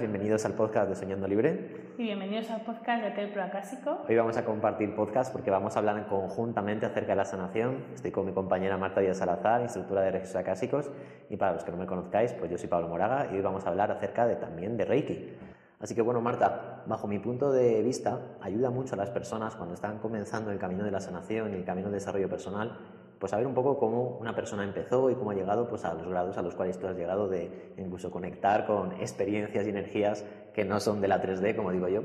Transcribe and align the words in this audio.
bienvenidos 0.00 0.44
al 0.44 0.52
podcast 0.52 0.88
de 0.88 0.94
Soñando 0.94 1.26
Libre. 1.26 1.94
Y 1.96 2.02
bienvenidos 2.02 2.50
al 2.50 2.62
podcast 2.62 3.02
de 3.02 3.10
Templo 3.12 3.42
Acásico. 3.42 4.04
Hoy 4.08 4.16
vamos 4.16 4.36
a 4.36 4.44
compartir 4.44 4.94
podcast 4.94 5.32
porque 5.32 5.50
vamos 5.50 5.76
a 5.76 5.78
hablar 5.78 6.06
conjuntamente 6.06 6.86
acerca 6.86 7.12
de 7.12 7.16
la 7.16 7.24
sanación. 7.24 7.84
Estoy 7.94 8.10
con 8.10 8.26
mi 8.26 8.32
compañera 8.32 8.76
Marta 8.76 9.00
Díaz 9.00 9.18
Salazar, 9.18 9.62
instructora 9.62 10.02
de 10.02 10.10
registros 10.10 10.42
acásicos. 10.42 10.90
Y 11.30 11.36
para 11.36 11.54
los 11.54 11.64
que 11.64 11.70
no 11.70 11.78
me 11.78 11.86
conozcáis, 11.86 12.32
pues 12.34 12.50
yo 12.50 12.58
soy 12.58 12.68
Pablo 12.68 12.88
Moraga 12.88 13.28
y 13.32 13.36
hoy 13.36 13.42
vamos 13.42 13.64
a 13.64 13.70
hablar 13.70 13.90
acerca 13.90 14.26
de, 14.26 14.36
también 14.36 14.76
de 14.76 14.84
Reiki. 14.84 15.32
Así 15.80 15.94
que 15.94 16.02
bueno, 16.02 16.20
Marta, 16.20 16.82
bajo 16.86 17.06
mi 17.06 17.18
punto 17.18 17.52
de 17.52 17.82
vista, 17.82 18.20
ayuda 18.40 18.70
mucho 18.70 18.94
a 18.94 18.98
las 18.98 19.10
personas 19.10 19.56
cuando 19.56 19.74
están 19.74 19.98
comenzando 19.98 20.50
el 20.50 20.58
camino 20.58 20.84
de 20.84 20.90
la 20.90 21.00
sanación 21.00 21.52
y 21.52 21.56
el 21.56 21.64
camino 21.64 21.88
del 21.88 22.00
desarrollo 22.00 22.28
personal 22.28 22.78
pues 23.18 23.30
saber 23.30 23.46
un 23.46 23.54
poco 23.54 23.78
cómo 23.78 24.18
una 24.20 24.34
persona 24.34 24.64
empezó 24.64 25.10
y 25.10 25.14
cómo 25.14 25.30
ha 25.30 25.34
llegado 25.34 25.68
pues, 25.68 25.84
a 25.84 25.94
los 25.94 26.06
grados 26.06 26.36
a 26.36 26.42
los 26.42 26.54
cuales 26.54 26.78
tú 26.78 26.86
has 26.86 26.96
llegado 26.96 27.28
de 27.28 27.72
incluso 27.78 28.10
conectar 28.10 28.66
con 28.66 28.92
experiencias 29.00 29.66
y 29.66 29.70
energías 29.70 30.24
que 30.54 30.64
no 30.64 30.80
son 30.80 31.00
de 31.00 31.08
la 31.08 31.22
3D, 31.22 31.56
como 31.56 31.72
digo 31.72 31.88
yo. 31.88 32.02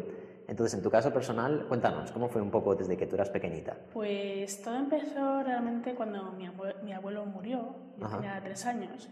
Entonces, 0.48 0.78
en 0.78 0.84
tu 0.84 0.90
caso 0.90 1.14
personal, 1.14 1.66
cuéntanos, 1.68 2.12
¿cómo 2.12 2.28
fue 2.28 2.42
un 2.42 2.52
poco 2.52 2.76
desde 2.76 2.98
que 2.98 3.08
tú 3.08 3.16
eras 3.16 3.30
pequeñita? 3.30 3.78
Pues 3.94 4.62
todo 4.62 4.76
empezó 4.76 5.44
realmente 5.44 5.96
cuando 5.96 6.34
mi 6.34 6.94
abuelo, 6.94 7.26
murió, 7.26 7.76
yo 7.98 8.08
tenía 8.08 8.42
tres 8.44 8.66
años. 8.66 9.10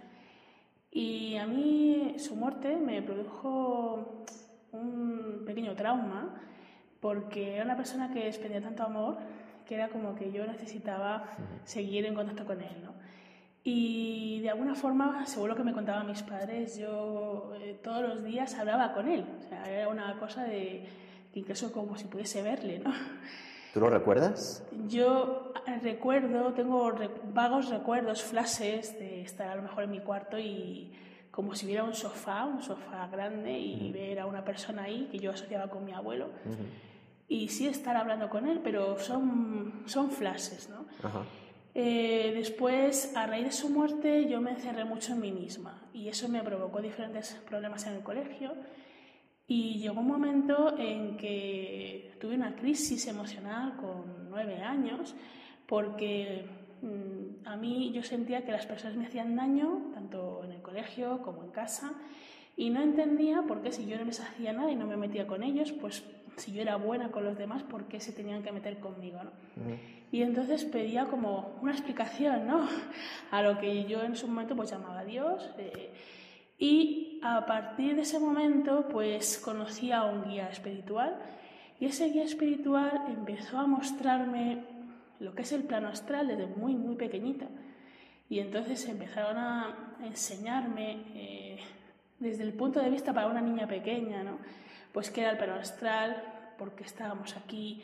Y 0.92 1.38
a 1.38 1.46
mí 1.46 2.16
su 2.18 2.36
muerte 2.36 2.76
me 2.76 3.02
produjo 3.02 4.26
un 4.72 5.44
pequeño 5.46 5.76
trauma 5.76 6.42
porque 7.00 7.56
era 7.56 7.64
una 7.64 7.78
persona 7.78 8.12
que 8.12 8.28
expendía 8.28 8.62
tanto 8.62 8.84
amor 8.84 9.18
que 9.70 9.76
era 9.76 9.90
como 9.90 10.16
que 10.16 10.32
yo 10.32 10.48
necesitaba 10.48 11.26
seguir 11.64 12.04
en 12.08 12.16
contacto 12.16 12.44
con 12.44 12.60
él, 12.60 12.84
¿no? 12.84 12.96
Y 13.64 14.40
de 14.42 14.50
alguna 14.50 14.74
forma, 14.74 15.28
según 15.28 15.50
lo 15.50 15.56
que 15.56 15.64
me 15.64 15.74
contaban 15.74 16.08
mis 16.08 16.24
padres, 16.24 16.76
yo 16.76 17.54
eh, 17.62 17.80
todos 17.84 18.02
los 18.02 18.24
días 18.24 18.56
hablaba 18.56 18.94
con 18.94 19.08
él. 19.08 19.24
O 19.38 19.48
sea, 19.48 19.64
era 19.70 19.88
una 19.88 20.18
cosa 20.18 20.44
de 20.44 20.90
incluso 21.36 21.72
como 21.72 21.96
si 21.98 22.06
pudiese 22.06 22.42
verle, 22.42 22.80
¿no? 22.80 22.92
¿Tú 23.72 23.80
lo 23.80 23.92
recuerdas? 23.92 24.68
Yo 24.88 25.54
recuerdo, 25.84 26.52
tengo 26.54 26.92
vagos 27.32 27.70
recuerdos, 27.70 28.24
flashes 28.24 28.98
de 28.98 29.22
estar 29.22 29.50
a 29.50 29.56
lo 29.56 29.62
mejor 29.62 29.84
en 29.84 29.92
mi 29.92 30.00
cuarto 30.00 30.40
y 30.40 30.92
como 31.30 31.54
si 31.54 31.68
hubiera 31.68 31.84
un 31.84 31.94
sofá, 31.94 32.44
un 32.46 32.64
sofá 32.64 33.06
grande 33.06 33.60
y 33.60 33.92
ver 33.92 34.20
a 34.20 34.26
una 34.26 34.44
persona 34.44 34.86
ahí 34.86 35.08
que 35.12 35.20
yo 35.20 35.30
asociaba 35.30 35.70
con 35.70 35.86
mi 35.86 35.92
abuelo 35.92 36.30
y 37.30 37.48
sí 37.48 37.68
estar 37.68 37.96
hablando 37.96 38.28
con 38.28 38.48
él, 38.48 38.60
pero 38.64 38.98
son, 39.00 39.84
son 39.86 40.10
flashes, 40.10 40.68
¿no? 40.70 40.86
Eh, 41.76 42.34
después, 42.36 43.16
a 43.16 43.28
raíz 43.28 43.46
de 43.46 43.52
su 43.52 43.70
muerte, 43.70 44.28
yo 44.28 44.42
me 44.42 44.52
encerré 44.52 44.84
mucho 44.84 45.14
en 45.14 45.22
mí 45.22 45.32
misma 45.32 45.88
y 45.94 46.08
eso 46.08 46.28
me 46.28 46.42
provocó 46.42 46.82
diferentes 46.82 47.36
problemas 47.48 47.86
en 47.86 47.94
el 47.94 48.02
colegio 48.02 48.56
y 49.48 49.80
llegó 49.80 50.02
un 50.02 50.08
momento 50.08 50.76
en 50.78 51.16
que 51.16 52.16
tuve 52.20 52.34
una 52.34 52.56
crisis 52.56 53.08
emocional 53.08 53.78
con 53.78 54.30
nueve 54.30 54.62
años 54.64 55.16
porque 55.68 56.46
mm, 56.82 57.48
a 57.48 57.56
mí 57.56 57.92
yo 57.94 58.02
sentía 58.02 58.44
que 58.44 58.52
las 58.52 58.66
personas 58.66 58.98
me 58.98 59.06
hacían 59.06 59.36
daño, 59.36 59.92
tanto 59.94 60.44
en 60.44 60.52
el 60.52 60.62
colegio 60.64 61.22
como 61.22 61.44
en 61.44 61.52
casa, 61.52 61.94
y 62.58 62.72
no 62.72 62.82
entendía 62.82 63.44
por 63.44 63.62
qué 63.62 63.72
si 63.72 63.86
yo 63.86 63.98
no 63.98 64.06
les 64.06 64.20
hacía 64.20 64.52
nada 64.52 64.72
y 64.72 64.76
no 64.76 64.86
me 64.88 64.98
metía 64.98 65.28
con 65.28 65.44
ellos, 65.44 65.72
pues 65.72 66.04
si 66.38 66.52
yo 66.54 66.62
era 66.62 66.76
buena 66.76 67.12
con 67.12 67.24
los 67.24 67.38
demás, 67.38 67.64
¿por 67.64 67.86
qué 67.86 68.00
se 68.00 68.12
tenían 68.12 68.44
que 68.44 68.52
meter 68.52 68.80
conmigo? 68.80 69.20
¿no? 69.24 69.32
Y 70.12 70.22
entonces 70.24 70.66
pedía 70.66 71.06
como 71.06 71.58
una 71.62 71.72
explicación 71.72 72.48
¿no? 72.48 72.68
a 73.32 73.42
lo 73.42 73.60
que 73.60 73.86
yo 73.86 74.04
en 74.04 74.16
su 74.16 74.28
momento 74.28 74.56
pues 74.56 74.72
llamaba 74.72 75.04
Dios. 75.04 75.50
Eh, 75.58 75.92
y 76.58 77.20
a 77.24 77.46
partir 77.46 77.96
de 77.96 78.02
ese 78.02 78.20
momento 78.20 78.88
pues 78.90 79.38
conocí 79.38 79.92
a 79.92 80.04
un 80.04 80.30
guía 80.30 80.50
espiritual 80.50 81.18
y 81.80 81.86
ese 81.86 82.10
guía 82.10 82.24
espiritual 82.24 83.06
empezó 83.08 83.58
a 83.58 83.68
mostrarme 83.68 84.64
lo 85.20 85.34
que 85.34 85.44
es 85.44 85.52
el 85.52 85.64
plano 85.64 85.88
astral 85.88 86.28
desde 86.28 86.48
muy, 86.48 86.76
muy 86.76 86.96
pequeñita. 86.96 87.48
Y 88.30 88.40
entonces 88.40 88.88
empezaron 88.88 89.38
a 89.38 89.96
enseñarme 90.04 91.04
eh, 91.16 91.60
desde 92.20 92.44
el 92.44 92.54
punto 92.54 92.80
de 92.80 92.90
vista 92.90 93.14
para 93.14 93.28
una 93.28 93.42
niña 93.42 93.68
pequeña, 93.68 94.24
¿no? 94.24 94.38
Pues 94.92 95.10
qué 95.10 95.22
era 95.22 95.32
el 95.32 95.38
plano 95.38 95.56
astral, 95.56 96.24
por 96.58 96.76
qué 96.76 96.84
estábamos 96.84 97.36
aquí, 97.38 97.84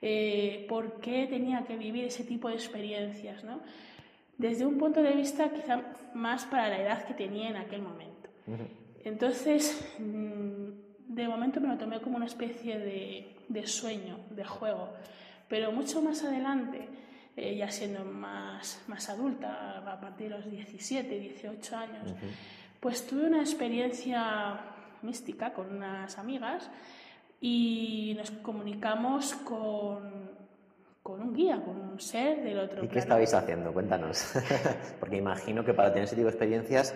eh, 0.00 0.66
por 0.68 1.00
qué 1.00 1.26
tenía 1.26 1.64
que 1.64 1.76
vivir 1.76 2.04
ese 2.04 2.24
tipo 2.24 2.48
de 2.48 2.54
experiencias, 2.54 3.44
¿no? 3.44 3.60
Desde 4.36 4.66
un 4.66 4.78
punto 4.78 5.02
de 5.02 5.12
vista 5.12 5.50
quizá 5.50 5.82
más 6.14 6.44
para 6.44 6.68
la 6.68 6.80
edad 6.80 7.04
que 7.04 7.14
tenía 7.14 7.48
en 7.50 7.56
aquel 7.56 7.82
momento. 7.82 8.28
Entonces, 9.04 9.86
mm, 9.98 11.14
de 11.14 11.28
momento 11.28 11.60
me 11.60 11.68
lo 11.68 11.78
tomé 11.78 12.00
como 12.00 12.16
una 12.16 12.26
especie 12.26 12.78
de, 12.78 13.66
sueño, 13.66 14.18
de 14.30 14.44
juego, 14.44 14.90
pero 15.48 15.70
mucho 15.72 16.02
más 16.02 16.24
adelante, 16.24 16.88
eh, 17.36 17.56
ya 17.56 17.70
siendo 17.70 18.04
más, 18.04 18.82
más 18.88 19.08
adulta, 19.08 19.78
a 19.78 20.00
partir 20.00 20.30
de 20.30 20.36
los 20.36 20.50
17, 20.50 21.18
18 21.18 21.76
años, 21.76 22.14
pues 22.80 23.06
tuve 23.06 23.26
una 23.26 23.40
experiencia 23.40 24.73
mística 25.04 25.52
con 25.52 25.74
unas 25.76 26.18
amigas 26.18 26.70
y 27.40 28.14
nos 28.16 28.30
comunicamos 28.30 29.34
con, 29.34 30.30
con 31.02 31.20
un 31.20 31.34
guía, 31.34 31.62
con 31.62 31.80
un 31.80 32.00
ser 32.00 32.42
del 32.42 32.58
otro 32.58 32.84
¿Y 32.84 32.88
qué 32.88 32.98
estabais 32.98 33.34
haciendo? 33.34 33.72
Cuéntanos. 33.72 34.32
Porque 35.00 35.16
imagino 35.16 35.64
que 35.64 35.74
para 35.74 35.92
tener 35.92 36.04
ese 36.04 36.16
tipo 36.16 36.26
de 36.26 36.30
experiencias 36.30 36.94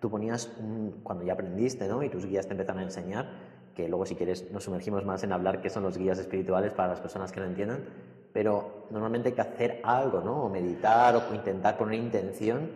tú 0.00 0.10
ponías, 0.10 0.50
un, 0.58 1.00
cuando 1.02 1.24
ya 1.24 1.34
aprendiste, 1.34 1.86
¿no? 1.86 2.02
Y 2.02 2.08
tus 2.08 2.24
guías 2.24 2.46
te 2.46 2.52
empezaron 2.52 2.80
a 2.80 2.84
enseñar, 2.84 3.28
que 3.74 3.86
luego 3.88 4.06
si 4.06 4.14
quieres 4.14 4.50
nos 4.50 4.64
sumergimos 4.64 5.04
más 5.04 5.22
en 5.22 5.32
hablar 5.32 5.60
qué 5.60 5.68
son 5.68 5.82
los 5.82 5.98
guías 5.98 6.18
espirituales 6.18 6.72
para 6.72 6.88
las 6.88 7.00
personas 7.00 7.30
que 7.30 7.40
no 7.40 7.46
entiendan, 7.46 7.84
pero 8.32 8.86
normalmente 8.90 9.28
hay 9.28 9.34
que 9.34 9.42
hacer 9.42 9.80
algo, 9.84 10.22
¿no? 10.22 10.44
O 10.44 10.48
meditar 10.48 11.14
o 11.16 11.34
intentar 11.34 11.76
poner 11.76 11.98
intención 11.98 12.70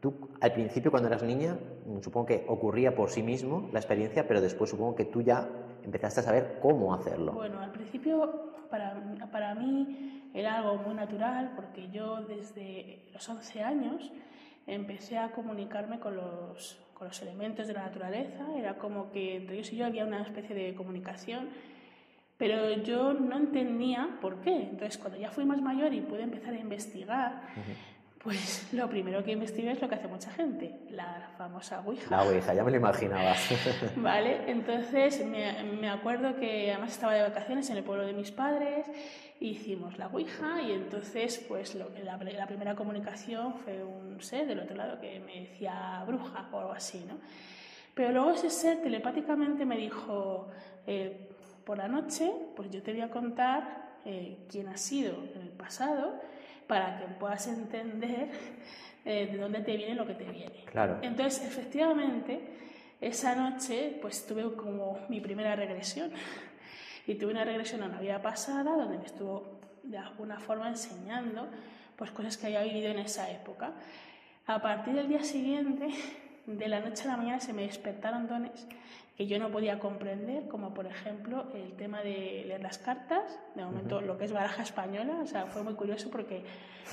Tú, 0.00 0.14
al 0.40 0.52
principio, 0.52 0.90
cuando 0.90 1.08
eras 1.08 1.22
niña, 1.22 1.56
supongo 2.00 2.26
que 2.26 2.44
ocurría 2.48 2.94
por 2.94 3.10
sí 3.10 3.22
mismo 3.22 3.68
la 3.72 3.78
experiencia, 3.78 4.26
pero 4.26 4.40
después 4.40 4.70
supongo 4.70 4.94
que 4.94 5.04
tú 5.04 5.22
ya 5.22 5.48
empezaste 5.84 6.20
a 6.20 6.22
saber 6.22 6.58
cómo 6.60 6.94
hacerlo. 6.94 7.32
Bueno, 7.32 7.60
al 7.60 7.72
principio 7.72 8.52
para, 8.70 9.02
para 9.30 9.54
mí 9.54 10.30
era 10.34 10.56
algo 10.56 10.76
muy 10.76 10.94
natural 10.94 11.52
porque 11.56 11.88
yo 11.90 12.22
desde 12.22 13.08
los 13.12 13.28
11 13.28 13.62
años 13.62 14.12
empecé 14.66 15.18
a 15.18 15.32
comunicarme 15.32 16.00
con 16.00 16.16
los, 16.16 16.78
con 16.94 17.08
los 17.08 17.22
elementos 17.22 17.66
de 17.66 17.74
la 17.74 17.84
naturaleza, 17.84 18.44
era 18.56 18.78
como 18.78 19.10
que 19.12 19.36
entre 19.36 19.56
ellos 19.56 19.72
y 19.72 19.76
yo 19.76 19.86
había 19.86 20.04
una 20.04 20.22
especie 20.22 20.54
de 20.54 20.74
comunicación, 20.74 21.48
pero 22.36 22.72
yo 22.82 23.14
no 23.14 23.36
entendía 23.36 24.18
por 24.20 24.40
qué. 24.40 24.54
Entonces, 24.54 24.98
cuando 24.98 25.18
ya 25.18 25.30
fui 25.30 25.44
más 25.44 25.62
mayor 25.62 25.94
y 25.94 26.00
pude 26.00 26.22
empezar 26.22 26.52
a 26.52 26.58
investigar, 26.58 27.42
pues 28.22 28.72
lo 28.72 28.88
primero 28.88 29.22
que 29.22 29.32
investigué 29.32 29.70
es 29.72 29.80
lo 29.80 29.88
que 29.88 29.94
hace 29.94 30.08
mucha 30.08 30.30
gente, 30.32 30.74
la 30.90 31.30
famosa 31.38 31.80
Ouija. 31.80 32.10
La 32.10 32.24
Ouija, 32.24 32.54
ya 32.54 32.64
me 32.64 32.70
lo 32.70 32.76
imaginaba. 32.76 33.34
vale, 33.96 34.50
entonces 34.50 35.24
me, 35.24 35.88
acuerdo 35.88 36.36
que 36.36 36.72
además 36.72 36.92
estaba 36.92 37.14
de 37.14 37.22
vacaciones 37.22 37.70
en 37.70 37.76
el 37.76 37.84
pueblo 37.84 38.04
de 38.04 38.12
mis 38.12 38.32
padres, 38.32 38.86
hicimos 39.38 39.98
la 39.98 40.08
Ouija 40.08 40.60
y 40.62 40.72
entonces 40.72 41.44
pues 41.46 41.74
la, 41.74 42.18
primera 42.46 42.74
comunicación 42.74 43.54
fue 43.54 43.84
un 43.84 44.20
ser 44.20 44.46
del 44.46 44.60
otro 44.60 44.74
lado 44.74 44.98
que 45.00 45.20
me 45.20 45.42
decía 45.42 46.02
bruja 46.06 46.48
o 46.52 46.58
algo 46.58 46.72
así, 46.72 47.04
¿no? 47.06 47.18
Pero 47.94 48.12
luego 48.12 48.30
ese 48.32 48.50
ser 48.50 48.82
telepáticamente 48.82 49.64
me 49.64 49.76
dijo, 49.76 50.48
eh, 50.86 51.28
por 51.64 51.78
la 51.78 51.88
noche, 51.88 52.30
pues 52.54 52.70
yo 52.70 52.82
te 52.82 52.92
voy 52.92 53.00
a 53.00 53.10
contar 53.10 53.86
eh, 54.04 54.38
quién 54.50 54.68
ha 54.68 54.76
sido 54.76 55.14
en 55.34 55.42
el 55.42 55.48
pasado 55.48 56.20
para 56.66 56.98
que 56.98 57.06
puedas 57.14 57.46
entender 57.46 58.30
eh, 59.04 59.28
de 59.32 59.38
dónde 59.38 59.60
te 59.60 59.76
viene 59.76 59.94
lo 59.94 60.06
que 60.06 60.14
te 60.14 60.24
viene. 60.24 60.64
Claro. 60.64 60.98
Entonces, 61.02 61.44
efectivamente, 61.44 62.40
esa 63.00 63.34
noche 63.34 63.98
pues 64.00 64.26
tuve 64.26 64.54
como 64.54 64.98
mi 65.08 65.20
primera 65.20 65.54
regresión. 65.54 66.10
Y 67.06 67.14
tuve 67.14 67.30
una 67.30 67.44
regresión 67.44 67.82
a 67.84 67.86
una 67.86 68.00
vida 68.00 68.20
pasada 68.20 68.64
donde 68.64 68.98
me 68.98 69.04
estuvo 69.04 69.60
de 69.84 69.96
alguna 69.96 70.40
forma 70.40 70.68
enseñando 70.68 71.48
pues 71.94 72.10
cosas 72.10 72.36
que 72.36 72.46
había 72.46 72.62
vivido 72.62 72.90
en 72.90 72.98
esa 72.98 73.30
época. 73.30 73.72
A 74.46 74.60
partir 74.60 74.94
del 74.94 75.08
día 75.08 75.22
siguiente, 75.22 75.88
de 76.46 76.68
la 76.68 76.80
noche 76.80 77.04
a 77.04 77.12
la 77.12 77.16
mañana, 77.16 77.40
se 77.40 77.52
me 77.52 77.62
despertaron 77.62 78.26
dones 78.26 78.66
que 79.16 79.26
yo 79.26 79.38
no 79.38 79.50
podía 79.50 79.78
comprender, 79.78 80.46
como 80.46 80.74
por 80.74 80.86
ejemplo 80.86 81.46
el 81.54 81.72
tema 81.72 82.02
de 82.02 82.44
leer 82.46 82.60
las 82.60 82.76
cartas, 82.76 83.38
de 83.54 83.64
momento 83.64 84.02
lo 84.02 84.18
que 84.18 84.26
es 84.26 84.32
baraja 84.32 84.62
española, 84.62 85.20
o 85.22 85.26
sea, 85.26 85.46
fue 85.46 85.62
muy 85.62 85.74
curioso 85.74 86.10
porque 86.10 86.44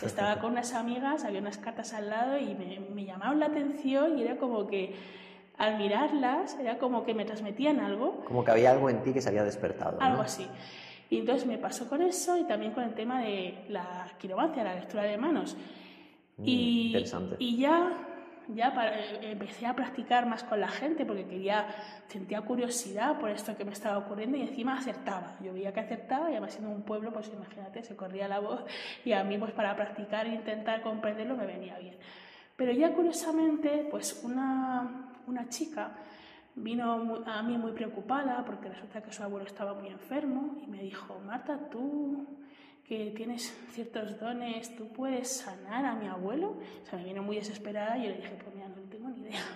estaba 0.01 0.39
con 0.39 0.53
unas 0.53 0.73
amigas, 0.73 1.25
había 1.25 1.41
unas 1.41 1.57
cartas 1.57 1.93
al 1.93 2.09
lado 2.09 2.37
y 2.37 2.55
me, 2.55 2.79
me 2.79 3.03
llamaron 3.03 3.39
la 3.39 3.47
atención 3.47 4.17
y 4.17 4.23
era 4.23 4.37
como 4.37 4.67
que 4.67 4.95
al 5.57 5.77
mirarlas 5.77 6.57
era 6.59 6.77
como 6.77 7.03
que 7.03 7.13
me 7.13 7.25
transmitían 7.25 7.81
algo. 7.81 8.23
Como 8.25 8.43
que 8.45 8.51
había 8.51 8.71
algo 8.71 8.89
en 8.89 9.03
ti 9.03 9.11
que 9.11 9.21
se 9.21 9.27
había 9.27 9.43
despertado. 9.43 9.97
Algo 10.01 10.21
así. 10.21 10.47
Y 11.09 11.19
entonces 11.19 11.45
me 11.45 11.57
pasó 11.57 11.89
con 11.89 12.01
eso 12.01 12.37
y 12.37 12.45
también 12.45 12.71
con 12.71 12.85
el 12.85 12.93
tema 12.95 13.21
de 13.21 13.65
la 13.67 14.09
quiromancia, 14.17 14.63
la 14.63 14.75
lectura 14.75 15.03
de 15.03 15.17
manos. 15.17 15.57
Mm, 16.37 16.43
y, 16.47 17.05
y 17.37 17.57
ya 17.57 18.12
ya 18.50 18.74
eh, 18.86 19.31
empecé 19.31 19.66
a 19.66 19.75
practicar 19.75 20.25
más 20.25 20.44
con 20.44 20.60
la 20.60 20.68
gente 20.68 21.06
porque 21.06 21.25
quería, 21.25 21.68
sentía 22.07 22.42
curiosidad 22.42 23.19
por 23.19 23.30
esto 23.30 23.56
que 23.56 23.66
me 23.66 23.72
estaba 23.72 23.98
ocurriendo 23.98 24.38
y 24.38 24.42
encima 24.42 24.78
acertaba. 24.78 25.36
Yo 25.42 25.54
veía 25.54 25.74
que 25.74 25.80
acertaba 25.80 26.30
y 26.30 26.34
además 26.34 26.54
siendo 26.54 26.72
un 26.72 26.84
pueblo, 26.84 27.12
pues 27.12 27.30
imagínate, 27.34 27.84
se 27.84 27.95
corría 27.95 28.28
la 28.28 28.40
voz 28.40 28.63
y 29.06 29.13
a 29.13 29.24
mí 29.24 29.38
pues 29.38 29.51
para 29.51 29.75
practicar 29.75 30.25
e 30.28 30.36
intentar 30.36 30.81
comprenderlo 30.81 31.36
me 31.36 31.45
venía 31.45 31.78
bien. 31.80 31.95
Pero 32.56 32.72
ya 32.72 32.94
curiosamente, 32.94 33.88
pues 33.90 34.22
una, 34.24 35.10
una 35.28 35.50
chica 35.50 35.92
vino 36.56 37.24
a 37.25 37.42
mí 37.42 37.57
muy 37.57 37.72
preocupada 37.72 38.44
porque 38.45 38.69
resulta 38.69 39.01
que 39.01 39.12
su 39.12 39.24
abuelo 39.24 39.45
estaba 39.45 39.74
muy 39.74 39.90
enfermo 39.90 40.57
y 40.63 40.68
me 40.68 40.81
dijo, 40.81 41.19
Marta, 41.25 41.57
tú 41.72 42.28
que 42.88 43.12
tienes 43.15 43.56
ciertos 43.71 44.19
dones, 44.19 44.75
tú 44.75 44.88
puedes 44.89 45.30
sanar 45.30 45.85
a 45.85 45.95
mi 45.95 46.07
abuelo. 46.07 46.57
O 46.83 46.89
sea, 46.89 47.00
me 47.00 47.06
vino 47.06 47.24
muy 47.24 47.38
desesperada 47.38 47.97
y 47.97 48.03
yo 48.03 48.09
le 48.09 48.18
dije, 48.18 48.38
pues 48.41 48.56
mira, 48.56 48.68
no 48.68 48.81
tengo 48.89 49.09
ni 49.09 49.21
idea. 49.21 49.41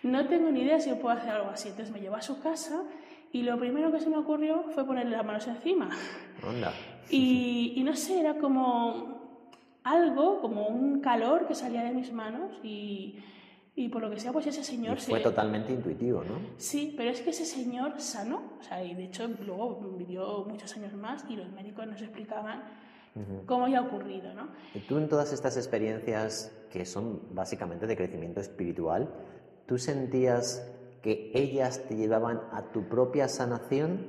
No 0.00 0.28
tengo 0.28 0.48
ni 0.52 0.60
idea 0.60 0.78
si 0.78 0.90
yo 0.90 1.00
puedo 1.00 1.16
hacer 1.16 1.30
algo 1.30 1.50
así. 1.50 1.70
Entonces 1.70 1.92
me 1.92 2.00
llevó 2.00 2.14
a 2.14 2.22
su 2.22 2.40
casa 2.40 2.84
y 3.32 3.42
lo 3.42 3.58
primero 3.58 3.90
que 3.90 3.98
se 3.98 4.08
me 4.08 4.16
ocurrió 4.16 4.62
fue 4.72 4.86
ponerle 4.86 5.16
las 5.16 5.26
manos 5.26 5.46
encima. 5.48 5.90
Onda. 6.46 6.72
Y, 7.10 7.72
y 7.74 7.84
no 7.84 7.96
sé, 7.96 8.20
era 8.20 8.34
como 8.34 9.18
algo, 9.82 10.40
como 10.42 10.66
un 10.66 11.00
calor 11.00 11.48
que 11.48 11.54
salía 11.54 11.82
de 11.82 11.92
mis 11.92 12.12
manos 12.12 12.52
y 12.62 13.16
y 13.78 13.88
por 13.88 14.02
lo 14.02 14.10
que 14.10 14.18
sea, 14.18 14.32
pues 14.32 14.44
ese 14.48 14.64
señor... 14.64 14.98
Y 14.98 15.02
fue 15.02 15.20
totalmente 15.20 15.72
intuitivo, 15.72 16.24
¿no? 16.24 16.40
Sí, 16.56 16.94
pero 16.96 17.10
es 17.10 17.20
que 17.20 17.30
ese 17.30 17.44
señor 17.44 18.00
sanó, 18.00 18.42
o 18.58 18.62
sea, 18.62 18.82
y 18.82 18.92
de 18.94 19.04
hecho 19.04 19.28
luego 19.46 19.80
vivió 19.96 20.44
muchos 20.48 20.76
años 20.76 20.92
más 20.94 21.24
y 21.28 21.36
los 21.36 21.48
médicos 21.52 21.86
nos 21.86 22.02
explicaban 22.02 22.64
cómo 23.46 23.66
había 23.66 23.80
ocurrido, 23.82 24.34
¿no? 24.34 24.48
Y 24.74 24.80
tú 24.80 24.98
en 24.98 25.08
todas 25.08 25.32
estas 25.32 25.56
experiencias 25.56 26.52
que 26.70 26.84
son 26.84 27.20
básicamente 27.32 27.86
de 27.86 27.96
crecimiento 27.96 28.40
espiritual, 28.40 29.08
¿tú 29.66 29.78
sentías 29.78 30.68
que 31.00 31.30
ellas 31.32 31.84
te 31.88 31.94
llevaban 31.94 32.40
a 32.50 32.72
tu 32.72 32.88
propia 32.88 33.28
sanación 33.28 34.06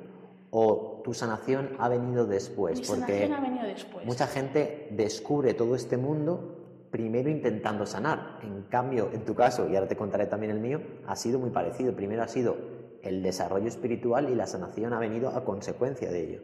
o 0.49 1.01
tu 1.03 1.13
sanación 1.13 1.75
ha 1.77 1.89
venido 1.89 2.25
después? 2.25 2.79
Mi 2.79 2.85
sanación 2.85 3.33
ha 3.33 3.39
venido 3.39 3.67
después. 3.67 4.03
Mucha 4.03 4.25
gente 4.25 4.87
descubre 4.91 5.53
todo 5.53 5.75
este 5.75 5.97
mundo 5.97 6.58
primero 6.91 7.29
intentando 7.29 7.85
sanar. 7.85 8.39
En 8.43 8.63
cambio, 8.63 9.09
en 9.13 9.25
tu 9.25 9.35
caso, 9.35 9.67
y 9.69 9.75
ahora 9.75 9.87
te 9.87 9.95
contaré 9.95 10.25
también 10.25 10.51
el 10.51 10.59
mío, 10.59 10.81
ha 11.07 11.15
sido 11.15 11.39
muy 11.39 11.49
parecido. 11.49 11.93
Primero 11.93 12.23
ha 12.23 12.27
sido 12.27 12.57
el 13.01 13.23
desarrollo 13.23 13.67
espiritual 13.67 14.29
y 14.29 14.35
la 14.35 14.47
sanación 14.47 14.93
ha 14.93 14.99
venido 14.99 15.29
a 15.29 15.43
consecuencia 15.43 16.11
de 16.11 16.23
ello. 16.23 16.41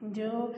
Yo, 0.00 0.52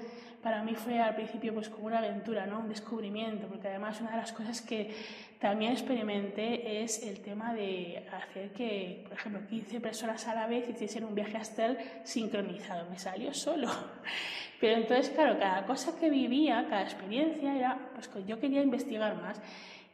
para 0.44 0.62
mí 0.62 0.74
fue 0.74 1.00
al 1.00 1.14
principio 1.14 1.54
pues 1.54 1.70
como 1.70 1.86
una 1.86 1.98
aventura, 1.98 2.44
¿no? 2.44 2.60
Un 2.60 2.68
descubrimiento, 2.68 3.46
porque 3.46 3.68
además 3.68 3.98
una 4.02 4.10
de 4.10 4.18
las 4.18 4.32
cosas 4.32 4.60
que 4.60 4.94
también 5.40 5.72
experimenté 5.72 6.82
es 6.82 7.02
el 7.02 7.20
tema 7.20 7.54
de 7.54 8.06
hacer 8.12 8.50
que, 8.52 9.04
por 9.08 9.16
ejemplo, 9.16 9.40
15 9.48 9.80
personas 9.80 10.28
a 10.28 10.34
la 10.34 10.46
vez 10.46 10.68
hiciesen 10.68 11.04
un 11.04 11.14
viaje 11.14 11.38
astral 11.38 11.78
sincronizado. 12.04 12.90
Me 12.90 12.98
salió 12.98 13.32
solo. 13.32 13.70
Pero 14.60 14.76
entonces, 14.76 15.08
claro, 15.08 15.38
cada 15.38 15.64
cosa 15.64 15.98
que 15.98 16.10
vivía, 16.10 16.66
cada 16.68 16.82
experiencia, 16.82 17.56
era, 17.56 17.78
pues 17.94 18.10
yo 18.26 18.38
quería 18.38 18.62
investigar 18.62 19.16
más. 19.16 19.40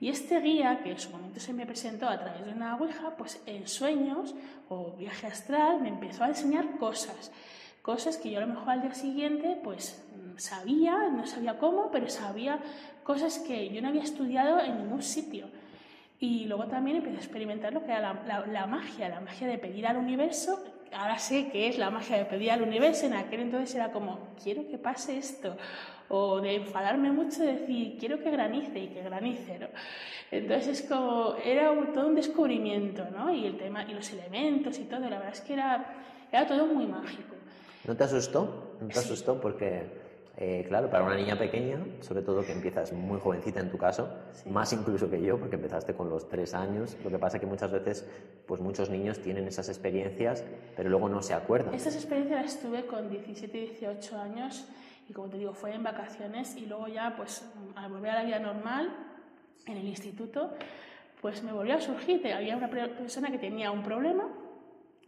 Y 0.01 0.09
este 0.09 0.41
guía, 0.41 0.81
que 0.83 0.91
en 0.91 0.99
su 0.99 1.11
momento 1.11 1.39
se 1.39 1.53
me 1.53 1.65
presentó 1.65 2.09
a 2.09 2.19
través 2.19 2.45
de 2.45 2.53
una 2.53 2.75
ouija, 2.75 3.15
pues 3.17 3.41
en 3.47 3.69
sueños 3.69 4.35
o 4.69 4.97
viaje 4.97 5.29
astral 5.29 5.81
me 5.81 5.91
empezó 5.91 6.25
a 6.25 6.29
enseñar 6.29 6.77
cosas. 6.79 7.31
Cosas 7.83 8.17
que 8.17 8.31
yo 8.31 8.39
a 8.39 8.43
lo 8.43 8.49
mejor 8.49 8.71
al 8.71 8.83
día 8.83 8.95
siguiente, 8.95 9.59
pues 9.63 10.05
sabía, 10.37 11.09
no 11.09 11.27
sabía 11.27 11.59
cómo, 11.59 11.91
pero 11.91 12.09
sabía 12.09 12.61
cosas 13.03 13.39
que 13.39 13.71
yo 13.71 13.81
no 13.83 13.89
había 13.89 14.03
estudiado 14.03 14.61
en 14.61 14.79
ningún 14.79 15.03
sitio. 15.03 15.49
Y 16.19 16.45
luego 16.45 16.67
también 16.67 16.99
empecé 16.99 17.17
a 17.17 17.21
experimentar 17.21 17.73
lo 17.73 17.85
que 17.85 17.93
era 17.93 18.01
la, 18.01 18.47
la 18.47 18.67
magia, 18.67 19.09
la 19.09 19.21
magia 19.21 19.49
de 19.49 19.59
pedir 19.59 19.87
al 19.87 19.97
universo 19.97 20.63
ahora 20.93 21.19
sé 21.19 21.49
que 21.51 21.69
es 21.69 21.79
la 21.79 21.91
magia 21.91 22.17
de 22.17 22.25
pedir 22.25 22.51
al 22.51 22.63
universo, 22.63 23.07
en 23.07 23.15
aquel 23.15 23.41
entonces 23.41 23.75
era 23.75 23.93
como, 23.93 24.19
quiero 24.43 24.69
que 24.69 24.79
pase 24.79 25.19
esto, 25.19 25.57
o 26.09 26.41
de 26.41 26.57
enfadarme 26.57 27.11
mucho, 27.13 27.43
de 27.43 27.53
decir, 27.59 27.97
quiero 27.99 28.21
que 28.21 28.31
granice 28.31 28.79
y 28.79 28.89
que 28.89 29.03
granice, 29.03 29.59
¿no? 29.59 29.69
Entonces 30.31 30.81
es 30.81 30.89
como, 30.89 31.35
era 31.45 31.73
todo 31.93 32.09
un 32.09 32.15
descubrimiento, 32.15 33.07
¿no? 33.11 33.33
Y 33.33 33.47
el 33.47 33.57
tema, 33.57 33.85
y 33.89 33.95
los 33.95 34.11
elementos 34.13 34.79
y 34.79 34.85
todo, 34.85 35.01
la 35.01 35.19
verdad 35.19 35.33
es 35.33 35.41
que 35.41 35.55
era, 35.55 35.85
era 36.33 36.47
todo 36.47 36.67
muy 36.67 36.87
mágico. 36.87 37.30
¿No 37.85 37.97
te 37.97 38.05
asustó? 38.05 38.77
¿No 38.81 38.89
te 38.89 38.99
asustó? 38.99 39.41
Porque 39.41 40.11
eh, 40.43 40.65
claro, 40.67 40.89
para 40.89 41.05
una 41.05 41.17
niña 41.17 41.37
pequeña, 41.37 41.85
sobre 42.01 42.23
todo 42.23 42.43
que 42.43 42.53
empiezas 42.53 42.95
muy 42.95 43.21
jovencita 43.21 43.61
en 43.61 43.71
tu 43.71 43.77
caso, 43.77 44.09
más 44.47 44.73
incluso 44.73 45.11
que 45.11 45.21
yo, 45.21 45.39
porque 45.39 45.57
empezaste 45.57 45.93
con 45.93 46.09
los 46.09 46.31
tres 46.31 46.55
años, 46.55 46.97
lo 47.05 47.11
que 47.11 47.19
pasa 47.19 47.37
es 47.37 47.43
que 47.43 47.47
muchas 47.47 47.71
veces, 47.71 48.09
pues 48.47 48.59
muchos 48.59 48.89
niños 48.89 49.21
tienen 49.21 49.47
esas 49.47 49.69
experiencias, 49.69 50.43
pero 50.77 50.89
luego 50.89 51.11
no 51.11 51.21
se 51.21 51.35
acuerdan. 51.35 51.75
Estas 51.75 51.95
experiencias 51.95 52.43
las 52.43 52.61
tuve 52.61 52.87
con 52.87 53.11
17 53.11 53.59
y 53.59 53.61
18 53.69 54.19
años 54.19 54.67
y 55.11 55.13
como 55.13 55.29
te 55.29 55.37
digo, 55.37 55.53
fue 55.53 55.75
en 55.75 55.83
vacaciones 55.83 56.57
y 56.57 56.65
luego 56.65 56.89
ya, 56.89 57.15
pues 57.17 57.45
al 57.77 57.91
volver 57.91 58.13
a 58.13 58.15
la 58.21 58.25
vida 58.25 58.39
normal, 58.39 58.97
en 59.67 59.77
el 59.77 59.87
instituto, 59.87 60.53
pues 61.21 61.43
me 61.43 61.53
volvió 61.53 61.75
a 61.75 61.81
surgir, 61.83 62.27
había 62.33 62.57
una 62.57 62.71
persona 62.71 63.31
que 63.31 63.39
tenía 63.39 63.71
un 63.71 63.83
problema 63.83 64.27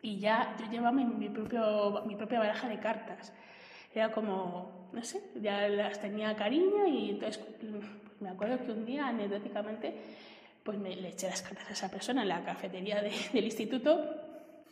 y 0.02 0.18
ya 0.18 0.56
yo 0.58 0.70
llevaba 0.70 0.92
mi, 0.92 1.28
propio, 1.28 2.02
mi 2.06 2.16
propia 2.16 2.40
baraja 2.40 2.68
de 2.68 2.80
cartas. 2.80 3.32
Era 3.94 4.10
como 4.10 4.82
no 4.92 5.02
sé, 5.02 5.22
ya 5.40 5.68
las 5.68 6.00
tenía 6.00 6.36
cariño 6.36 6.86
y 6.86 7.10
entonces 7.10 7.42
me 8.20 8.28
acuerdo 8.28 8.64
que 8.64 8.72
un 8.72 8.84
día 8.84 9.08
anecdóticamente 9.08 9.94
pues 10.62 10.78
me 10.78 10.94
le 10.94 11.08
eché 11.08 11.28
las 11.28 11.42
cartas 11.42 11.68
a 11.68 11.72
esa 11.72 11.90
persona 11.90 12.22
en 12.22 12.28
la 12.28 12.44
cafetería 12.44 13.02
del 13.32 13.44
instituto 13.44 14.00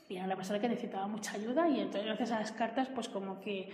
y 0.09 0.17
era 0.17 0.27
una 0.27 0.37
persona 0.37 0.61
que 0.61 0.69
necesitaba 0.69 1.07
mucha 1.07 1.35
ayuda 1.35 1.69
y 1.69 1.81
entonces 1.81 2.05
gracias 2.05 2.33
a 2.33 2.41
las 2.41 2.53
cartas 2.53 2.89
pues 2.89 3.09
como 3.09 3.41
que 3.41 3.71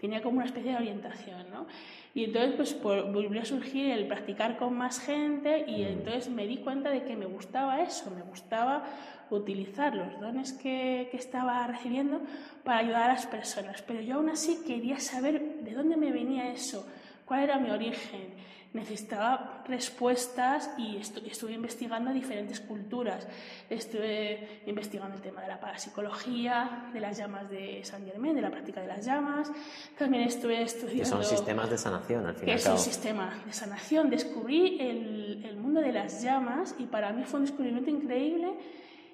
tenía 0.00 0.22
como 0.22 0.36
una 0.36 0.46
especie 0.46 0.72
de 0.72 0.76
orientación, 0.76 1.50
¿no? 1.50 1.66
Y 2.14 2.24
entonces 2.24 2.74
pues 2.74 2.74
volvió 2.82 3.42
a 3.42 3.44
surgir 3.44 3.90
el 3.90 4.06
practicar 4.06 4.56
con 4.56 4.76
más 4.76 5.00
gente 5.00 5.64
y 5.68 5.82
entonces 5.82 6.28
me 6.30 6.46
di 6.46 6.58
cuenta 6.58 6.90
de 6.90 7.04
que 7.04 7.16
me 7.16 7.26
gustaba 7.26 7.82
eso, 7.82 8.10
me 8.10 8.22
gustaba 8.22 8.84
utilizar 9.30 9.94
los 9.94 10.18
dones 10.20 10.52
que, 10.52 11.08
que, 11.10 11.16
estaba 11.16 11.66
recibiendo 11.66 12.20
para 12.64 12.78
ayudar 12.78 13.10
a 13.10 13.14
las 13.14 13.26
personas. 13.26 13.82
Pero 13.82 14.00
yo 14.00 14.16
aún 14.16 14.30
así 14.30 14.60
quería 14.66 14.98
saber 15.00 15.62
de 15.62 15.72
dónde 15.72 15.96
me 15.96 16.10
venía 16.10 16.50
eso, 16.50 16.86
cuál 17.26 17.42
era 17.42 17.58
mi 17.58 17.70
origen. 17.70 18.32
Necesitaba 18.72 19.64
respuestas 19.66 20.70
y 20.76 20.98
estuve 20.98 21.52
investigando 21.52 22.12
diferentes 22.12 22.60
culturas. 22.60 23.26
Estuve 23.70 24.62
investigando 24.66 25.16
el 25.16 25.22
tema 25.22 25.40
de 25.40 25.48
la 25.48 25.58
parapsicología, 25.58 26.90
de 26.92 27.00
las 27.00 27.16
llamas 27.16 27.48
de 27.48 27.82
San 27.84 28.04
Germain, 28.04 28.34
de 28.34 28.42
la 28.42 28.50
práctica 28.50 28.80
de 28.80 28.88
las 28.88 29.04
llamas. 29.04 29.50
También 29.98 30.24
estuve 30.24 30.62
estudiando... 30.62 31.02
Que 31.02 31.06
son 31.06 31.24
sistemas 31.24 31.70
de 31.70 31.78
sanación, 31.78 32.26
al 32.26 32.34
fin 32.34 32.48
y 32.48 32.52
al 32.52 32.62
cabo. 32.62 32.76
es 32.76 32.84
un 32.86 32.92
sistema 32.92 33.42
de 33.46 33.52
sanación. 33.52 34.10
Descubrí 34.10 34.80
el, 34.80 35.44
el 35.44 35.56
mundo 35.56 35.80
de 35.80 35.92
las 35.92 36.22
llamas 36.22 36.74
y 36.78 36.84
para 36.84 37.12
mí 37.12 37.24
fue 37.24 37.40
un 37.40 37.46
descubrimiento 37.46 37.90
increíble 37.90 38.54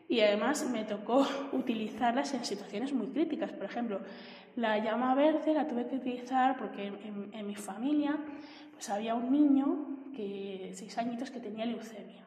y 0.08 0.20
además 0.20 0.68
me 0.70 0.84
tocó 0.84 1.26
utilizarlas 1.52 2.34
en 2.34 2.44
situaciones 2.44 2.92
muy 2.92 3.08
críticas. 3.08 3.52
Por 3.52 3.64
ejemplo, 3.64 4.00
la 4.56 4.78
llama 4.78 5.14
verde 5.14 5.54
la 5.54 5.66
tuve 5.66 5.86
que 5.86 5.96
utilizar 5.96 6.56
porque 6.56 6.86
en, 6.86 7.46
mi 7.46 7.56
familia 7.56 8.16
pues 8.74 8.88
había 8.90 9.14
un 9.14 9.32
niño 9.32 10.12
que 10.14 10.72
seis 10.74 10.96
añitos 10.98 11.30
que 11.30 11.40
tenía 11.40 11.66
leucemia. 11.66 12.24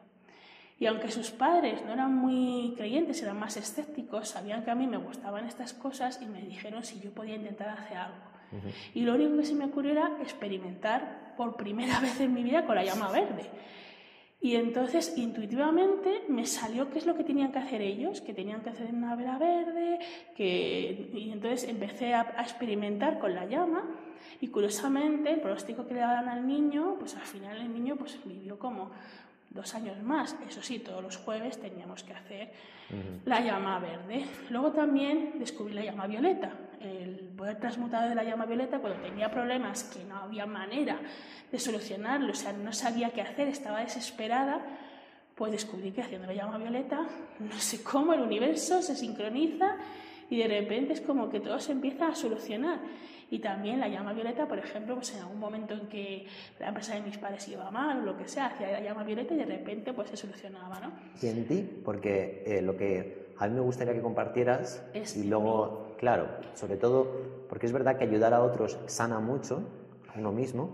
Y 0.80 0.86
aunque 0.86 1.10
sus 1.10 1.30
padres 1.30 1.84
no 1.84 1.92
eran 1.92 2.14
muy 2.14 2.74
creyentes, 2.76 3.20
eran 3.22 3.38
más 3.38 3.56
escépticos, 3.56 4.28
sabían 4.28 4.64
que 4.64 4.70
a 4.70 4.76
mí 4.76 4.86
me 4.86 4.96
gustaban 4.96 5.46
estas 5.46 5.72
cosas 5.72 6.20
y 6.22 6.26
me 6.26 6.40
dijeron 6.42 6.84
si 6.84 7.00
yo 7.00 7.10
podía 7.10 7.34
intentar 7.34 7.68
hacer 7.70 7.96
algo. 7.96 8.28
Y 8.94 9.02
lo 9.02 9.14
único 9.14 9.36
que 9.36 9.44
se 9.44 9.54
me 9.54 9.66
ocurrió 9.66 9.92
era 9.92 10.18
experimentar 10.22 11.34
por 11.36 11.56
primera 11.56 11.98
vez 12.00 12.20
en 12.20 12.32
mi 12.32 12.42
vida 12.42 12.64
con 12.64 12.76
la 12.76 12.84
llama 12.84 13.10
verde. 13.10 13.50
Y 14.40 14.54
entonces 14.54 15.14
intuitivamente 15.16 16.22
me 16.28 16.46
salió 16.46 16.90
qué 16.90 16.98
es 16.98 17.06
lo 17.06 17.16
que 17.16 17.24
tenían 17.24 17.50
que 17.50 17.58
hacer 17.58 17.82
ellos, 17.82 18.20
que 18.20 18.32
tenían 18.32 18.62
que 18.62 18.70
hacer 18.70 18.86
una 18.94 19.16
vela 19.16 19.36
verde, 19.36 19.98
que... 20.36 21.10
y 21.12 21.30
entonces 21.32 21.68
empecé 21.68 22.14
a, 22.14 22.36
experimentar 22.40 23.18
con 23.18 23.34
la 23.34 23.46
llama. 23.46 23.82
Y 24.40 24.48
curiosamente 24.48 25.32
el 25.32 25.40
pronóstico 25.40 25.86
que 25.86 25.94
le 25.94 26.00
daban 26.00 26.28
al 26.28 26.46
niño, 26.46 26.96
pues 26.98 27.16
al 27.16 27.22
final 27.22 27.60
el 27.60 27.72
niño 27.72 27.96
pues 27.96 28.18
vivió 28.24 28.58
como 28.58 28.92
dos 29.50 29.74
años 29.74 30.00
más. 30.02 30.36
Eso 30.48 30.62
sí, 30.62 30.78
todos 30.78 31.02
los 31.02 31.16
jueves 31.16 31.60
teníamos 31.60 32.02
que 32.02 32.12
hacer 32.12 32.52
la 33.24 33.40
llama 33.40 33.78
verde. 33.78 34.24
Luego 34.50 34.72
también 34.72 35.34
descubrí 35.38 35.74
la 35.74 35.84
llama 35.84 36.06
violeta, 36.06 36.52
el 36.80 37.30
poder 37.36 37.58
transmutado 37.58 38.08
de 38.08 38.14
la 38.14 38.24
llama 38.24 38.46
violeta 38.46 38.78
cuando 38.78 39.00
tenía 39.00 39.30
problemas 39.30 39.84
que 39.84 40.04
no 40.04 40.16
había 40.16 40.46
manera 40.46 40.98
de 41.50 41.58
solucionarlo, 41.58 42.32
o 42.32 42.34
sea, 42.34 42.52
no 42.52 42.72
sabía 42.72 43.10
qué 43.10 43.22
hacer, 43.22 43.48
estaba 43.48 43.80
desesperada, 43.80 44.64
pues 45.34 45.52
descubrí 45.52 45.92
que 45.92 46.02
haciendo 46.02 46.26
la 46.26 46.34
llama 46.34 46.58
violeta, 46.58 47.06
no 47.38 47.58
sé 47.58 47.82
cómo, 47.82 48.12
el 48.12 48.20
universo 48.20 48.82
se 48.82 48.96
sincroniza 48.96 49.76
y 50.30 50.36
de 50.36 50.48
repente 50.48 50.92
es 50.94 51.00
como 51.00 51.30
que 51.30 51.40
todo 51.40 51.58
se 51.60 51.72
empieza 51.72 52.08
a 52.08 52.14
solucionar. 52.14 52.80
Y 53.30 53.40
también 53.40 53.78
la 53.78 53.88
llama 53.88 54.12
violeta, 54.12 54.48
por 54.48 54.58
ejemplo, 54.58 54.94
pues 54.94 55.14
en 55.14 55.20
algún 55.20 55.38
momento 55.38 55.74
en 55.74 55.88
que 55.88 56.26
la 56.58 56.68
empresa 56.68 56.94
de 56.94 57.02
mis 57.02 57.18
padres 57.18 57.46
iba 57.48 57.70
mal 57.70 58.00
o 58.00 58.02
lo 58.02 58.16
que 58.16 58.26
sea, 58.26 58.46
hacía 58.46 58.72
la 58.72 58.80
llama 58.80 59.04
violeta 59.04 59.34
y 59.34 59.36
de 59.36 59.44
repente 59.44 59.92
pues 59.92 60.08
se 60.10 60.16
solucionaba, 60.16 60.80
¿no? 60.80 60.92
Y 61.20 61.26
en 61.26 61.46
ti, 61.46 61.80
porque 61.84 62.42
eh, 62.46 62.62
lo 62.62 62.76
que 62.76 63.28
a 63.38 63.46
mí 63.46 63.54
me 63.54 63.60
gustaría 63.60 63.92
que 63.92 64.00
compartieras 64.00 64.82
y 65.14 65.24
luego, 65.24 65.94
claro, 65.98 66.28
sobre 66.54 66.76
todo, 66.76 67.06
porque 67.48 67.66
es 67.66 67.72
verdad 67.72 67.98
que 67.98 68.04
ayudar 68.04 68.32
a 68.34 68.42
otros 68.42 68.78
sana 68.86 69.20
mucho, 69.20 69.62
a 70.14 70.18
uno 70.18 70.32
mismo, 70.32 70.70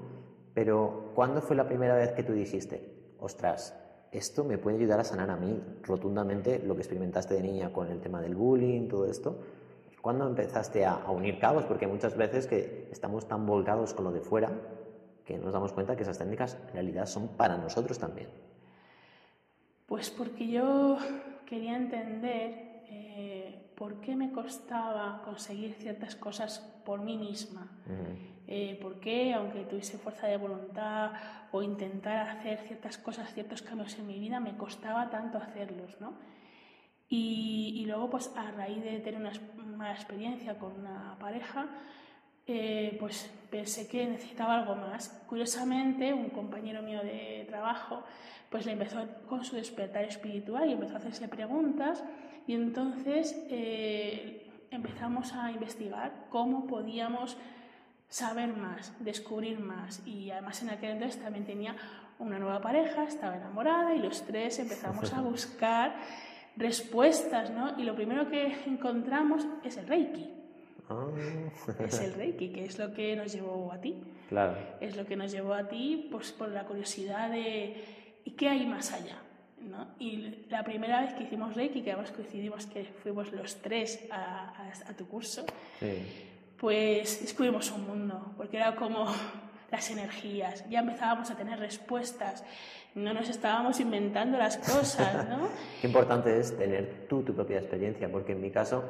pero 0.54 1.11
¿cuándo 1.14 1.42
fue 1.42 1.56
la 1.56 1.66
primera 1.66 1.96
vez 1.96 2.12
que 2.12 2.23
tú 2.23 2.32
dijiste, 2.32 2.88
ostras, 3.18 3.76
esto 4.12 4.44
me 4.44 4.58
puede 4.58 4.76
ayudar 4.76 5.00
a 5.00 5.04
sanar 5.04 5.28
a 5.30 5.37
mí 5.37 5.61
rotundamente 5.82 6.61
lo 6.61 6.75
que 6.75 6.82
experimentaste 6.82 7.34
de 7.34 7.42
niña 7.42 7.73
con 7.73 7.90
el 7.90 8.00
tema 8.00 8.20
del 8.23 8.37
bullying, 8.37 8.88
todo 8.88 9.06
esto? 9.06 9.40
¿Cuándo 10.04 10.26
empezaste 10.26 10.84
a, 10.84 10.96
unir 11.11 11.38
cabos? 11.38 11.64
Porque 11.64 11.87
muchas 11.87 12.14
veces 12.14 12.46
que 12.46 12.90
estamos 12.92 13.26
tan 13.26 13.46
volcados 13.46 13.94
con 13.94 14.04
lo 14.04 14.12
de 14.12 14.20
fuera 14.20 14.50
que 15.25 15.38
nos 15.38 15.54
damos 15.54 15.73
cuenta 15.73 15.96
que 15.96 16.02
esas 16.02 16.18
técnicas 16.18 16.58
en 16.66 16.75
realidad 16.75 17.06
son 17.06 17.28
para 17.28 17.56
nosotros 17.56 17.99
también. 17.99 18.28
Pues 19.87 20.11
porque 20.11 20.46
yo 20.46 20.99
quería 21.46 21.75
entender 21.78 22.82
eh, 22.90 23.73
por 23.75 24.02
qué 24.02 24.14
me 24.14 24.30
costaba 24.30 25.23
conseguir 25.25 25.73
ciertas 25.73 26.16
cosas 26.16 26.58
por 26.84 27.00
mí 27.00 27.16
misma. 27.16 27.66
Eh, 28.46 28.78
por 28.82 29.00
qué, 29.00 29.32
aunque 29.32 29.64
tuviese 29.64 29.96
fuerza 29.96 30.26
de 30.26 30.37
voluntad 30.37 31.12
o 31.50 31.62
intentar 31.62 32.28
hacer 32.28 32.58
ciertas 32.58 32.99
cosas, 32.99 33.32
ciertos 33.32 33.62
cambios 33.62 33.99
en 33.99 34.06
mi 34.06 34.18
vida, 34.18 34.38
me 34.38 34.54
costaba 34.58 35.08
tanto 35.08 35.38
hacerlos, 35.38 35.99
¿no? 35.99 36.12
Y, 37.08 37.84
luego, 37.87 38.11
pues 38.11 38.32
a 38.37 38.50
raíz 38.50 38.82
de 38.82 38.99
tener 39.00 39.20
una 39.20 39.32
mala 39.76 39.92
experiencia 39.92 40.58
con 40.58 40.73
una 40.80 41.16
pareja, 41.18 41.66
eh, 42.46 42.96
pues 42.99 43.30
pensé 43.50 43.87
que 43.87 44.06
necesitaba 44.06 44.61
algo 44.61 44.75
más. 44.75 45.08
Curiosamente, 45.28 46.12
un 46.12 46.30
compañero 46.30 46.82
mío 46.82 47.02
de 47.02 47.44
trabajo, 47.49 48.02
pues 48.50 48.66
le 48.66 48.73
empezó 48.73 49.06
con 49.28 49.44
su 49.44 49.56
despertar 49.56 50.04
espiritual 50.04 50.68
y 50.68 50.73
empezó 50.73 50.94
a 50.94 50.99
hacerse 50.99 51.28
preguntas 51.28 52.04
y 52.46 52.54
entonces 52.54 53.34
eh, 53.50 54.50
empezamos 54.70 55.32
a 55.32 55.50
investigar 55.50 56.26
cómo 56.30 56.66
podíamos 56.66 57.37
saber 58.08 58.54
más, 58.54 58.92
descubrir 59.00 59.58
más 59.58 60.06
y 60.06 60.30
además 60.30 60.62
en 60.62 60.70
aquel 60.70 60.90
entonces 60.92 61.20
también 61.20 61.44
tenía 61.44 61.76
una 62.18 62.38
nueva 62.38 62.61
pareja, 62.61 63.04
estaba 63.04 63.37
enamorada 63.37 63.94
y 63.94 63.99
los 63.99 64.23
tres 64.23 64.58
empezamos 64.58 65.12
a 65.12 65.20
buscar 65.23 65.96
respuestas, 66.56 67.50
¿no? 67.50 67.78
Y 67.78 67.84
lo 67.84 67.94
primero 67.94 68.28
que 68.28 68.56
encontramos 68.66 69.46
es 69.64 69.76
el 69.76 69.87
Reiki. 69.87 70.30
Ah. 70.88 71.06
Es 71.80 72.00
el 72.00 72.14
Reiki, 72.16 72.50
que 72.50 72.64
es 72.64 72.78
lo 72.78 72.92
que 72.92 73.16
nos 73.16 73.32
llevó 73.32 73.73
a 73.73 73.80
ti. 73.80 73.96
Claro. 74.28 74.56
Es 74.80 74.96
lo 74.96 75.04
que 75.04 75.16
nos 75.16 75.32
llevó 75.32 75.54
a 75.54 75.68
ti 75.68 76.08
pues, 76.11 76.32
por 76.32 76.49
la 76.49 76.64
curiosidad 76.64 77.30
de 77.30 77.82
¿y 78.25 78.30
qué 78.32 78.49
hay 78.49 78.66
más 78.66 78.92
allá? 78.92 79.18
¿no? 79.61 79.88
Y 79.99 80.46
la 80.50 80.62
primera 80.62 81.00
vez 81.00 81.14
que 81.14 81.25
hicimos 81.25 81.54
Reiki, 81.54 81.82
que 81.82 81.92
además 81.92 82.12
coincidimos 82.12 82.66
que 82.66 82.84
fuimos 82.84 83.32
los 83.32 83.56
tres 83.56 84.06
a, 84.11 84.70
a, 84.87 84.92
tu 84.94 85.06
curso, 85.08 85.44
pues 86.58 87.23
descubrimos 87.23 87.70
un 87.70 87.87
mundo, 87.87 88.34
porque 88.37 88.58
era 88.58 88.75
como 88.75 89.06
las 89.71 89.90
energías, 89.90 90.68
ya 90.68 90.80
empezábamos 90.80 91.30
a 91.30 91.37
tener 91.37 91.59
respuestas, 91.59 92.44
no 92.94 93.12
nos 93.12 93.28
estábamos 93.28 93.80
inventando 93.80 94.38
las 94.38 94.56
cosas, 94.59 95.28
¿no? 95.28 95.49
Qué 95.80 95.87
importante 95.87 96.38
es 96.38 96.56
tener 96.56 97.06
tú 97.09 97.23
tu 97.23 97.35
propia 97.35 97.59
experiencia, 97.59 98.11
porque 98.11 98.33
en 98.33 98.40
mi 98.40 98.50
caso, 98.50 98.85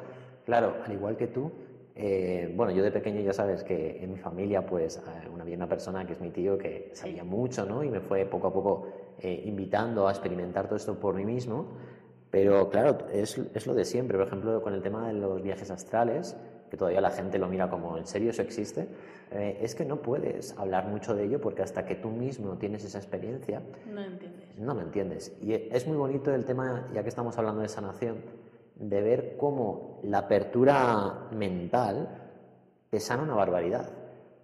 claro, 0.45 0.75
al 0.85 0.93
igual 0.93 1.17
que 1.17 1.27
tú, 1.27 1.51
eh, 1.97 2.51
bueno, 2.53 2.73
yo 2.73 2.83
de 2.83 2.91
pequeño 2.91 3.21
ya 3.21 3.31
sabes 3.31 3.63
que 3.63 4.03
en 4.03 4.11
mi 4.11 4.17
familia, 4.17 4.65
pues, 4.65 4.97
eh, 4.97 5.29
una, 5.33 5.43
había 5.43 5.55
una 5.55 5.69
persona 5.69 6.05
que 6.05 6.11
es 6.13 6.19
mi 6.19 6.29
tío 6.29 6.57
que 6.57 6.91
sabía 6.93 7.23
mucho, 7.23 7.65
¿no? 7.65 7.83
Y 7.83 7.89
me 7.89 8.01
fue 8.01 8.25
poco 8.25 8.47
a 8.47 8.53
poco 8.53 8.87
eh, 9.19 9.43
invitando 9.45 10.05
a 10.07 10.11
experimentar 10.11 10.65
todo 10.65 10.75
esto 10.75 10.99
por 10.99 11.15
mí 11.15 11.23
mismo. 11.23 11.77
Pero 12.29 12.69
claro, 12.69 12.97
es, 13.13 13.37
es, 13.37 13.65
lo 13.65 13.73
de 13.73 13.85
siempre. 13.85 14.17
Por 14.17 14.27
ejemplo, 14.27 14.61
con 14.61 14.73
el 14.73 14.81
tema 14.81 15.07
de 15.07 15.13
los 15.13 15.41
viajes 15.41 15.71
astrales, 15.71 16.35
que 16.75 16.79
todavía 16.79 16.99
la 16.99 17.11
gente 17.11 17.39
lo 17.39 17.47
mira 17.47 17.69
como, 17.69 17.97
¿en 17.97 18.05
serio 18.05 18.31
eso 18.31 18.41
existe? 18.41 18.85
Eh, 19.31 19.59
es 19.61 19.75
que 19.75 19.85
no 19.85 20.01
puedes 20.01 20.57
hablar 20.57 20.87
mucho 20.87 21.15
de 21.15 21.23
ello 21.23 21.39
porque 21.39 21.61
hasta 21.61 21.85
que 21.85 21.95
tú 21.95 22.09
mismo 22.09 22.57
tienes 22.57 22.83
esa 22.83 22.97
experiencia, 22.97 23.61
no 23.89 24.01
entiendes. 24.01 24.59
No 24.59 24.73
lo 24.73 24.81
entiendes. 24.81 25.37
Y 25.41 25.53
es 25.53 25.87
muy 25.87 25.95
bonito 25.95 26.35
el 26.35 26.43
tema, 26.43 26.89
ya 26.93 27.01
que 27.01 27.07
estamos 27.07 27.37
hablando 27.37 27.61
de 27.61 27.69
sanación, 27.69 28.17
de 28.75 29.01
ver 29.01 29.37
cómo 29.37 30.01
la 30.03 30.17
apertura 30.19 31.29
mental 31.31 32.09
te 32.89 32.99
sana 32.99 33.23
una 33.23 33.35
barbaridad. 33.35 33.89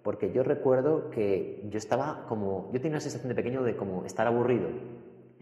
Porque 0.02 0.32
yo 0.32 0.42
recuerdo 0.44 1.10
que 1.10 1.68
yo 1.70 1.78
estaba 1.78 2.26
como, 2.30 2.70
yo 2.72 2.80
tenía 2.80 2.92
una 2.92 3.02
sensación 3.02 3.28
de 3.28 3.36
pequeño 3.36 3.62
de 3.62 3.76
como 3.76 4.06
estar 4.06 4.26
aburrido 4.26 4.70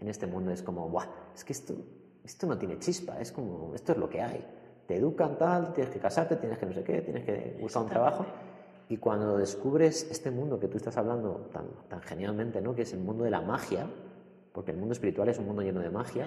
en 0.00 0.08
este 0.08 0.26
mundo. 0.26 0.50
Es 0.50 0.62
como, 0.62 0.88
Buah, 0.88 1.06
es 1.36 1.44
que 1.44 1.52
esto, 1.52 1.74
esto 2.24 2.48
no 2.48 2.58
tiene 2.58 2.80
chispa, 2.80 3.20
es 3.20 3.30
como, 3.30 3.76
esto 3.76 3.92
es 3.92 3.98
lo 3.98 4.10
que 4.10 4.20
hay. 4.20 4.44
Te 4.90 4.96
educan 4.96 5.38
tal, 5.38 5.72
tienes 5.72 5.92
que 5.92 6.00
casarte, 6.00 6.34
tienes 6.34 6.58
que 6.58 6.66
no 6.66 6.72
sé 6.72 6.82
qué, 6.82 7.00
tienes 7.00 7.24
que 7.24 7.56
buscar 7.60 7.84
un 7.84 7.88
trabajo. 7.88 8.26
Y 8.88 8.96
cuando 8.96 9.38
descubres 9.38 10.10
este 10.10 10.32
mundo 10.32 10.58
que 10.58 10.66
tú 10.66 10.78
estás 10.78 10.96
hablando 10.96 11.48
tan, 11.52 11.66
tan 11.88 12.02
genialmente, 12.02 12.60
¿no? 12.60 12.74
que 12.74 12.82
es 12.82 12.92
el 12.92 12.98
mundo 12.98 13.22
de 13.22 13.30
la 13.30 13.40
magia, 13.40 13.86
porque 14.52 14.72
el 14.72 14.78
mundo 14.78 14.92
espiritual 14.94 15.28
es 15.28 15.38
un 15.38 15.46
mundo 15.46 15.62
lleno 15.62 15.78
de 15.78 15.90
magia, 15.90 16.26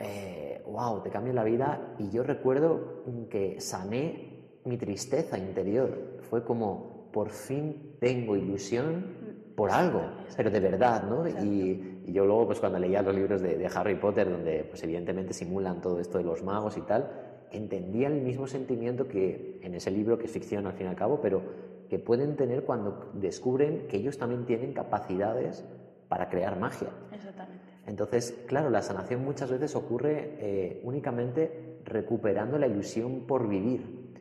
eh, 0.00 0.62
wow, 0.66 1.02
te 1.02 1.10
cambia 1.10 1.34
la 1.34 1.44
vida. 1.44 1.94
Y 1.98 2.08
yo 2.08 2.22
recuerdo 2.22 3.04
que 3.28 3.60
sané 3.60 4.60
mi 4.64 4.78
tristeza 4.78 5.36
interior. 5.36 6.20
Fue 6.30 6.44
como, 6.44 7.10
por 7.12 7.28
fin 7.28 7.98
tengo 8.00 8.36
ilusión 8.36 9.52
por 9.54 9.70
algo, 9.70 10.00
pero 10.34 10.50
de 10.50 10.60
verdad, 10.60 11.02
¿no? 11.02 11.28
Y, 11.28 11.92
yo 12.06 12.24
luego, 12.24 12.46
pues 12.46 12.60
cuando 12.60 12.78
leía 12.78 13.02
los 13.02 13.14
libros 13.14 13.42
de, 13.42 13.58
de, 13.58 13.66
Harry 13.66 13.96
Potter, 13.96 14.30
donde 14.30 14.64
pues 14.64 14.82
evidentemente 14.82 15.34
simulan 15.34 15.82
todo 15.82 16.00
esto 16.00 16.16
de 16.18 16.24
los 16.24 16.42
magos 16.42 16.78
y 16.78 16.82
tal, 16.82 17.35
entendía 17.52 18.08
el 18.08 18.20
mismo 18.22 18.46
sentimiento 18.46 19.08
que 19.08 19.60
en 19.62 19.74
ese 19.74 19.90
libro, 19.90 20.18
que 20.18 20.26
es 20.26 20.32
ficción 20.32 20.66
al 20.66 20.72
fin 20.74 20.86
y 20.86 20.90
al 20.90 20.96
cabo, 20.96 21.20
pero 21.20 21.42
que 21.88 21.98
pueden 21.98 22.36
tener 22.36 22.64
cuando 22.64 23.10
descubren 23.14 23.86
que 23.88 23.96
ellos 23.96 24.18
también 24.18 24.44
tienen 24.44 24.72
capacidades 24.72 25.64
para 26.08 26.28
crear 26.28 26.58
magia. 26.58 26.88
Exactamente. 27.12 27.64
Entonces, 27.86 28.34
claro, 28.46 28.68
la 28.70 28.82
sanación 28.82 29.24
muchas 29.24 29.50
veces 29.50 29.76
ocurre 29.76 30.36
eh, 30.40 30.80
únicamente 30.82 31.78
recuperando 31.84 32.58
la 32.58 32.66
ilusión 32.66 33.20
por 33.26 33.48
vivir. 33.48 34.14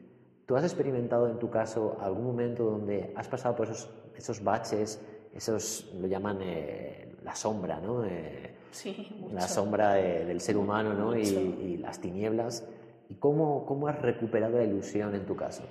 ¿Tú 0.45 0.55
has 0.55 0.63
experimentado 0.63 1.27
en 1.29 1.39
tu 1.39 1.49
caso 1.49 1.97
algún 1.99 2.25
momento 2.25 2.63
donde 2.63 3.11
has 3.15 3.27
pasado 3.27 3.55
por 3.55 3.67
esos, 3.67 3.89
esos 4.15 4.43
baches, 4.43 5.01
esos 5.33 5.91
lo 5.99 6.07
llaman 6.07 6.37
eh, 6.41 7.15
la 7.23 7.35
sombra, 7.35 7.79
¿no? 7.79 8.05
Eh, 8.05 8.53
sí, 8.69 9.07
mucho. 9.19 9.33
La 9.33 9.47
sombra 9.47 9.93
del 9.95 10.39
ser 10.39 10.57
humano, 10.57 10.93
¿no? 10.93 11.17
Y, 11.17 11.21
y, 11.23 11.77
las 11.77 11.99
tinieblas. 11.99 12.63
¿Y 13.09 13.15
cómo, 13.15 13.65
cómo 13.65 13.87
has 13.87 14.01
recuperado 14.01 14.57
la 14.57 14.63
ilusión 14.63 15.13
en 15.15 15.25
tu 15.25 15.35
caso? 15.35 15.63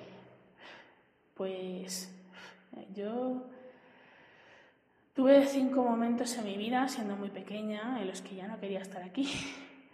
Pues 1.33 2.13
yo 2.93 3.43
tuve 5.13 5.45
cinco 5.45 5.83
momentos 5.83 6.37
en 6.37 6.45
mi 6.45 6.57
vida, 6.57 6.87
siendo 6.87 7.15
muy 7.15 7.29
pequeña, 7.29 8.01
en 8.01 8.07
los 8.07 8.21
que 8.21 8.35
ya 8.35 8.47
no 8.47 8.59
quería 8.59 8.79
estar 8.79 9.03
aquí, 9.03 9.29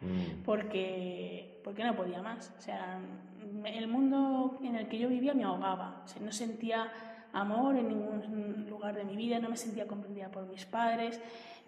mm. 0.02 0.44
porque, 0.44 1.60
porque 1.64 1.84
no 1.84 1.96
podía 1.96 2.22
más. 2.22 2.54
O 2.58 2.62
sea, 2.62 3.00
el 3.66 3.88
mundo 3.88 4.60
en 4.64 4.76
el 4.76 4.88
que 4.88 5.00
yo 5.00 5.10
vivía 5.10 5.34
me 5.34 5.44
ahogaba. 5.44 6.04
O 6.06 6.24
no 6.24 6.32
sentía 6.32 6.92
amor 7.34 7.76
en 7.76 7.88
ningún 7.88 8.68
lugar 8.70 8.96
de 8.96 9.04
mi 9.04 9.16
vida, 9.16 9.40
no 9.40 9.50
me 9.50 9.58
sentía 9.58 9.88
comprendida 9.88 10.30
por 10.30 10.46
mis 10.48 10.66
padres. 10.66 11.20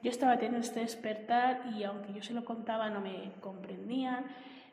Yo 0.01 0.11
estaba 0.11 0.35
teniendo 0.35 0.59
este 0.59 0.81
despertar 0.81 1.61
y 1.75 1.83
aunque 1.83 2.13
yo 2.13 2.21
se 2.21 2.33
lo 2.33 2.43
contaba 2.43 2.89
no 2.89 2.99
me 3.01 3.31
comprendían. 3.39 4.25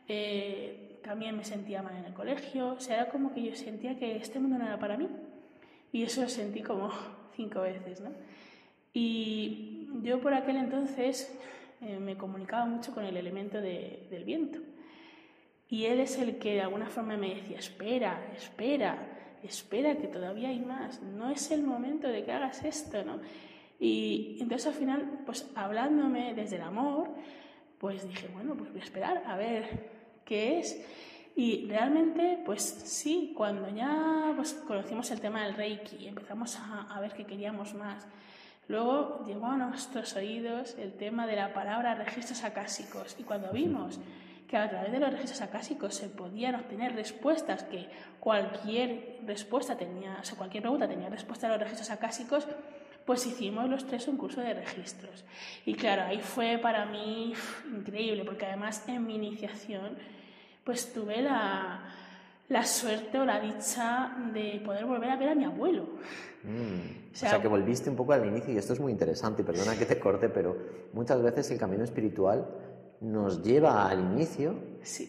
Eh, 0.09 0.90
también 1.03 1.37
me 1.37 1.45
sentía 1.45 1.83
mal 1.83 1.97
en 1.97 2.05
el 2.05 2.15
colegio, 2.15 2.75
o 2.75 2.81
sea, 2.81 2.97
era 2.97 3.09
como 3.11 3.33
que 3.33 3.43
yo 3.43 3.57
sentía 3.57 3.99
que 3.99 4.17
este 4.17 4.39
mundo 4.39 4.59
no 4.59 4.67
era 4.67 4.79
para 4.79 4.97
mí. 4.97 5.09
Y 5.93 6.03
eso 6.03 6.23
lo 6.23 6.29
sentí 6.29 6.63
como 6.63 6.91
cinco 7.35 7.63
veces, 7.63 8.01
¿no? 8.01 8.11
Y 8.93 9.89
yo 10.03 10.21
por 10.21 10.35
aquel 10.35 10.57
entonces 10.57 11.39
eh, 11.81 11.99
me 11.99 12.17
comunicaba 12.17 12.67
mucho 12.67 12.93
con 12.93 13.05
el 13.05 13.17
elemento 13.17 13.61
del 13.61 14.25
viento. 14.25 14.59
Y 15.69 15.85
él 15.87 16.01
es 16.01 16.19
el 16.19 16.39
que 16.39 16.55
de 16.55 16.63
alguna 16.63 16.87
forma 16.87 17.17
me 17.17 17.35
decía, 17.37 17.59
espera, 17.59 18.33
espera, 18.37 18.99
espera, 19.43 19.97
que 19.97 20.09
todavía 20.09 20.49
hay 20.49 20.59
más, 20.59 21.01
no 21.01 21.31
es 21.31 21.51
el 21.53 21.63
momento 21.63 22.09
de 22.09 22.25
que 22.25 22.33
hagas 22.33 22.65
esto, 22.65 23.05
¿no? 23.05 23.21
Y 23.79 24.37
entonces 24.41 24.67
al 24.67 24.75
final, 24.75 25.21
pues 25.25 25.49
hablándome 25.55 26.35
desde 26.35 26.57
el 26.57 26.63
amor, 26.63 27.09
pues 27.79 28.07
dije, 28.07 28.29
bueno, 28.33 28.55
pues 28.57 28.71
voy 28.73 28.81
a 28.81 28.85
esperar 28.85 29.23
a 29.25 29.37
ver 29.37 30.00
qué 30.31 30.61
es. 30.61 30.81
Y 31.35 31.67
realmente, 31.69 32.39
pues 32.47 32.63
sí, 32.63 33.33
cuando 33.37 33.69
ya 33.69 34.33
pues, 34.37 34.55
conocimos 34.55 35.11
el 35.11 35.21
tema 35.21 35.45
del 35.45 35.55
Reiki, 35.55 36.07
empezamos 36.07 36.57
a, 36.57 36.83
a 36.83 37.01
ver 37.01 37.13
que 37.15 37.25
queríamos 37.25 37.75
más. 37.75 38.07
Luego 38.69 39.25
llegó 39.27 39.47
a 39.47 39.57
nuestros 39.57 40.15
oídos 40.15 40.77
el 40.79 40.93
tema 40.93 41.27
de 41.27 41.35
la 41.35 41.53
palabra 41.53 41.97
registros 41.97 42.45
acásicos 42.45 43.17
y 43.19 43.25
cuando 43.25 43.51
vimos 43.51 43.99
que 44.47 44.57
a 44.57 44.69
través 44.69 44.93
de 44.93 45.01
los 45.01 45.11
registros 45.11 45.41
acásicos 45.43 45.95
se 45.95 46.09
podían 46.09 46.55
obtener 46.55 46.95
respuestas, 46.95 47.65
que 47.65 47.89
cualquier 48.21 49.19
respuesta 49.27 49.77
tenía, 49.77 50.19
o 50.21 50.25
sea, 50.25 50.37
cualquier 50.37 50.63
pregunta 50.63 50.89
tenía 50.89 51.09
respuesta 51.09 51.49
a 51.49 51.51
los 51.51 51.59
registros 51.61 51.91
acásicos, 51.91 52.47
pues 53.05 53.27
hicimos 53.27 53.69
los 53.69 53.87
tres 53.87 54.07
un 54.07 54.17
curso 54.17 54.41
de 54.41 54.55
registros. 54.55 55.25
Y 55.67 55.75
claro, 55.75 56.03
ahí 56.03 56.21
fue 56.21 56.59
para 56.59 56.87
mí 56.87 57.33
increíble, 57.73 58.25
porque 58.25 58.47
además 58.47 58.85
en 58.89 59.05
mi 59.07 59.17
iniciación, 59.17 59.97
pues 60.71 60.93
tuve 60.93 61.21
la, 61.21 61.81
la 62.49 62.65
suerte 62.65 63.19
o 63.19 63.25
la 63.25 63.41
dicha 63.41 64.17
de 64.33 64.63
poder 64.65 64.87
volver 64.87 65.11
a 65.11 65.17
ver 65.17 65.31
a 65.31 65.35
mi 65.35 65.43
abuelo. 65.43 65.83
Mm. 66.45 67.11
O, 67.13 67.17
sea, 67.17 67.43
que 67.43 67.49
volviste 67.49 67.91
un 67.91 67.97
poco 67.97 68.13
al 68.13 68.25
inicio 68.25 68.55
y 68.55 68.57
esto 68.57 68.75
es 68.75 68.79
muy 68.79 68.93
interesante, 68.93 69.43
perdona 69.43 69.77
que 69.77 69.85
te 69.85 69.99
corte, 69.99 70.29
pero 70.29 70.57
muchas 70.93 71.21
veces 71.23 71.51
el 71.51 71.59
camino 71.59 71.83
espiritual 71.83 72.47
nos 73.01 73.43
lleva 73.43 73.89
al 73.89 73.99
inicio 73.99 74.55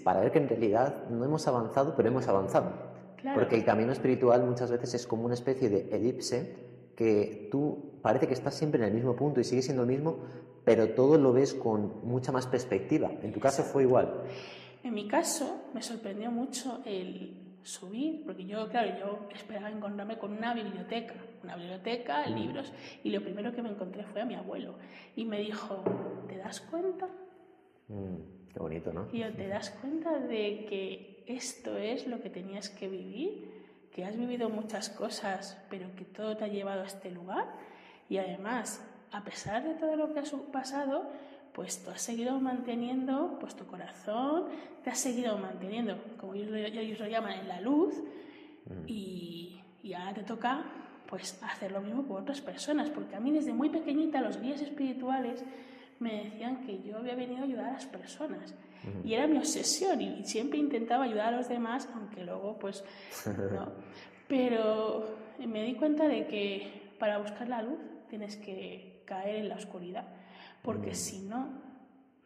para 0.04 0.22
ver 0.22 0.32
que 0.32 0.40
en 0.40 0.50
realidad 0.50 1.08
no 1.12 1.24
hemos 1.26 1.48
avanzado, 1.48 1.94
pero 1.96 2.08
hemos 2.10 2.28
avanzado. 2.28 2.74
Porque 3.36 3.56
el 3.56 3.64
camino 3.64 3.92
espiritual 3.92 4.44
muchas 4.44 4.72
veces 4.72 4.96
es 4.96 5.06
como 5.06 5.26
una 5.26 5.36
especie 5.36 5.70
de 5.70 5.96
elipse 5.96 6.56
que 6.96 7.50
tú 7.52 8.00
parece 8.02 8.26
que 8.26 8.34
estás 8.34 8.56
siempre 8.56 8.82
en 8.82 8.88
el 8.88 8.96
mismo 8.96 9.16
punto 9.16 9.40
y 9.40 9.44
sigue 9.44 9.62
siendo 9.62 9.84
el 9.84 9.90
mismo, 9.90 10.22
pero 10.66 10.90
todo 10.96 11.20
lo 11.20 11.34
ves 11.34 11.54
con 11.54 12.02
mucha 12.04 12.32
más 12.32 12.48
perspectiva. 12.48 13.12
En 13.22 13.32
tu 13.32 13.40
caso 13.40 13.62
fue 13.62 13.84
igual. 13.84 14.24
En 14.84 14.94
mi 14.94 15.08
caso 15.08 15.70
me 15.74 15.82
sorprendió 15.82 16.32
mucho 16.32 16.82
el 16.86 17.42
subir, 17.64 18.24
porque 18.26 18.46
yo, 18.46 18.68
claro, 18.70 18.98
yo 18.98 19.28
esperaba 19.36 19.70
encontrarme 19.70 20.18
con 20.18 20.32
una 20.32 20.54
biblioteca, 20.54 21.14
una 21.44 21.56
biblioteca, 21.56 22.28
mm. 22.28 22.34
libros, 22.36 22.74
y 23.04 23.10
lo 23.10 23.22
primero 23.22 23.54
que 23.54 23.62
me 23.62 23.70
encontré 23.70 24.04
fue 24.04 24.22
a 24.22 24.26
mi 24.26 24.36
abuelo. 24.36 24.76
Y 25.16 25.26
me 25.26 25.40
dijo, 25.40 25.84
¿te 26.28 26.38
das 26.38 26.62
cuenta? 26.62 27.08
Mm, 27.88 28.52
qué 28.52 28.60
bonito, 28.60 28.92
¿no? 28.92 29.08
Y 29.12 29.20
yo, 29.20 29.32
¿te 29.34 29.48
das 29.48 29.70
cuenta 29.70 30.18
de 30.20 30.66
que 30.68 31.24
esto 31.28 31.78
es 31.78 32.08
lo 32.08 32.22
que 32.22 32.30
tenías 32.30 32.70
que 32.70 32.88
vivir? 32.88 33.62
Que 33.92 34.06
has 34.06 34.18
vivido 34.18 34.50
muchas 34.50 34.90
cosas, 34.90 35.64
pero 35.70 35.94
que 35.96 36.06
todo 36.06 36.38
te 36.38 36.46
ha 36.46 36.48
llevado 36.48 36.82
a 36.82 36.86
este 36.86 37.12
lugar. 37.12 37.46
Y 38.10 38.18
además, 38.18 38.84
a 39.12 39.24
pesar 39.24 39.64
de 39.64 39.76
todo 39.76 39.96
lo 39.96 40.14
que 40.14 40.20
has 40.20 40.32
pasado, 40.52 41.12
pues 41.54 41.84
tú 41.84 41.92
has 41.92 42.02
seguido 42.02 42.40
manteniendo 42.40 43.38
pues 43.40 43.56
tu 43.56 43.66
corazón, 43.66 44.46
te 44.84 44.90
has 44.90 45.00
seguido 45.00 45.38
manteniendo, 45.38 45.98
como 46.18 46.34
ellos, 46.34 47.00
lo 47.00 47.08
llaman, 47.08 47.40
en 47.40 47.48
la 47.48 47.62
luz, 47.62 47.96
mm. 48.66 48.88
y, 48.88 49.62
y, 49.84 49.94
ahora 49.94 50.14
te 50.14 50.24
toca 50.24 50.64
pues 51.08 51.38
hacer 51.44 51.72
lo 51.72 51.82
mismo 51.82 52.04
por 52.04 52.22
otras 52.22 52.40
personas, 52.42 52.90
porque 52.90 53.16
a 53.16 53.20
mí 53.20 53.32
desde 53.32 53.54
muy 53.54 53.70
pequeñita 53.70 54.22
los 54.22 54.40
guías 54.40 54.62
espirituales 54.62 55.44
me 56.00 56.24
decían 56.24 56.66
que 56.66 56.82
yo 56.82 56.98
había 56.98 57.16
venido 57.16 57.42
a 57.42 57.44
ayudar 57.44 57.66
a 57.66 57.74
las 57.74 57.86
personas. 57.86 58.56
Y 59.04 59.14
era 59.14 59.28
mi 59.28 59.38
obsesión 59.38 60.02
y 60.02 60.24
siempre 60.24 60.58
intentaba 60.58 61.04
ayudar 61.04 61.36
a 61.36 61.38
los 61.38 61.48
demás, 61.48 61.88
aunque 61.94 62.24
luego 62.24 62.58
pues 62.58 62.84
no. 63.28 63.72
Pero 64.28 65.18
me 65.38 65.64
di 65.64 65.76
cuenta 65.76 66.08
de 66.08 66.26
que 66.26 66.81
para 67.02 67.18
buscar 67.18 67.50
la 67.50 67.64
luz 67.64 67.80
tienes 68.12 68.38
que 68.38 69.02
caer 69.06 69.38
en 69.38 69.50
la 69.50 69.56
oscuridad, 69.56 70.06
porque 70.62 70.92
mm. 70.92 70.94
si 70.94 71.28
no, 71.28 71.50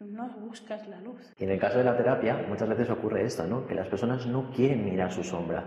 no 0.02 0.28
buscas 0.42 0.86
la 0.90 1.00
luz. 1.00 1.32
Y 1.40 1.46
en 1.46 1.52
el 1.52 1.60
caso 1.60 1.78
de 1.78 1.86
la 1.86 1.96
terapia, 1.96 2.46
muchas 2.50 2.68
veces 2.68 2.90
ocurre 2.90 3.24
esto, 3.24 3.48
¿no? 3.48 3.66
Que 3.68 3.74
las 3.74 3.88
personas 3.88 4.26
no 4.26 4.52
quieren 4.52 4.84
mirar 4.84 5.14
su 5.14 5.24
sombra, 5.24 5.64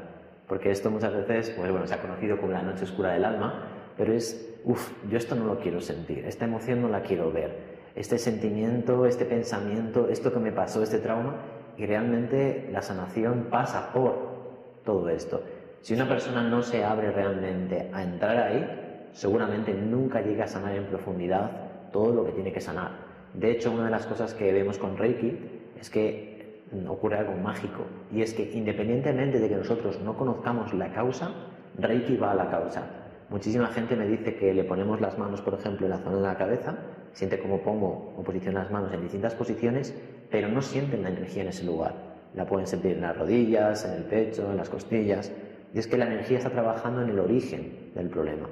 porque 0.46 0.70
esto 0.70 0.90
muchas 0.90 1.14
veces, 1.14 1.54
pues 1.56 1.70
bueno, 1.70 1.86
se 1.86 1.94
ha 1.94 2.02
conocido 2.02 2.38
como 2.38 2.52
la 2.52 2.60
noche 2.60 2.84
oscura 2.84 3.14
del 3.14 3.24
alma, 3.24 3.94
pero 3.96 4.12
es, 4.12 4.60
uff, 4.64 4.92
yo 5.08 5.16
esto 5.16 5.34
no 5.34 5.46
lo 5.46 5.58
quiero 5.58 5.80
sentir, 5.80 6.26
esta 6.26 6.44
emoción 6.44 6.82
no 6.82 6.90
la 6.90 7.00
quiero 7.00 7.32
ver, 7.32 7.78
este 7.94 8.18
sentimiento, 8.18 9.06
este 9.06 9.24
pensamiento, 9.24 10.10
esto 10.10 10.30
que 10.34 10.38
me 10.38 10.52
pasó, 10.52 10.82
este 10.82 10.98
trauma, 10.98 11.36
y 11.78 11.86
realmente 11.86 12.68
la 12.70 12.82
sanación 12.82 13.46
pasa 13.50 13.90
por 13.90 14.82
todo 14.84 15.08
esto. 15.08 15.42
Si 15.80 15.94
una 15.94 16.06
persona 16.06 16.42
no 16.42 16.62
se 16.62 16.84
abre 16.84 17.10
realmente 17.10 17.88
a 17.90 18.02
entrar 18.02 18.36
ahí, 18.36 18.84
seguramente 19.12 19.74
nunca 19.74 20.20
llega 20.20 20.44
a 20.44 20.48
sanar 20.48 20.74
en 20.74 20.86
profundidad 20.86 21.50
todo 21.92 22.12
lo 22.12 22.24
que 22.24 22.32
tiene 22.32 22.52
que 22.52 22.60
sanar. 22.60 22.92
De 23.34 23.50
hecho, 23.50 23.70
una 23.70 23.84
de 23.84 23.90
las 23.90 24.06
cosas 24.06 24.34
que 24.34 24.52
vemos 24.52 24.78
con 24.78 24.96
Reiki 24.96 25.38
es 25.80 25.90
que 25.90 26.62
ocurre 26.86 27.18
algo 27.18 27.34
mágico 27.34 27.84
y 28.12 28.22
es 28.22 28.34
que 28.34 28.50
independientemente 28.52 29.38
de 29.38 29.48
que 29.48 29.56
nosotros 29.56 30.00
no 30.00 30.16
conozcamos 30.16 30.74
la 30.74 30.92
causa, 30.92 31.30
Reiki 31.78 32.16
va 32.16 32.32
a 32.32 32.34
la 32.34 32.50
causa. 32.50 32.82
Muchísima 33.30 33.68
gente 33.68 33.94
me 33.94 34.06
dice 34.06 34.36
que 34.36 34.54
le 34.54 34.64
ponemos 34.64 35.00
las 35.00 35.18
manos, 35.18 35.42
por 35.42 35.54
ejemplo, 35.54 35.86
en 35.86 35.90
la 35.90 35.98
zona 35.98 36.16
de 36.16 36.22
la 36.22 36.38
cabeza, 36.38 36.76
siente 37.12 37.38
como 37.38 37.60
pongo 37.60 38.14
o 38.16 38.22
posiciono 38.22 38.58
las 38.58 38.70
manos 38.70 38.92
en 38.92 39.02
distintas 39.02 39.34
posiciones, 39.34 39.94
pero 40.30 40.48
no 40.48 40.62
sienten 40.62 41.02
la 41.02 41.10
energía 41.10 41.42
en 41.42 41.48
ese 41.48 41.64
lugar. 41.64 41.94
La 42.34 42.46
pueden 42.46 42.66
sentir 42.66 42.92
en 42.92 43.02
las 43.02 43.16
rodillas, 43.16 43.84
en 43.84 43.92
el 43.92 44.04
pecho, 44.04 44.50
en 44.50 44.56
las 44.56 44.68
costillas. 44.68 45.30
Y 45.74 45.78
es 45.78 45.86
que 45.86 45.98
la 45.98 46.06
energía 46.06 46.38
está 46.38 46.50
trabajando 46.50 47.02
en 47.02 47.10
el 47.10 47.18
origen 47.18 47.92
del 47.94 48.08
problema. 48.08 48.48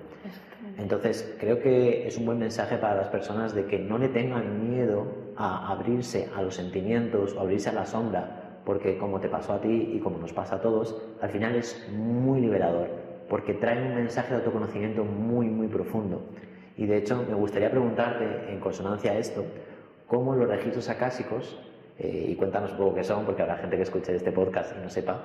Entonces, 0.79 1.35
creo 1.41 1.61
que 1.61 2.07
es 2.07 2.19
un 2.19 2.27
buen 2.27 2.39
mensaje 2.39 2.77
para 2.77 2.97
las 2.97 3.09
personas 3.09 3.55
de 3.55 3.65
que 3.65 3.79
no 3.79 3.97
le 3.97 4.09
tengan 4.09 4.71
miedo 4.71 5.07
a 5.37 5.73
abrirse 5.73 6.29
a 6.37 6.43
los 6.43 6.55
sentimientos 6.55 7.35
o 7.35 7.41
abrirse 7.41 7.71
a 7.71 7.73
la 7.73 7.87
sombra, 7.87 8.61
porque 8.65 8.99
como 8.99 9.21
te 9.21 9.29
pasó 9.29 9.55
a 9.55 9.61
ti 9.61 9.93
y 9.95 10.01
como 10.01 10.19
nos 10.19 10.33
pasa 10.33 10.57
a 10.57 10.61
todos, 10.61 11.01
al 11.21 11.31
final 11.31 11.55
es 11.55 11.89
muy 11.93 12.41
liberador, 12.41 12.89
porque 13.29 13.55
trae 13.55 13.83
un 13.83 13.95
mensaje 13.95 14.31
de 14.31 14.37
autoconocimiento 14.37 15.05
muy, 15.05 15.47
muy 15.47 15.69
profundo. 15.69 16.23
Y 16.77 16.85
de 16.85 16.99
hecho, 16.99 17.25
me 17.27 17.35
gustaría 17.35 17.71
preguntarte, 17.71 18.53
en 18.53 18.61
consonancia 18.61 19.13
a 19.13 19.19
esto, 19.19 19.45
cómo 20.07 20.35
los 20.35 20.49
registros 20.49 20.91
acásicos, 20.91 21.59
eh, 21.99 22.27
y 22.29 22.35
cuéntanos 22.35 22.73
un 22.73 22.77
poco 22.77 22.95
qué 22.97 23.05
son, 23.05 23.25
porque 23.25 23.41
habrá 23.41 23.57
gente 23.57 23.77
que 23.77 23.83
escuche 23.83 24.15
este 24.15 24.33
podcast 24.33 24.75
y 24.77 24.83
no 24.83 24.91
sepa, 24.91 25.23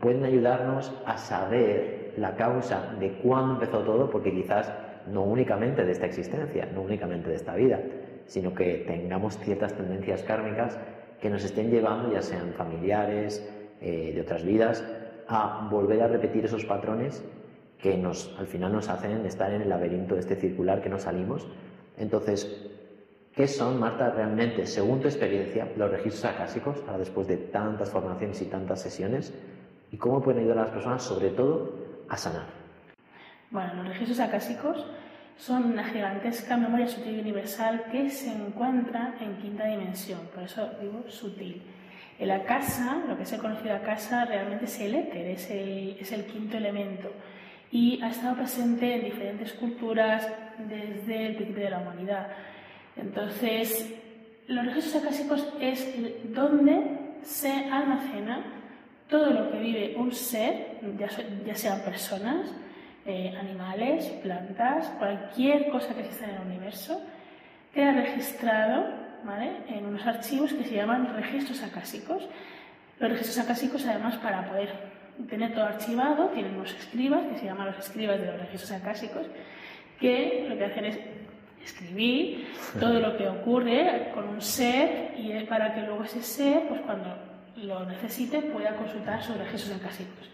pueden 0.00 0.24
ayudarnos 0.24 0.92
a 1.06 1.16
saber 1.16 2.14
la 2.16 2.36
causa 2.36 2.94
de 2.98 3.12
cuándo 3.18 3.54
empezó 3.54 3.80
todo, 3.80 4.10
porque 4.10 4.32
quizás 4.32 4.72
no 5.12 5.22
únicamente 5.22 5.84
de 5.84 5.92
esta 5.92 6.06
existencia, 6.06 6.68
no 6.74 6.82
únicamente 6.82 7.28
de 7.28 7.36
esta 7.36 7.54
vida, 7.54 7.80
sino 8.26 8.54
que 8.54 8.84
tengamos 8.86 9.38
ciertas 9.38 9.74
tendencias 9.74 10.22
kármicas 10.22 10.78
que 11.20 11.30
nos 11.30 11.44
estén 11.44 11.70
llevando, 11.70 12.12
ya 12.12 12.22
sean 12.22 12.52
familiares, 12.52 13.48
eh, 13.80 14.12
de 14.14 14.20
otras 14.20 14.44
vidas, 14.44 14.84
a 15.28 15.68
volver 15.70 16.02
a 16.02 16.08
repetir 16.08 16.44
esos 16.44 16.64
patrones 16.64 17.22
que 17.78 17.96
nos, 17.96 18.34
al 18.38 18.46
final 18.46 18.72
nos 18.72 18.88
hacen 18.88 19.24
estar 19.26 19.52
en 19.52 19.62
el 19.62 19.68
laberinto 19.68 20.14
de 20.14 20.20
este 20.20 20.36
circular 20.36 20.80
que 20.80 20.88
no 20.88 20.98
salimos. 20.98 21.46
Entonces, 21.98 22.73
¿qué 23.34 23.48
son, 23.48 23.80
Marta, 23.80 24.10
realmente, 24.10 24.66
según 24.66 25.00
tu 25.00 25.08
experiencia, 25.08 25.68
los 25.76 25.90
registros 25.90 26.24
acásicos, 26.24 26.78
ahora 26.86 26.98
después 26.98 27.26
de 27.26 27.36
tantas 27.36 27.90
formaciones 27.90 28.40
y 28.42 28.46
tantas 28.46 28.82
sesiones? 28.82 29.32
¿Y 29.90 29.96
cómo 29.96 30.22
pueden 30.22 30.40
ayudar 30.40 30.58
a 30.58 30.62
las 30.62 30.70
personas, 30.70 31.02
sobre 31.02 31.30
todo, 31.30 31.74
a 32.08 32.16
sanar? 32.16 32.46
Bueno, 33.50 33.74
los 33.74 33.88
registros 33.88 34.20
acásicos 34.20 34.86
son 35.36 35.64
una 35.64 35.84
gigantesca 35.84 36.56
memoria 36.56 36.86
sutil 36.86 37.16
y 37.16 37.20
universal 37.20 37.84
que 37.90 38.10
se 38.10 38.32
encuentra 38.32 39.14
en 39.20 39.36
quinta 39.36 39.66
dimensión, 39.66 40.20
por 40.34 40.44
eso 40.44 40.70
digo 40.80 41.04
sutil. 41.08 41.62
En 42.18 42.28
la 42.28 42.44
casa, 42.44 43.02
lo 43.08 43.18
que 43.18 43.26
se 43.26 43.36
ha 43.36 43.38
conocido 43.38 43.74
a 43.74 43.80
casa, 43.80 44.24
realmente 44.24 44.66
es 44.66 44.80
el 44.80 44.94
éter, 44.94 45.26
es 45.26 45.50
el, 45.50 45.96
es 46.00 46.12
el 46.12 46.24
quinto 46.26 46.56
elemento 46.56 47.10
y 47.72 48.00
ha 48.02 48.10
estado 48.10 48.36
presente 48.36 48.94
en 48.94 49.04
diferentes 49.04 49.52
culturas 49.54 50.28
desde 50.58 51.26
el 51.26 51.34
principio 51.34 51.64
de 51.64 51.70
la 51.70 51.80
humanidad. 51.80 52.28
Entonces, 52.96 53.92
los 54.46 54.66
registros 54.66 55.02
acásicos 55.02 55.48
es 55.60 55.86
donde 56.34 56.82
se 57.22 57.50
almacena 57.50 58.44
todo 59.08 59.30
lo 59.30 59.50
que 59.50 59.58
vive 59.58 59.94
un 59.96 60.12
ser, 60.12 60.78
ya, 60.98 61.54
sean 61.54 61.80
personas, 61.80 62.52
eh, 63.06 63.34
animales, 63.38 64.06
plantas, 64.22 64.88
cualquier 64.98 65.68
cosa 65.70 65.94
que 65.94 66.00
exista 66.00 66.24
en 66.24 66.36
el 66.36 66.40
universo, 66.42 67.00
queda 67.72 67.92
registrado 67.92 69.04
en 69.68 69.86
unos 69.86 70.06
archivos 70.06 70.52
que 70.52 70.64
se 70.64 70.74
llaman 70.74 71.14
registros 71.14 71.62
acásicos. 71.62 72.28
Los 72.98 73.10
registros 73.10 73.38
acásicos, 73.44 73.86
además, 73.86 74.16
para 74.18 74.48
poder 74.48 74.70
tener 75.28 75.54
todo 75.54 75.64
archivado, 75.64 76.28
tienen 76.28 76.54
unos 76.54 76.74
escribas, 76.74 77.24
que 77.26 77.38
se 77.38 77.46
llaman 77.46 77.68
los 77.68 77.78
escribas 77.78 78.20
de 78.20 78.26
los 78.26 78.40
registros 78.40 78.72
acásicos, 78.72 79.26
que 80.00 80.46
lo 80.48 80.58
que 80.58 80.64
hacen 80.64 80.84
es 80.84 80.98
escribir 81.64 82.48
todo 82.78 83.00
lo 83.00 83.16
que 83.16 83.28
ocurre 83.28 84.10
con 84.14 84.28
un 84.28 84.40
ser 84.40 85.14
y 85.16 85.32
para 85.44 85.74
que 85.74 85.82
luego 85.82 86.04
ese 86.04 86.22
ser, 86.22 86.68
pues 86.68 86.80
cuando 86.82 87.16
lo 87.56 87.86
necesite 87.86 88.40
pueda 88.40 88.76
consultar 88.76 89.22
sobre 89.22 89.44
registros 89.44 89.80
acásicos. 89.80 90.30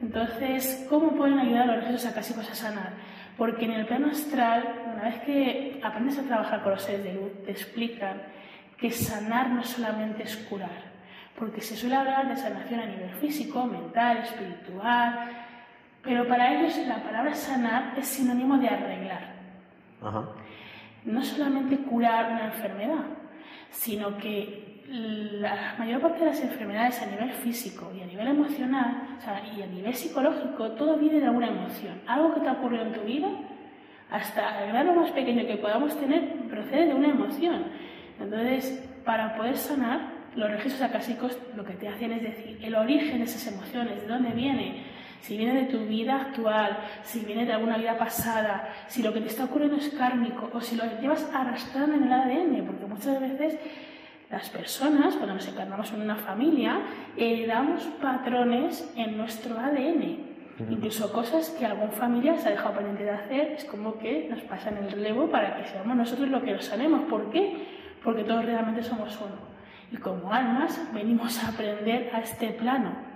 Entonces, 0.00 0.86
¿cómo 0.88 1.12
pueden 1.12 1.38
ayudar 1.38 1.66
los 1.66 1.76
registros 1.76 2.06
acásicos 2.06 2.48
a 2.50 2.54
sanar? 2.54 2.92
Porque 3.36 3.64
en 3.64 3.72
el 3.72 3.86
plano 3.86 4.08
astral, 4.10 4.64
una 4.92 5.04
vez 5.04 5.20
que 5.22 5.80
aprendes 5.82 6.18
a 6.18 6.22
trabajar 6.22 6.62
con 6.62 6.72
los 6.72 6.82
seres 6.82 7.04
de 7.04 7.14
luz, 7.14 7.32
te 7.44 7.50
explican 7.50 8.22
que 8.76 8.90
sanar 8.92 9.50
no 9.50 9.64
solamente 9.64 10.22
es 10.22 10.36
curar, 10.36 10.92
porque 11.36 11.60
se 11.60 11.76
suele 11.76 11.96
hablar 11.96 12.28
de 12.28 12.36
sanación 12.36 12.80
a 12.80 12.86
nivel 12.86 13.10
físico, 13.14 13.64
mental, 13.64 14.18
espiritual, 14.18 15.30
pero 16.02 16.26
para 16.28 16.54
ellos 16.54 16.76
la 16.86 17.02
palabra 17.02 17.34
sanar 17.34 17.94
es 17.98 18.06
sinónimo 18.06 18.56
de 18.58 18.68
arreglar. 18.68 19.37
No 21.04 21.22
solamente 21.24 21.76
curar 21.78 22.32
una 22.32 22.46
enfermedad, 22.46 23.04
sino 23.70 24.16
que 24.18 24.82
la 24.90 25.74
mayor 25.78 26.00
parte 26.00 26.20
de 26.20 26.26
las 26.26 26.40
enfermedades 26.42 27.02
a 27.02 27.06
nivel 27.06 27.30
físico 27.30 27.92
y 27.94 28.00
a 28.00 28.06
nivel 28.06 28.28
emocional 28.28 29.16
o 29.18 29.20
sea, 29.20 29.42
y 29.54 29.60
a 29.62 29.66
nivel 29.66 29.94
psicológico, 29.94 30.70
todo 30.72 30.96
viene 30.96 31.20
de 31.20 31.26
alguna 31.26 31.48
emoción. 31.48 32.00
Algo 32.06 32.34
que 32.34 32.40
te 32.40 32.48
ha 32.48 32.52
ocurrido 32.52 32.84
en 32.84 32.92
tu 32.92 33.00
vida, 33.02 33.28
hasta 34.10 34.64
el 34.64 34.72
grado 34.72 34.94
más 34.94 35.10
pequeño 35.10 35.46
que 35.46 35.56
podamos 35.56 35.94
tener, 35.98 36.48
procede 36.48 36.86
de 36.86 36.94
una 36.94 37.08
emoción. 37.08 37.64
Entonces, 38.18 38.88
para 39.04 39.36
poder 39.36 39.56
sanar, 39.56 40.18
los 40.34 40.50
registros 40.50 40.82
acásicos 40.82 41.38
lo 41.56 41.64
que 41.64 41.74
te 41.74 41.88
hacen 41.88 42.12
es 42.12 42.22
decir 42.22 42.58
el 42.62 42.74
origen 42.74 43.18
de 43.18 43.24
esas 43.24 43.46
emociones, 43.52 44.02
de 44.02 44.08
dónde 44.08 44.30
viene, 44.30 44.84
si 45.20 45.36
viene 45.36 45.54
de 45.54 45.66
tu 45.66 45.84
vida 45.86 46.20
actual, 46.20 46.78
si 47.02 47.20
viene 47.20 47.44
de 47.44 47.52
alguna 47.52 47.76
vida 47.76 47.98
pasada, 47.98 48.72
si 48.86 49.02
lo 49.02 49.12
que 49.12 49.20
te 49.20 49.28
está 49.28 49.44
ocurriendo 49.44 49.76
es 49.76 49.90
kármico 49.90 50.50
o 50.52 50.60
si 50.60 50.76
lo 50.76 50.84
llevas 51.00 51.28
arrastrando 51.34 51.96
en 51.96 52.04
el 52.04 52.12
ADN, 52.12 52.66
porque 52.66 52.86
muchas 52.86 53.20
veces 53.20 53.58
las 54.30 54.50
personas, 54.50 55.14
cuando 55.16 55.34
nos 55.34 55.48
encarnamos 55.48 55.90
en 55.92 56.02
una 56.02 56.16
familia, 56.16 56.80
heredamos 57.16 57.82
patrones 58.00 58.92
en 58.96 59.16
nuestro 59.16 59.58
ADN. 59.58 60.28
Incluso 60.70 61.12
cosas 61.12 61.50
que 61.50 61.64
algún 61.64 61.92
familiar 61.92 62.36
se 62.36 62.48
ha 62.48 62.50
dejado 62.50 62.74
pendiente 62.74 63.04
de 63.04 63.10
hacer, 63.10 63.52
es 63.52 63.64
como 63.64 63.98
que 63.98 64.26
nos 64.28 64.40
pasan 64.42 64.76
el 64.76 64.90
relevo 64.90 65.30
para 65.30 65.56
que 65.56 65.68
seamos 65.68 65.96
nosotros 65.96 66.28
lo 66.28 66.42
que 66.42 66.52
lo 66.52 66.60
sanemos. 66.60 67.02
¿Por 67.02 67.30
qué? 67.30 67.66
Porque 68.02 68.24
todos 68.24 68.44
realmente 68.44 68.82
somos 68.82 69.16
uno. 69.20 69.36
Y 69.92 69.96
como 69.96 70.32
almas 70.32 70.92
venimos 70.92 71.42
a 71.42 71.48
aprender 71.48 72.10
a 72.12 72.20
este 72.20 72.48
plano. 72.48 73.07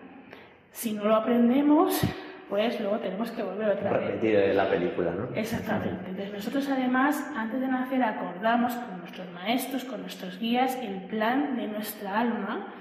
Si 0.73 0.93
no 0.95 1.05
lo 1.05 1.15
aprendemos, 1.15 2.01
pues 2.49 2.81
luego 2.81 2.99
tenemos 2.99 3.31
que 3.31 3.43
volver 3.43 3.71
otra 3.71 3.93
vez. 3.93 4.07
Repetir 4.09 4.55
la 4.55 4.69
película, 4.69 5.11
¿no? 5.13 5.29
Exactamente. 5.35 6.11
Entonces 6.11 6.33
nosotros 6.33 6.69
además, 6.71 7.31
antes 7.37 7.61
de 7.61 7.69
nacer, 7.69 8.03
acordamos 8.03 8.75
con 8.75 8.99
nuestros 8.99 9.31
maestros, 9.31 9.85
con 9.85 10.01
nuestros 10.01 10.39
guías, 10.39 10.77
el 10.77 11.03
plan 11.03 11.57
de 11.57 11.69
nuestra 11.69 12.19
alma, 12.19 12.75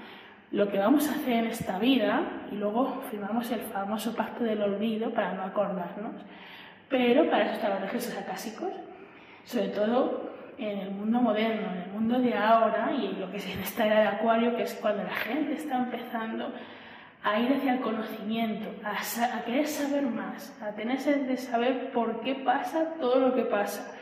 lo 0.50 0.70
que 0.70 0.78
vamos 0.78 1.08
a 1.08 1.12
hacer 1.12 1.44
en 1.44 1.46
esta 1.46 1.78
vida, 1.78 2.22
y 2.50 2.56
luego 2.56 3.02
firmamos 3.10 3.50
el 3.50 3.60
famoso 3.60 4.14
pacto 4.14 4.42
del 4.44 4.60
olvido 4.62 5.10
para 5.14 5.34
no 5.34 5.42
acordarnos. 5.42 6.16
Pero 6.88 7.30
para 7.30 7.44
eso 7.44 7.54
están 7.54 7.70
los 7.70 7.80
registros 7.80 8.18
acásicos, 8.18 8.72
sobre 9.44 9.68
todo 9.68 10.32
en 10.58 10.78
el 10.78 10.90
mundo 10.90 11.20
moderno, 11.20 11.70
en 11.72 11.82
el 11.82 11.90
mundo 11.90 12.18
de 12.18 12.34
ahora 12.34 12.92
y 12.92 13.06
en 13.06 13.20
lo 13.20 13.30
que 13.30 13.36
es 13.38 13.46
en 13.54 13.60
esta 13.60 13.86
era 13.86 14.00
de 14.00 14.08
acuario, 14.08 14.56
que 14.56 14.62
es 14.62 14.74
cuando 14.74 15.02
la 15.02 15.14
gente 15.14 15.54
está 15.54 15.78
empezando 15.78 16.52
a 17.24 17.38
ir 17.38 17.52
hacia 17.52 17.74
el 17.74 17.80
conocimiento, 17.80 18.68
a, 18.84 19.44
querer 19.44 19.66
saber 19.66 20.02
más, 20.02 20.56
a 20.60 20.72
tener 20.72 20.98
sed 20.98 21.22
de 21.28 21.36
saber 21.36 21.92
por 21.92 22.20
qué 22.20 22.34
pasa 22.34 22.94
todo 23.00 23.20
lo 23.20 23.34
que 23.34 23.42
pasa. 23.42 23.96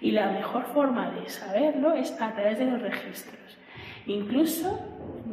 Y 0.00 0.12
la 0.12 0.30
mejor 0.30 0.64
forma 0.66 1.10
de 1.10 1.28
saberlo 1.28 1.94
es 1.94 2.12
a 2.20 2.32
través 2.32 2.58
de 2.58 2.66
los 2.66 2.80
registros. 2.80 3.58
Incluso 4.06 4.78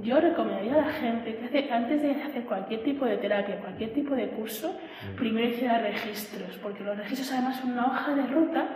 yo 0.02 0.20
recomendaría 0.20 0.74
a 0.74 0.88
la 0.88 0.94
gente 0.94 1.36
que 1.36 1.72
antes 1.72 2.02
de 2.02 2.12
hacer 2.12 2.44
cualquier 2.44 2.84
tipo 2.84 3.06
de 3.06 3.18
terapia, 3.18 3.60
cualquier 3.60 3.94
tipo 3.94 4.16
de 4.16 4.28
curso, 4.30 4.74
mm. 4.74 5.16
primero 5.16 5.48
hiciera 5.48 5.80
registros, 5.80 6.58
porque 6.62 6.84
los 6.84 6.98
registros 6.98 7.32
además 7.32 7.60
son 7.60 7.72
una 7.72 7.86
hoja 7.86 8.16
de 8.16 8.28
ruta 8.28 8.68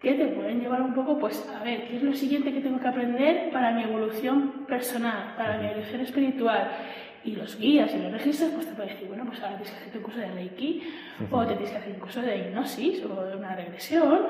que 0.00 0.14
te 0.14 0.26
pueden 0.28 0.60
llevar 0.60 0.80
un 0.80 0.94
poco, 0.94 1.18
pues, 1.18 1.46
a 1.54 1.62
ver, 1.62 1.86
¿qué 1.88 1.96
es 1.96 2.02
lo 2.02 2.14
siguiente 2.14 2.52
que 2.52 2.60
tengo 2.60 2.80
que 2.80 2.88
aprender 2.88 3.50
para 3.50 3.72
mi 3.72 3.82
evolución 3.82 4.64
personal, 4.66 5.34
para 5.36 5.58
mi 5.58 5.66
evolución 5.66 6.00
espiritual? 6.00 6.70
Y 7.24 7.36
los 7.36 7.58
guías 7.58 7.92
y 7.94 7.98
los 7.98 8.12
registros, 8.12 8.50
pues 8.54 8.66
te 8.66 8.72
pueden 8.72 8.94
decir, 8.94 9.08
bueno, 9.08 9.24
pues 9.26 9.40
ahora 9.42 9.56
tienes 9.56 9.70
que 9.70 9.76
hacer 9.76 9.96
un 9.96 10.02
curso 10.02 10.20
de 10.20 10.30
Reiki, 10.32 10.82
o 11.30 11.40
te 11.46 11.52
tienes 11.54 11.70
que 11.70 11.76
hacer 11.76 11.92
un 11.92 12.00
curso 12.00 12.22
de 12.22 12.38
hipnosis, 12.38 13.04
o 13.04 13.24
de 13.24 13.36
una 13.36 13.54
regresión, 13.54 14.20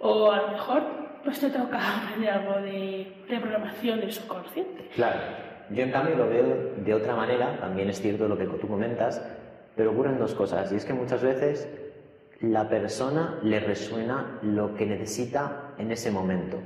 o 0.00 0.32
a 0.32 0.42
lo 0.42 0.48
mejor, 0.48 0.82
pues 1.24 1.38
te 1.38 1.50
toca 1.50 1.78
aprender 2.02 2.30
algo 2.30 2.60
de 2.60 3.12
reprogramación 3.28 4.00
del 4.00 4.12
subconsciente. 4.12 4.88
Claro, 4.94 5.20
yo 5.70 5.82
en 5.82 5.90
cambio 5.90 6.16
lo 6.16 6.28
veo 6.28 6.74
de 6.76 6.94
otra 6.94 7.14
manera, 7.14 7.58
también 7.60 7.90
es 7.90 8.00
cierto 8.00 8.26
lo 8.26 8.36
que 8.36 8.46
tú 8.46 8.66
comentas, 8.66 9.24
pero 9.76 9.92
ocurren 9.92 10.18
dos 10.18 10.34
cosas, 10.34 10.72
y 10.72 10.76
es 10.76 10.84
que 10.84 10.94
muchas 10.94 11.22
veces 11.22 11.68
la 12.40 12.68
persona 12.68 13.38
le 13.42 13.60
resuena 13.60 14.38
lo 14.42 14.74
que 14.74 14.84
necesita 14.84 15.74
en 15.78 15.90
ese 15.90 16.10
momento. 16.10 16.58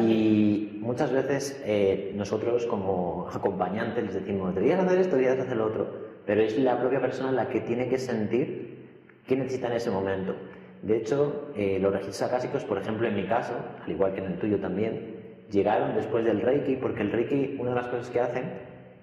Y 0.00 0.78
muchas 0.80 1.12
veces 1.12 1.60
eh, 1.64 2.12
nosotros 2.14 2.64
como 2.66 3.28
acompañantes 3.32 4.04
les 4.04 4.14
decimos, 4.14 4.54
deberías 4.54 4.80
hacer 4.80 4.98
esto, 4.98 5.16
deberías 5.16 5.44
hacer 5.44 5.56
lo 5.56 5.66
otro, 5.66 5.86
pero 6.24 6.40
es 6.40 6.58
la 6.58 6.80
propia 6.80 7.00
persona 7.00 7.30
la 7.30 7.48
que 7.48 7.60
tiene 7.60 7.88
que 7.88 7.98
sentir 7.98 8.88
qué 9.26 9.36
necesita 9.36 9.66
en 9.66 9.74
ese 9.74 9.90
momento. 9.90 10.34
De 10.82 10.96
hecho, 10.96 11.50
eh, 11.54 11.78
los 11.80 11.92
registros 11.92 12.22
acásicos, 12.22 12.64
por 12.64 12.78
ejemplo, 12.78 13.06
en 13.06 13.14
mi 13.14 13.26
caso, 13.26 13.52
al 13.84 13.90
igual 13.90 14.14
que 14.14 14.20
en 14.20 14.32
el 14.32 14.38
tuyo 14.38 14.58
también, 14.58 15.16
llegaron 15.50 15.94
después 15.94 16.24
del 16.24 16.40
Reiki, 16.40 16.76
porque 16.76 17.02
el 17.02 17.12
Reiki, 17.12 17.56
una 17.60 17.70
de 17.70 17.76
las 17.76 17.88
cosas 17.88 18.08
que 18.08 18.20
hacen 18.20 18.44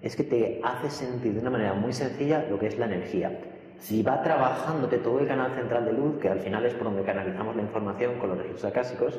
es 0.02 0.16
que 0.16 0.24
te 0.24 0.60
hace 0.62 0.90
sentir 0.90 1.34
de 1.34 1.40
una 1.40 1.50
manera 1.50 1.74
muy 1.74 1.92
sencilla 1.92 2.44
lo 2.50 2.58
que 2.58 2.66
es 2.66 2.78
la 2.78 2.86
energía. 2.86 3.38
Si 3.78 4.02
va 4.02 4.22
trabajándote 4.22 4.98
todo 4.98 5.20
el 5.20 5.26
canal 5.26 5.54
central 5.54 5.86
de 5.86 5.92
luz, 5.92 6.18
que 6.20 6.28
al 6.28 6.40
final 6.40 6.66
es 6.66 6.74
por 6.74 6.84
donde 6.84 7.02
canalizamos 7.02 7.56
la 7.56 7.62
información 7.62 8.18
con 8.18 8.30
los 8.30 8.38
registros 8.38 8.72
acásicos, 8.72 9.18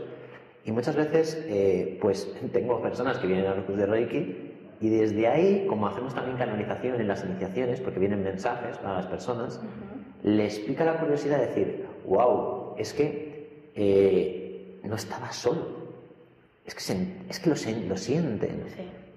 y 0.64 0.72
muchas 0.72 0.96
veces, 0.96 1.44
eh, 1.48 1.98
pues 2.02 2.34
tengo 2.54 2.82
personas 2.82 3.18
que 3.18 3.28
vienen 3.28 3.46
a 3.48 3.56
los 3.56 3.66
cursos 3.66 3.78
de 3.78 3.86
Reiki 3.86 4.52
y 4.80 4.90
desde 4.90 5.28
ahí, 5.28 5.66
como 5.68 5.88
hacemos 5.88 6.14
también 6.16 6.38
canalización 6.38 7.00
en 7.00 7.08
las 7.08 7.24
iniciaciones, 7.24 7.80
porque 7.82 8.00
vienen 8.00 8.24
mensajes 8.24 8.78
para 8.78 8.96
las 8.96 9.06
personas, 9.08 9.62
les 10.24 10.60
pica 10.60 10.86
la 10.86 10.98
curiosidad 10.98 11.40
de 11.40 11.48
decir, 11.48 11.86
wow, 12.06 12.76
es 12.78 12.94
que 12.94 13.72
eh, 13.76 14.80
no 14.84 14.96
estaba 14.96 15.32
solo, 15.32 15.68
es 16.66 16.74
que, 16.74 16.82
es 17.30 17.40
que 17.40 17.50
lo, 17.50 17.56
lo 17.88 17.98
sienten. 17.98 18.64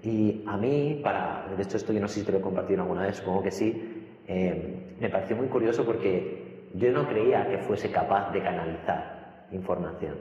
Y 0.03 0.45
a 0.47 0.59
mí, 0.59 1.01
para, 1.03 1.47
de 1.57 1.63
hecho 1.63 1.79
esto 1.79 1.93
yo 1.95 2.01
no 2.01 2.09
sé 2.09 2.21
si 2.21 2.27
te 2.27 2.33
lo 2.33 2.39
he 2.39 2.43
compartido 2.43 2.83
alguna 2.83 3.07
vez, 3.07 3.17
supongo 3.17 3.43
que 3.43 3.51
sí, 3.51 4.05
eh, 4.29 4.97
me 5.01 5.09
pareció 5.09 5.37
muy 5.37 5.47
curioso 5.47 5.85
porque 5.85 6.69
yo 6.75 6.93
no 6.93 7.09
creía 7.09 7.49
que 7.49 7.59
fuese 7.59 7.91
capaz 7.91 8.31
de 8.33 8.43
canalizar 8.43 9.47
información. 9.51 10.17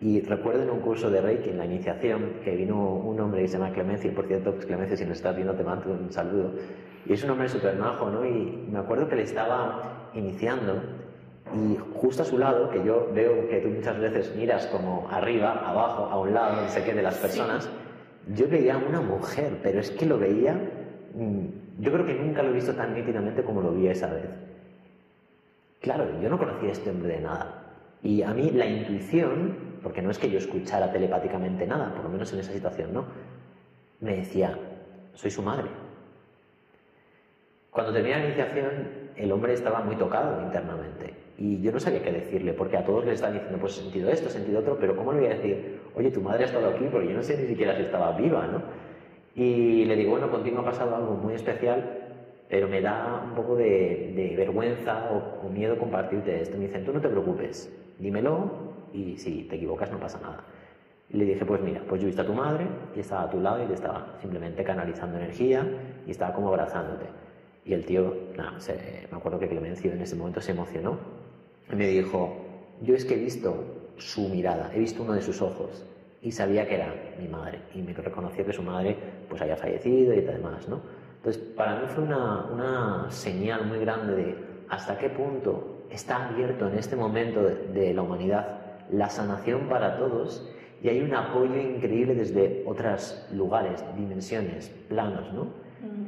Y 0.00 0.20
recuerdo 0.20 0.62
en 0.62 0.70
un 0.70 0.80
curso 0.80 1.10
de 1.10 1.20
Reiki, 1.20 1.50
en 1.50 1.58
la 1.58 1.64
iniciación, 1.64 2.34
que 2.44 2.54
vino 2.54 2.76
un 2.76 3.18
hombre 3.18 3.42
que 3.42 3.48
se 3.48 3.58
llama 3.58 3.72
Clemencio, 3.72 4.14
por 4.14 4.26
cierto, 4.26 4.52
pues 4.52 4.66
Clemencio, 4.66 4.96
si 4.96 5.04
nos 5.04 5.16
estás 5.16 5.34
viendo, 5.34 5.54
te 5.54 5.64
mando 5.64 5.90
un 5.90 6.12
saludo. 6.12 6.52
Y 7.06 7.14
es 7.14 7.24
un 7.24 7.30
hombre 7.30 7.48
súper 7.48 7.76
majo, 7.76 8.10
¿no? 8.10 8.24
Y 8.26 8.66
me 8.70 8.78
acuerdo 8.78 9.08
que 9.08 9.16
le 9.16 9.22
estaba 9.22 10.10
iniciando 10.14 10.82
y 11.54 11.78
justo 11.94 12.22
a 12.22 12.26
su 12.26 12.36
lado, 12.36 12.68
que 12.70 12.84
yo 12.84 13.08
veo 13.14 13.48
que 13.48 13.60
tú 13.60 13.68
muchas 13.68 13.98
veces 13.98 14.34
miras 14.36 14.66
como 14.66 15.08
arriba, 15.10 15.62
abajo, 15.64 16.04
a 16.04 16.18
un 16.18 16.34
lado, 16.34 16.62
no 16.62 16.68
sé 16.68 16.82
qué, 16.82 16.92
de 16.92 17.02
las 17.02 17.16
personas, 17.16 17.70
yo 18.34 18.48
veía 18.48 18.76
una 18.76 19.00
mujer, 19.00 19.60
pero 19.62 19.78
es 19.78 19.90
que 19.92 20.04
lo 20.04 20.18
veía 20.18 20.54
mm, 21.14 21.46
yo 21.78 21.92
creo 21.92 22.06
que 22.06 22.14
nunca 22.14 22.42
lo 22.42 22.50
he 22.50 22.54
visto 22.54 22.74
tan 22.74 22.94
nítidamente 22.94 23.42
como 23.42 23.60
lo 23.60 23.72
vi 23.72 23.88
esa 23.88 24.08
vez. 24.08 24.24
Claro, 25.80 26.06
yo 26.20 26.28
no 26.30 26.38
conocía 26.38 26.70
a 26.70 26.72
este 26.72 26.90
hombre 26.90 27.14
de 27.14 27.20
nada. 27.20 27.64
Y 28.02 28.22
a 28.22 28.32
mí 28.32 28.50
la 28.50 28.66
intuición, 28.66 29.56
porque 29.82 30.02
no 30.02 30.10
es 30.10 30.18
que 30.18 30.30
yo 30.30 30.38
escuchara 30.38 30.92
telepáticamente 30.92 31.66
nada, 31.66 31.92
por 31.94 32.04
lo 32.04 32.10
menos 32.10 32.32
en 32.32 32.40
esa 32.40 32.52
situación, 32.52 32.92
¿no? 32.92 33.04
Me 34.00 34.16
decía, 34.16 34.58
soy 35.14 35.30
su 35.30 35.42
madre. 35.42 35.68
Cuando 37.70 37.92
terminé 37.92 38.18
la 38.18 38.24
iniciación, 38.26 38.88
el 39.16 39.32
hombre 39.32 39.52
estaba 39.52 39.80
muy 39.80 39.96
tocado 39.96 40.40
internamente. 40.42 41.14
Y 41.38 41.60
yo 41.60 41.70
no 41.70 41.78
sabía 41.78 42.02
qué 42.02 42.12
decirle, 42.12 42.54
porque 42.54 42.78
a 42.78 42.84
todos 42.84 43.04
le 43.04 43.12
estaban 43.12 43.34
diciendo, 43.34 43.58
pues 43.58 43.74
sentido 43.74 44.08
esto, 44.08 44.30
sentido 44.30 44.60
otro, 44.60 44.78
pero 44.80 44.96
¿cómo 44.96 45.12
le 45.12 45.20
voy 45.20 45.28
a 45.28 45.34
decir, 45.34 45.80
oye, 45.94 46.10
tu 46.10 46.22
madre 46.22 46.44
ha 46.44 46.46
estado 46.46 46.68
aquí? 46.70 46.86
Porque 46.90 47.08
yo 47.08 47.14
no 47.14 47.22
sé 47.22 47.36
ni 47.36 47.46
siquiera 47.46 47.76
si 47.76 47.82
estaba 47.82 48.16
viva, 48.16 48.46
¿no? 48.46 48.62
Y 49.34 49.84
le 49.84 49.96
digo, 49.96 50.12
bueno, 50.12 50.30
contigo 50.30 50.60
ha 50.60 50.64
pasado 50.64 50.96
algo 50.96 51.12
muy 51.12 51.34
especial, 51.34 52.06
pero 52.48 52.68
me 52.68 52.80
da 52.80 53.22
un 53.26 53.34
poco 53.34 53.56
de, 53.56 54.34
vergüenza 54.36 55.10
o, 55.12 55.48
miedo 55.50 55.76
compartirte 55.78 56.40
esto. 56.40 56.56
Me 56.56 56.66
dicen, 56.66 56.84
tú 56.84 56.92
no 56.92 57.00
te 57.00 57.08
preocupes, 57.08 57.70
dímelo 57.98 58.65
y 58.96 59.18
si 59.18 59.42
te 59.42 59.56
equivocas 59.56 59.90
no 59.90 60.00
pasa 60.00 60.18
nada. 60.20 60.42
Y 61.10 61.18
le 61.18 61.24
dije, 61.24 61.44
pues 61.44 61.60
mira, 61.60 61.82
pues 61.86 62.00
yo 62.00 62.06
he 62.06 62.08
visto 62.08 62.22
a 62.22 62.26
tu 62.26 62.32
madre 62.32 62.66
y 62.96 63.00
estaba 63.00 63.22
a 63.22 63.30
tu 63.30 63.40
lado 63.40 63.62
y 63.62 63.66
te 63.66 63.74
estaba 63.74 64.16
simplemente 64.20 64.64
canalizando 64.64 65.18
energía 65.18 65.64
y 66.06 66.10
estaba 66.10 66.34
como 66.34 66.48
abrazándote. 66.48 67.06
Y 67.64 67.74
el 67.74 67.84
tío, 67.84 68.14
nada, 68.36 68.58
me 69.10 69.16
acuerdo 69.16 69.38
que 69.38 69.48
Clemencio 69.48 69.92
en 69.92 70.00
ese 70.00 70.16
momento 70.16 70.40
se 70.40 70.52
emocionó 70.52 70.98
y 71.70 71.76
me 71.76 71.86
dijo, 71.86 72.36
yo 72.82 72.94
es 72.94 73.04
que 73.04 73.14
he 73.14 73.18
visto 73.18 73.92
su 73.98 74.28
mirada, 74.28 74.70
he 74.74 74.78
visto 74.78 75.02
uno 75.02 75.12
de 75.12 75.22
sus 75.22 75.42
ojos 75.42 75.84
y 76.22 76.32
sabía 76.32 76.66
que 76.66 76.74
era 76.74 76.94
mi 77.20 77.28
madre 77.28 77.60
y 77.74 77.82
me 77.82 77.92
reconoció 77.92 78.44
que 78.44 78.52
su 78.52 78.62
madre 78.62 78.96
pues 79.28 79.40
había 79.42 79.56
fallecido 79.56 80.12
y 80.14 80.20
demás, 80.20 80.68
¿no? 80.68 80.80
Entonces, 81.16 81.42
para 81.56 81.80
mí 81.80 81.86
fue 81.88 82.04
una, 82.04 82.46
una 82.52 83.10
señal 83.10 83.66
muy 83.66 83.78
grande 83.78 84.14
de 84.14 84.36
hasta 84.68 84.98
qué 84.98 85.10
punto 85.10 85.76
está 85.90 86.28
abierto 86.28 86.68
en 86.68 86.78
este 86.78 86.96
momento 86.96 87.42
de, 87.42 87.94
la 87.94 88.02
humanidad 88.02 88.60
la 88.90 89.08
sanación 89.08 89.68
para 89.68 89.98
todos 89.98 90.48
y 90.82 90.88
hay 90.88 91.00
un 91.00 91.14
apoyo 91.14 91.56
increíble 91.56 92.14
desde 92.14 92.62
otros 92.66 93.26
lugares, 93.32 93.84
dimensiones, 93.96 94.68
planos, 94.88 95.32
¿no? 95.32 95.48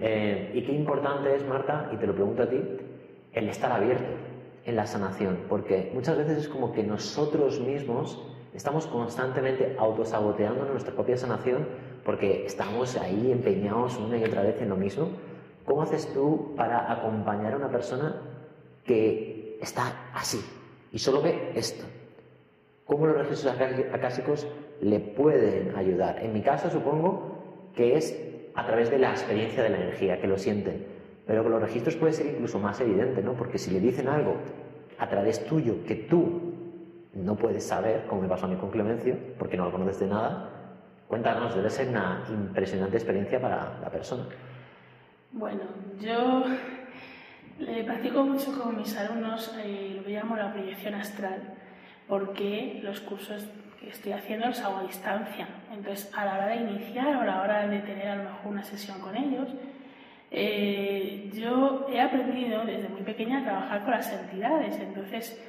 Eh, 0.00 0.52
y 0.54 0.62
qué 0.62 0.72
importante 0.72 1.34
es, 1.34 1.44
Marta, 1.46 1.90
y 1.92 1.96
te 1.96 2.06
lo 2.06 2.14
pregunto 2.14 2.42
a 2.42 2.48
ti, 2.48 2.60
el 3.32 3.48
estar 3.48 3.72
abierto 3.72 4.10
en 4.64 4.76
la 4.76 4.86
sanación, 4.86 5.38
porque 5.48 5.90
muchas 5.94 6.16
veces 6.18 6.38
es 6.38 6.48
como 6.48 6.72
que 6.72 6.82
nosotros 6.82 7.60
mismos 7.60 8.18
Estamos 8.54 8.86
constantemente 8.86 9.76
autosaboteando 9.78 10.64
nuestra 10.64 10.94
propia 10.94 11.16
sanación 11.16 11.68
porque 12.04 12.46
estamos 12.46 12.96
ahí 12.96 13.30
empeñados 13.30 13.98
una 13.98 14.16
y 14.16 14.24
otra 14.24 14.42
vez 14.42 14.60
en 14.60 14.70
lo 14.70 14.76
mismo. 14.76 15.10
¿Cómo 15.64 15.82
haces 15.82 16.12
tú 16.14 16.54
para 16.56 16.90
acompañar 16.90 17.52
a 17.52 17.56
una 17.56 17.70
persona 17.70 18.20
que 18.84 19.58
está 19.60 20.10
así 20.14 20.40
y 20.90 20.98
solo 20.98 21.20
ve 21.20 21.52
esto? 21.54 21.84
¿Cómo 22.88 23.06
los 23.06 23.18
registros 23.18 23.54
acásicos 23.92 24.46
le 24.80 24.98
pueden 24.98 25.76
ayudar? 25.76 26.24
En 26.24 26.32
mi 26.32 26.40
caso 26.40 26.70
supongo 26.70 27.70
que 27.74 27.98
es 27.98 28.18
a 28.54 28.64
través 28.64 28.90
de 28.90 28.98
la 28.98 29.10
experiencia 29.10 29.62
de 29.62 29.68
la 29.68 29.76
energía, 29.76 30.18
que 30.18 30.26
lo 30.26 30.38
sienten. 30.38 30.86
Pero 31.26 31.42
con 31.42 31.52
los 31.52 31.60
registros 31.60 31.96
puede 31.96 32.14
ser 32.14 32.24
incluso 32.28 32.58
más 32.58 32.80
evidente, 32.80 33.22
¿no? 33.22 33.34
Porque 33.34 33.58
si 33.58 33.72
le 33.72 33.80
dicen 33.80 34.08
algo 34.08 34.36
a 34.96 35.06
través 35.06 35.44
tuyo 35.44 35.84
que 35.86 35.96
tú 35.96 36.40
no 37.12 37.36
puedes 37.36 37.62
saber, 37.62 38.06
como 38.06 38.22
me 38.22 38.28
pasó 38.28 38.46
a 38.46 38.48
mí 38.48 38.56
con 38.56 38.70
Clemencio, 38.70 39.18
porque 39.38 39.58
no 39.58 39.66
lo 39.66 39.72
conoces 39.72 40.00
de 40.00 40.06
nada, 40.06 40.48
cuéntanos, 41.08 41.54
debe 41.54 41.68
ser 41.68 41.88
una 41.88 42.24
impresionante 42.30 42.96
experiencia 42.96 43.38
para 43.38 43.78
la 43.82 43.90
persona. 43.90 44.24
Bueno, 45.32 45.60
yo 46.00 46.42
le 47.58 47.84
practico 47.84 48.22
mucho 48.22 48.58
con 48.58 48.78
mis 48.78 48.96
alumnos 48.96 49.54
eh, 49.62 49.92
lo 49.94 50.04
que 50.04 50.12
llamo 50.12 50.38
la 50.38 50.54
proyección 50.54 50.94
astral, 50.94 51.54
porque 52.08 52.80
los 52.82 53.00
cursos 53.00 53.46
que 53.80 53.90
estoy 53.90 54.12
haciendo 54.12 54.46
los 54.46 54.60
hago 54.60 54.78
a 54.78 54.82
distancia. 54.84 55.46
Entonces, 55.72 56.10
a 56.14 56.24
la 56.24 56.34
hora 56.34 56.46
de 56.48 56.56
iniciar 56.56 57.16
o 57.16 57.20
a 57.20 57.24
la 57.26 57.42
hora 57.42 57.68
de 57.68 57.78
tener 57.80 58.08
a 58.08 58.16
lo 58.16 58.24
mejor 58.24 58.52
una 58.52 58.64
sesión 58.64 58.98
con 59.00 59.16
ellos, 59.16 59.48
eh, 60.30 61.30
yo 61.34 61.86
he 61.90 62.00
aprendido 62.00 62.64
desde 62.64 62.88
muy 62.88 63.02
pequeña 63.02 63.40
a 63.40 63.44
trabajar 63.44 63.82
con 63.82 63.90
las 63.92 64.12
entidades. 64.12 64.78
Entonces, 64.80 65.40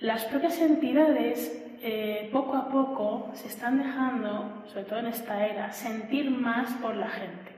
las 0.00 0.24
propias 0.24 0.58
entidades 0.60 1.64
eh, 1.82 2.28
poco 2.32 2.56
a 2.56 2.68
poco 2.68 3.30
se 3.34 3.48
están 3.48 3.78
dejando, 3.78 4.64
sobre 4.66 4.84
todo 4.84 4.98
en 4.98 5.06
esta 5.06 5.46
era, 5.46 5.72
sentir 5.72 6.30
más 6.30 6.72
por 6.74 6.96
la 6.96 7.08
gente. 7.08 7.50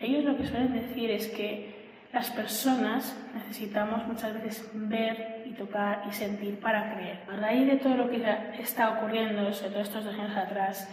Ellos 0.00 0.24
lo 0.24 0.36
que 0.36 0.46
suelen 0.46 0.72
decir 0.72 1.10
es 1.10 1.28
que 1.28 1.73
las 2.14 2.30
personas 2.30 3.16
necesitamos 3.34 4.06
muchas 4.06 4.32
veces 4.34 4.70
ver 4.72 5.42
y 5.46 5.50
tocar 5.50 6.04
y 6.08 6.12
sentir 6.12 6.60
para 6.60 6.94
creer. 6.94 7.24
A 7.28 7.36
raíz 7.36 7.66
de 7.66 7.76
todo 7.76 7.96
lo 7.96 8.08
que 8.08 8.24
está 8.60 8.90
ocurriendo, 8.90 9.52
sobre 9.52 9.70
todo 9.72 9.82
estos 9.82 10.04
dos 10.04 10.14
años 10.14 10.36
atrás, 10.36 10.88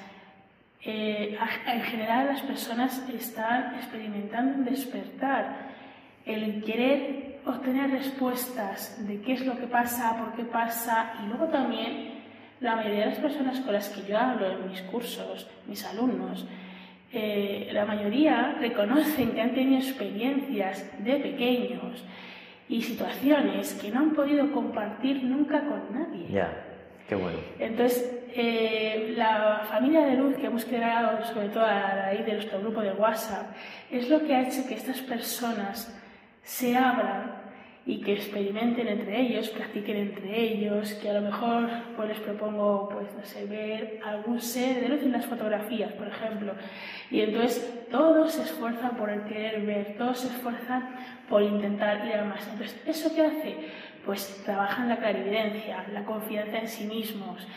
eh, 0.84 1.38
en 1.68 1.82
general 1.82 2.26
las 2.26 2.42
personas 2.42 3.08
están 3.14 3.76
experimentando 3.76 4.58
un 4.58 4.66
despertar, 4.66 5.70
el 6.26 6.64
querer 6.64 7.40
obtener 7.46 7.92
respuestas 7.92 9.08
de 9.08 9.22
qué 9.22 9.34
es 9.34 9.46
lo 9.46 9.58
que 9.60 9.68
pasa, 9.68 10.18
por 10.18 10.34
qué 10.34 10.44
pasa, 10.44 11.14
y 11.24 11.28
luego 11.28 11.46
también 11.46 12.22
la 12.60 12.76
mayoría 12.76 13.02
de 13.02 13.12
las 13.12 13.20
personas 13.20 13.60
con 13.60 13.74
las 13.74 13.90
que 13.90 14.08
yo 14.08 14.18
hablo 14.18 14.52
en 14.52 14.70
mis 14.70 14.82
cursos, 14.84 15.48
mis 15.68 15.86
alumnos, 15.86 16.48
eh, 17.13 17.69
la 17.71 17.86
mayoría 17.86 18.56
reconocen 18.60 19.32
que 19.32 19.41
han 19.41 19.54
tenido 19.54 19.80
experiencias 19.80 20.89
de 21.04 21.15
pequeños 21.17 22.06
y 22.69 22.82
situaciones 22.82 23.74
que 23.74 23.91
no 23.91 24.00
han 24.00 24.12
podido 24.12 24.52
compartir 24.52 25.24
nunca 25.24 25.60
con 25.62 25.93
nadie. 25.93 26.28
Ya, 26.30 26.54
qué 27.10 27.15
bueno. 27.15 27.39
Entonces, 27.60 28.24
eh, 28.34 29.13
la 29.17 29.63
familia 29.69 30.06
de 30.06 30.15
luz 30.15 30.38
que 30.38 30.45
hemos 30.45 30.63
creado, 30.63 31.26
sobre 31.26 31.50
todo 31.50 31.65
a 31.65 31.95
raíz 31.95 32.26
de 32.26 32.34
nuestro 32.34 32.60
grupo 32.62 32.82
de 32.82 32.93
WhatsApp, 32.93 33.56
es 33.89 34.10
lo 34.10 34.21
que 34.24 34.34
ha 34.34 34.47
hecho 34.47 34.65
que 34.67 34.76
estas 34.76 35.02
personas 35.02 35.93
se 36.43 36.78
abran 36.78 37.40
y 37.86 38.00
que 38.02 38.13
experimenten 38.13 38.88
entre 38.88 39.20
ellos, 39.20 39.50
practiquen 39.50 39.98
entre 39.98 40.39
ellos, 40.39 40.94
que 40.96 41.10
a 41.10 41.13
lo 41.13 41.22
mejor 41.22 41.67
pues 41.96 42.10
les 42.10 42.20
propongo, 42.20 42.89
pues 42.89 43.08
no 43.17 43.26
sé, 43.26 43.46
ver 43.46 44.00
algún 44.06 44.39
ser 44.39 44.82
de 44.82 44.89
luz 44.89 45.02
en 45.02 45.12
las 45.13 45.26
fotografías, 45.26 45.91
por 45.94 46.08
ejemplo. 46.08 46.54
Y 47.10 47.22
entonces 47.22 47.88
todos 47.89 48.34
se 48.34 48.44
esfuerzan 48.44 48.96
por 48.98 49.10
el 49.10 49.24
querer 49.24 49.65
ver, 49.65 49.96
todos 49.98 50.20
se 50.20 50.28
esfuerzan 50.28 50.96
por 51.28 51.41
intentar 51.41 52.06
ir 52.06 52.15
a 52.15 52.26
más. 52.26 52.48
Entonces, 52.48 52.80
¿eso 52.86 53.15
qué 53.15 53.26
hace? 53.26 53.56
Pues 54.06 54.41
trabajan 54.46 54.88
la 54.88 54.98
clarividencia, 54.98 55.86
la 55.91 56.06
confianza 56.06 56.60
en 56.60 56.67
sí 56.67 56.86
mismos, 56.86 57.48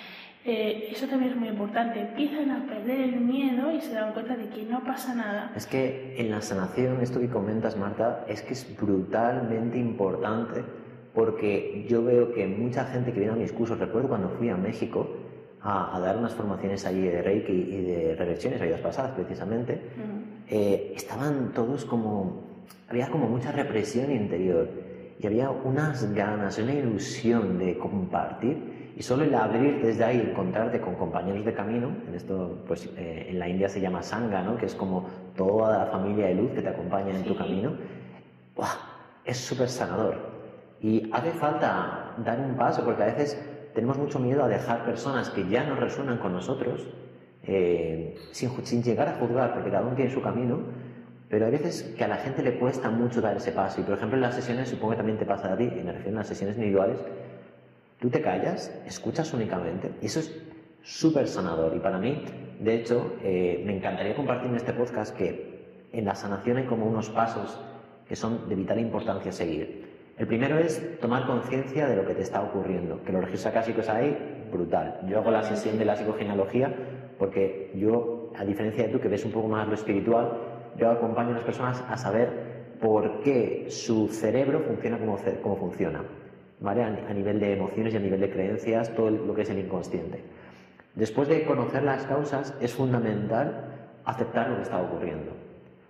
eh, 0.46 0.88
eso 0.90 1.06
también 1.06 1.32
es 1.32 1.38
muy 1.38 1.48
importante. 1.48 2.00
Empiezan 2.00 2.50
a 2.50 2.66
perder 2.66 3.00
el 3.00 3.20
miedo 3.20 3.72
y 3.72 3.80
se 3.80 3.94
dan 3.94 4.12
cuenta 4.12 4.36
de 4.36 4.48
que 4.48 4.64
no 4.64 4.84
pasa 4.84 5.14
nada. 5.14 5.52
Es 5.56 5.66
que 5.66 6.16
en 6.18 6.30
la 6.30 6.42
sanación, 6.42 7.00
esto 7.00 7.18
que 7.18 7.28
comentas, 7.28 7.76
Marta, 7.78 8.26
es 8.28 8.42
que 8.42 8.52
es 8.52 8.76
brutalmente 8.78 9.78
importante 9.78 10.62
porque 11.14 11.86
yo 11.88 12.04
veo 12.04 12.32
que 12.34 12.46
mucha 12.46 12.84
gente 12.84 13.12
que 13.12 13.20
viene 13.20 13.34
a 13.34 13.36
mis 13.36 13.52
cursos, 13.52 13.78
recuerdo 13.78 14.08
cuando 14.08 14.28
fui 14.30 14.50
a 14.50 14.56
México 14.56 15.08
a, 15.62 15.98
dar 15.98 16.18
unas 16.18 16.34
formaciones 16.34 16.84
allí 16.84 17.02
de 17.02 17.22
Reiki 17.22 17.52
y 17.52 17.82
de 17.82 18.14
reversiones, 18.16 18.60
ayudas 18.60 18.80
pasadas 18.80 19.12
precisamente, 19.12 19.80
eh, 20.48 20.92
estaban 20.94 21.52
todos 21.54 21.86
como, 21.86 22.64
había 22.88 23.08
como 23.08 23.28
mucha 23.28 23.50
represión 23.50 24.10
interior 24.10 24.68
y 25.18 25.26
había 25.26 25.50
unas 25.50 26.12
ganas, 26.12 26.58
una 26.58 26.74
ilusión 26.74 27.58
de 27.58 27.78
compartir 27.78 28.73
y 28.96 29.02
solo 29.02 29.24
el 29.24 29.34
abrir 29.34 29.82
desde 29.82 30.04
ahí, 30.04 30.20
encontrarte 30.20 30.80
con 30.80 30.94
compañeros 30.94 31.44
de 31.44 31.52
camino, 31.52 31.90
en 32.06 32.14
esto, 32.14 32.62
pues 32.66 32.88
eh, 32.96 33.26
en 33.28 33.38
la 33.38 33.48
India 33.48 33.68
se 33.68 33.80
llama 33.80 34.02
Sangha, 34.02 34.42
¿no? 34.42 34.56
que 34.56 34.66
es 34.66 34.74
como 34.74 35.08
toda 35.36 35.78
la 35.78 35.86
familia 35.86 36.26
de 36.26 36.36
luz 36.36 36.52
que 36.52 36.62
te 36.62 36.68
acompaña 36.68 37.10
en 37.10 37.24
tu 37.24 37.36
camino, 37.36 37.72
es 39.24 39.36
súper 39.36 39.68
sanador. 39.68 40.16
Y 40.80 41.10
hace 41.12 41.32
falta 41.32 42.14
dar 42.18 42.38
un 42.38 42.56
paso, 42.56 42.84
porque 42.84 43.02
a 43.02 43.06
veces 43.06 43.42
tenemos 43.74 43.98
mucho 43.98 44.20
miedo 44.20 44.44
a 44.44 44.48
dejar 44.48 44.84
personas 44.84 45.30
que 45.30 45.48
ya 45.48 45.64
no 45.64 45.74
resuenan 45.74 46.18
con 46.18 46.32
nosotros, 46.32 46.86
eh, 47.42 48.14
sin, 48.30 48.50
sin 48.64 48.82
llegar 48.82 49.08
a 49.08 49.14
juzgar, 49.14 49.54
porque 49.54 49.70
cada 49.70 49.84
uno 49.84 49.96
tiene 49.96 50.10
su 50.10 50.22
camino, 50.22 50.60
pero 51.28 51.46
a 51.46 51.50
veces 51.50 51.94
que 51.96 52.04
a 52.04 52.08
la 52.08 52.16
gente 52.16 52.42
le 52.44 52.58
cuesta 52.60 52.90
mucho 52.90 53.20
dar 53.20 53.36
ese 53.36 53.50
paso. 53.50 53.80
Y 53.80 53.84
por 53.84 53.94
ejemplo, 53.94 54.16
en 54.16 54.22
las 54.22 54.36
sesiones, 54.36 54.68
supongo 54.68 54.92
que 54.92 54.98
también 54.98 55.18
te 55.18 55.26
pasa 55.26 55.52
a 55.52 55.56
ti, 55.56 55.64
me 55.64 55.90
refiero 55.90 56.16
a 56.16 56.20
las 56.20 56.28
sesiones 56.28 56.56
individuales, 56.56 56.98
Tú 58.04 58.10
te 58.10 58.20
callas, 58.20 58.70
escuchas 58.86 59.32
únicamente. 59.32 59.90
Y 60.02 60.06
eso 60.06 60.20
es 60.20 60.38
súper 60.82 61.26
sanador. 61.26 61.74
Y 61.74 61.78
para 61.78 61.96
mí, 61.96 62.22
de 62.60 62.74
hecho, 62.74 63.16
eh, 63.22 63.62
me 63.64 63.74
encantaría 63.74 64.14
compartir 64.14 64.50
en 64.50 64.56
este 64.56 64.74
podcast 64.74 65.16
que 65.16 65.88
en 65.90 66.04
la 66.04 66.14
sanación 66.14 66.58
hay 66.58 66.64
como 66.64 66.84
unos 66.84 67.08
pasos 67.08 67.58
que 68.06 68.14
son 68.14 68.46
de 68.46 68.56
vital 68.56 68.78
importancia 68.78 69.32
seguir. 69.32 70.12
El 70.18 70.26
primero 70.26 70.58
es 70.58 71.00
tomar 71.00 71.26
conciencia 71.26 71.86
de 71.86 71.96
lo 71.96 72.06
que 72.06 72.12
te 72.12 72.20
está 72.20 72.42
ocurriendo. 72.42 73.02
Que 73.04 73.12
los 73.12 73.24
registros 73.24 73.54
acásicos 73.54 73.88
hay, 73.88 74.44
brutal. 74.52 75.00
Yo 75.08 75.20
hago 75.20 75.30
la 75.30 75.42
sesión 75.42 75.78
de 75.78 75.86
la 75.86 75.96
psicogenealogía 75.96 76.74
porque 77.18 77.72
yo, 77.74 78.32
a 78.36 78.44
diferencia 78.44 78.86
de 78.86 78.92
tú 78.92 79.00
que 79.00 79.08
ves 79.08 79.24
un 79.24 79.32
poco 79.32 79.48
más 79.48 79.66
lo 79.66 79.72
espiritual, 79.72 80.30
yo 80.76 80.90
acompaño 80.90 81.30
a 81.30 81.36
las 81.36 81.44
personas 81.44 81.82
a 81.88 81.96
saber 81.96 82.74
por 82.82 83.22
qué 83.22 83.64
su 83.70 84.08
cerebro 84.08 84.60
funciona 84.60 84.98
como, 84.98 85.18
como 85.42 85.56
funciona. 85.56 86.04
A, 86.66 87.12
nivel 87.12 87.40
de 87.40 87.52
emociones 87.52 87.92
y 87.92 87.96
a 87.96 88.00
nivel 88.00 88.20
de 88.20 88.30
creencias, 88.30 88.94
todo 88.94 89.10
lo 89.10 89.34
que 89.34 89.42
es 89.42 89.50
el 89.50 89.58
inconsciente. 89.58 90.22
Después 90.94 91.28
de 91.28 91.44
conocer 91.44 91.82
las 91.82 92.04
causas, 92.06 92.54
es 92.60 92.72
fundamental 92.72 93.66
aceptar 94.04 94.48
lo 94.48 94.56
que 94.56 94.62
está 94.62 94.80
ocurriendo. 94.80 95.32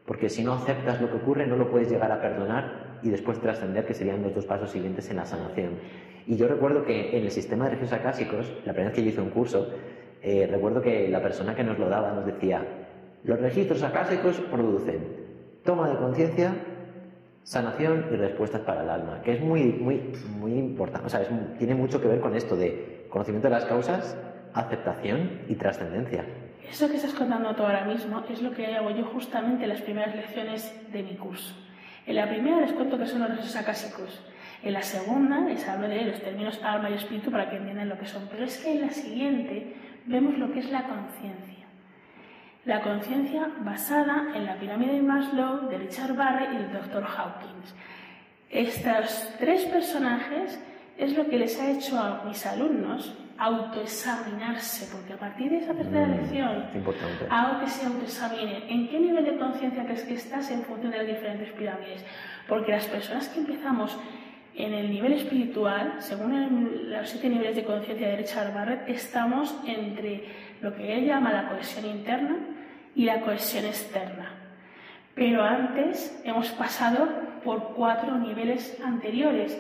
Porque 0.05 0.29
si 0.29 0.43
no 0.43 0.53
aceptas 0.55 1.01
lo 1.01 1.11
que 1.11 1.17
ocurre, 1.17 1.47
no 1.47 1.57
lo 1.57 1.71
puedes 1.71 1.91
llegar 1.91 2.11
a 2.11 2.21
perdonar 2.21 2.99
y 3.03 3.11
después 3.11 3.39
trascender, 3.41 3.87
que 3.87 3.95
serían 3.95 4.23
los 4.23 4.35
dos 4.35 4.47
pasos 4.47 4.71
siguientes 4.71 5.09
en 5.11 5.17
la 5.17 5.27
sanación. 5.27 5.79
Y 6.27 6.37
yo 6.37 6.49
recuerdo 6.49 6.85
que 6.85 7.17
en 7.17 7.25
el 7.25 7.31
sistema 7.31 7.65
de 7.65 7.73
registros 7.73 8.01
acásicos, 8.01 8.53
la 8.65 8.73
primera 8.73 8.91
vez 8.91 8.95
que 8.95 9.05
yo 9.05 9.11
hice 9.11 9.21
un 9.21 9.31
curso, 9.31 9.69
eh, 10.23 10.49
recuerdo 10.51 10.81
que 10.81 11.09
la 11.09 11.23
persona 11.23 11.55
que 11.55 11.63
nos 11.63 11.79
lo 11.79 11.89
daba 11.89 12.13
nos 12.13 12.27
decía, 12.27 12.67
los 13.25 13.41
registros 13.41 13.83
acásicos 13.83 14.41
producen 14.51 15.25
toma 15.65 15.89
de 15.89 15.97
conciencia, 15.97 16.55
sanación 17.45 18.07
y 18.11 18.17
respuestas 18.17 18.63
para 18.63 18.83
el 18.83 18.91
alma, 18.91 19.21
que 19.23 19.33
es 19.35 19.41
muy, 19.41 19.65
muy, 19.65 20.01
muy 20.39 20.55
importante. 20.55 21.07
O 21.07 21.11
sea, 21.11 21.21
tiene 21.59 21.75
mucho 21.75 22.01
que 22.01 22.09
ver 22.09 22.21
con 22.21 22.35
esto 22.35 22.57
de 22.57 23.07
conocimiento 23.11 23.49
de 23.49 23.55
las 23.55 23.67
causas, 23.67 24.17
aceptación 24.55 25.43
y 25.49 25.55
trascendencia. 25.55 26.25
Eso 26.69 26.89
que 26.89 26.97
estás 26.97 27.13
contando 27.13 27.55
tú 27.55 27.63
ahora 27.63 27.85
mismo 27.85 28.25
es 28.29 28.43
lo 28.43 28.51
que 28.53 28.75
hago 28.75 28.91
yo 28.91 29.05
justamente 29.05 29.65
en 29.65 29.69
las 29.69 29.83
primeras 29.83 30.17
lecciones 30.17 30.75
de 30.93 31.03
mi 31.03 31.17
curso. 31.17 31.55
En 32.07 32.17
la 32.17 32.29
primera 32.29 32.61
les 32.61 32.73
cuento 32.73 32.99
que 32.99 33.07
son 33.07 33.21
los 33.21 33.37
resos 33.37 33.55
acásicos. 33.57 34.21
En 34.63 34.73
la 34.73 34.83
segunda 34.83 35.41
les 35.41 35.69
hablo 35.69 35.89
de 35.89 36.05
los 36.07 36.21
términos 36.23 36.61
alma 36.63 36.91
y 36.91 36.95
espíritu 36.95 37.31
para 37.31 37.51
que 37.51 37.57
entiendan 37.57 37.91
lo 37.91 37.99
que 37.99 38.07
son. 38.07 38.27
Pero 38.31 38.45
es 38.45 38.59
que 38.59 38.73
en 38.73 38.81
la 38.81 38.91
siguiente 38.91 39.77
vemos 40.07 40.39
lo 40.39 40.51
que 40.53 40.61
es 40.61 40.71
la 40.71 40.85
conciencia 40.85 41.54
la 42.65 42.81
conciencia 42.81 43.51
basada 43.61 44.33
en 44.35 44.47
la 44.47 44.57
pirámide 44.57 44.95
de 44.95 45.03
Maslow 45.03 45.69
de 45.69 45.79
Richard 45.79 46.15
Barre 46.15 46.55
y 46.55 46.57
del 46.57 46.73
Dr. 46.73 47.05
Hawkins. 47.05 47.75
Estos 48.51 49.31
tres 49.39 49.65
personajes 49.65 50.61
es 50.97 51.17
lo 51.17 51.29
que 51.29 51.39
les 51.39 51.61
ha 51.61 51.71
hecho 51.71 51.99
a 51.99 52.23
mis 52.25 52.47
alumnos 52.47 53.15
autoexaminarse, 53.37 54.89
porque 54.93 55.13
a 55.13 55.17
partir 55.17 55.51
de 55.51 55.59
esa 55.59 55.75
tercera 55.75 56.07
mm, 56.07 56.11
lección 56.13 56.65
hago 57.31 57.61
que 57.61 57.69
se 57.69 57.87
autoexaminen 57.87 58.63
en 58.69 58.89
qué 58.89 59.01
nivel 59.01 59.25
de 59.25 59.37
conciencia 59.37 59.85
crees 59.85 60.05
que 60.05 60.15
estás 60.15 60.51
en 60.51 60.63
función 60.63 60.93
de 60.93 60.99
las 60.99 61.07
diferentes 61.07 61.51
pirámides. 61.53 62.05
Porque 62.49 62.73
las 62.73 62.87
personas 62.87 63.29
que 63.29 63.41
empezamos 63.41 63.99
en 64.55 64.73
el 64.73 64.89
nivel 64.89 65.15
espiritual, 65.15 65.97
según 65.99 66.91
los 66.91 67.11
siete 67.11 67.29
niveles 67.29 67.57
de 67.57 67.65
conciencia 67.65 68.07
de 68.07 68.17
Richard 68.17 68.55
Barrett, 68.55 68.89
estamos 68.89 69.55
entre 69.67 70.25
lo 70.65 70.75
que 70.75 70.95
él 70.97 71.05
llama 71.05 71.31
la 71.31 71.49
cohesión 71.51 71.85
interna 71.85 72.37
y 72.97 73.05
la 73.05 73.21
cohesión 73.21 73.67
externa. 73.67 74.31
Pero 75.15 75.45
antes 75.45 76.21
hemos 76.25 76.49
pasado 76.53 77.07
por 77.45 77.75
cuatro 77.75 78.17
niveles 78.19 78.81
anteriores 78.83 79.57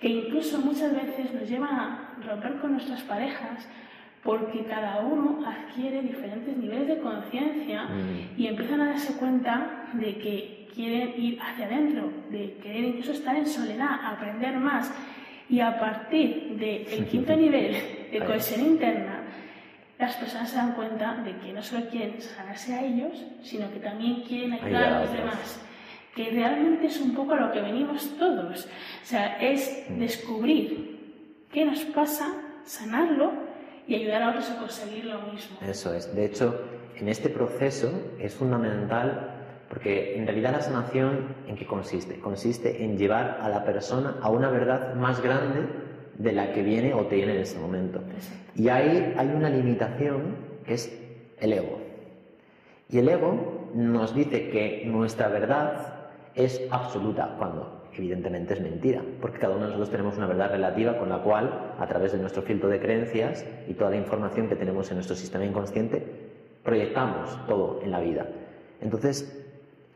que 0.00 0.08
incluso 0.08 0.60
muchas 0.60 0.94
veces 0.94 1.32
nos 1.34 1.48
llevan 1.48 1.74
a 1.74 2.14
romper 2.24 2.54
con 2.60 2.72
nuestras 2.72 3.02
parejas 3.02 3.68
porque 4.22 4.64
cada 4.64 5.00
uno 5.00 5.44
adquiere 5.46 6.00
diferentes 6.02 6.56
niveles 6.56 6.86
de 6.88 6.98
conciencia 6.98 7.82
Mm. 7.84 8.40
y 8.40 8.46
empiezan 8.46 8.80
a 8.80 8.86
darse 8.86 9.16
cuenta 9.18 9.84
de 9.92 10.16
que 10.18 10.68
quieren 10.74 11.12
ir 11.18 11.38
hacia 11.42 11.66
adentro, 11.66 12.10
de 12.30 12.54
querer 12.62 12.84
incluso 12.84 13.12
estar 13.12 13.36
en 13.36 13.46
soledad, 13.46 13.90
aprender 14.04 14.56
más. 14.56 14.90
Y 15.50 15.60
a 15.60 15.78
partir 15.78 16.56
del 16.58 17.06
quinto 17.06 17.36
nivel 17.44 17.76
de 18.12 18.18
cohesión 18.20 18.62
interna, 18.66 19.24
las 19.98 20.16
personas 20.16 20.50
se 20.50 20.56
dan 20.56 20.72
cuenta 20.72 21.14
de 21.24 21.36
que 21.38 21.52
no 21.52 21.62
solo 21.62 21.88
quieren 21.88 22.20
sanarse 22.20 22.74
a 22.74 22.84
ellos, 22.84 23.24
sino 23.42 23.70
que 23.72 23.78
también 23.78 24.22
quieren 24.22 24.52
ayudar 24.52 24.92
a 24.92 25.00
los 25.00 25.12
demás. 25.12 25.60
Que 26.14 26.30
realmente 26.30 26.86
es 26.86 27.00
un 27.00 27.14
poco 27.14 27.34
a 27.34 27.40
lo 27.40 27.52
que 27.52 27.60
venimos 27.60 28.16
todos. 28.18 28.66
O 28.66 29.04
sea, 29.06 29.36
es 29.40 29.84
Mm. 29.88 29.98
descubrir 29.98 31.46
qué 31.52 31.64
nos 31.64 31.80
pasa, 31.86 32.26
sanarlo 32.64 33.32
y 33.86 33.94
ayudar 33.96 34.22
a 34.22 34.30
otros 34.30 34.50
a 34.50 34.58
conseguir 34.58 35.04
lo 35.06 35.20
mismo. 35.22 35.58
Eso 35.66 35.94
es. 35.94 36.14
De 36.14 36.24
hecho, 36.24 36.60
en 36.96 37.08
este 37.08 37.28
proceso 37.28 37.90
es 38.18 38.34
fundamental 38.34 39.30
porque 39.68 40.16
en 40.16 40.26
realidad 40.26 40.52
la 40.52 40.60
sanación 40.60 41.34
en 41.48 41.56
qué 41.56 41.66
consiste? 41.66 42.20
Consiste 42.20 42.84
en 42.84 42.96
llevar 42.96 43.38
a 43.42 43.48
la 43.48 43.64
persona 43.64 44.16
a 44.22 44.30
una 44.30 44.48
verdad 44.50 44.94
más 44.94 45.20
grande 45.20 45.66
de 46.18 46.32
la 46.32 46.52
que 46.52 46.62
viene 46.62 46.94
o 46.94 47.06
tiene 47.06 47.34
en 47.34 47.40
ese 47.40 47.58
momento. 47.58 48.00
Y 48.54 48.68
ahí 48.68 49.14
hay 49.16 49.28
una 49.28 49.50
limitación 49.50 50.36
que 50.64 50.74
es 50.74 50.98
el 51.40 51.52
ego. 51.52 51.78
Y 52.88 52.98
el 52.98 53.08
ego 53.08 53.70
nos 53.74 54.14
dice 54.14 54.50
que 54.50 54.84
nuestra 54.86 55.28
verdad 55.28 56.08
es 56.34 56.62
absoluta, 56.70 57.34
cuando 57.38 57.82
evidentemente 57.96 58.54
es 58.54 58.60
mentira, 58.60 59.02
porque 59.20 59.38
cada 59.38 59.54
uno 59.54 59.62
de 59.62 59.68
nosotros 59.68 59.90
tenemos 59.90 60.16
una 60.16 60.26
verdad 60.26 60.50
relativa 60.50 60.98
con 60.98 61.08
la 61.08 61.18
cual, 61.22 61.74
a 61.78 61.86
través 61.86 62.12
de 62.12 62.18
nuestro 62.18 62.42
filtro 62.42 62.68
de 62.68 62.80
creencias 62.80 63.46
y 63.68 63.74
toda 63.74 63.90
la 63.90 63.96
información 63.96 64.48
que 64.48 64.56
tenemos 64.56 64.90
en 64.90 64.96
nuestro 64.96 65.16
sistema 65.16 65.44
inconsciente, 65.44 66.04
proyectamos 66.62 67.38
todo 67.46 67.80
en 67.82 67.90
la 67.90 68.00
vida. 68.00 68.26
Entonces, 68.80 69.40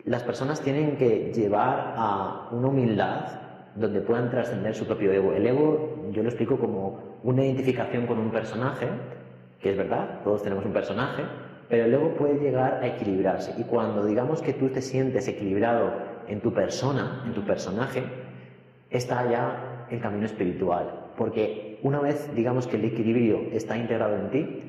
las 0.04 0.22
personas 0.22 0.60
tienen 0.60 0.96
que 0.96 1.32
llevar 1.34 1.94
a 1.96 2.48
una 2.52 2.68
humildad 2.68 3.47
donde 3.78 4.00
puedan 4.00 4.30
trascender 4.30 4.74
su 4.74 4.86
propio 4.86 5.12
ego. 5.12 5.32
El 5.32 5.46
ego 5.46 6.10
yo 6.10 6.22
lo 6.22 6.28
explico 6.28 6.58
como 6.58 7.18
una 7.22 7.44
identificación 7.44 8.06
con 8.06 8.18
un 8.18 8.30
personaje, 8.30 8.88
que 9.60 9.70
es 9.70 9.76
verdad, 9.76 10.20
todos 10.24 10.42
tenemos 10.42 10.64
un 10.64 10.72
personaje, 10.72 11.22
pero 11.68 11.84
el 11.84 11.94
ego 11.94 12.14
puede 12.14 12.38
llegar 12.38 12.80
a 12.82 12.86
equilibrarse. 12.86 13.54
Y 13.58 13.64
cuando 13.64 14.04
digamos 14.04 14.42
que 14.42 14.52
tú 14.52 14.68
te 14.68 14.82
sientes 14.82 15.28
equilibrado 15.28 15.92
en 16.26 16.40
tu 16.40 16.52
persona, 16.52 17.22
en 17.26 17.34
tu 17.34 17.44
personaje, 17.44 18.02
está 18.90 19.28
ya 19.30 19.86
el 19.90 20.00
camino 20.00 20.26
espiritual. 20.26 21.12
Porque 21.16 21.78
una 21.82 22.00
vez 22.00 22.34
digamos 22.34 22.66
que 22.66 22.76
el 22.76 22.84
equilibrio 22.84 23.48
está 23.52 23.76
integrado 23.76 24.16
en 24.16 24.30
ti, 24.30 24.62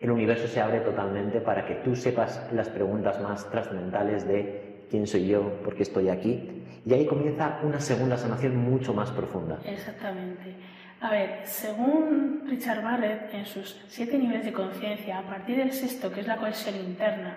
el 0.00 0.10
universo 0.10 0.46
se 0.46 0.60
abre 0.60 0.80
totalmente 0.80 1.40
para 1.40 1.66
que 1.66 1.76
tú 1.76 1.96
sepas 1.96 2.50
las 2.52 2.68
preguntas 2.68 3.20
más 3.20 3.50
trascendentales 3.50 4.28
de 4.28 4.65
quién 4.90 5.06
soy 5.06 5.26
yo, 5.28 5.42
por 5.64 5.74
qué 5.74 5.82
estoy 5.82 6.08
aquí. 6.08 6.62
Y 6.84 6.94
ahí 6.94 7.06
comienza 7.06 7.58
una 7.62 7.80
segunda 7.80 8.16
sanación 8.16 8.56
mucho 8.56 8.94
más 8.94 9.10
profunda. 9.10 9.58
Exactamente. 9.64 10.54
A 11.00 11.10
ver, 11.10 11.40
según 11.44 12.44
Richard 12.46 12.82
Barrett, 12.82 13.34
en 13.34 13.44
sus 13.46 13.82
siete 13.88 14.16
niveles 14.18 14.44
de 14.44 14.52
conciencia, 14.52 15.18
a 15.18 15.22
partir 15.22 15.56
del 15.56 15.72
sexto, 15.72 16.10
que 16.12 16.20
es 16.20 16.26
la 16.26 16.36
cohesión 16.36 16.76
interna, 16.76 17.36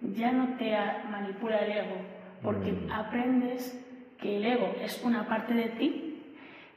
ya 0.00 0.32
no 0.32 0.56
te 0.56 0.74
manipula 1.10 1.58
el 1.58 1.72
ego, 1.72 1.96
porque 2.42 2.72
Mm. 2.72 2.90
aprendes 2.92 3.78
que 4.20 4.36
el 4.38 4.44
ego 4.46 4.74
es 4.82 5.02
una 5.04 5.26
parte 5.28 5.54
de 5.54 5.68
ti 5.70 6.04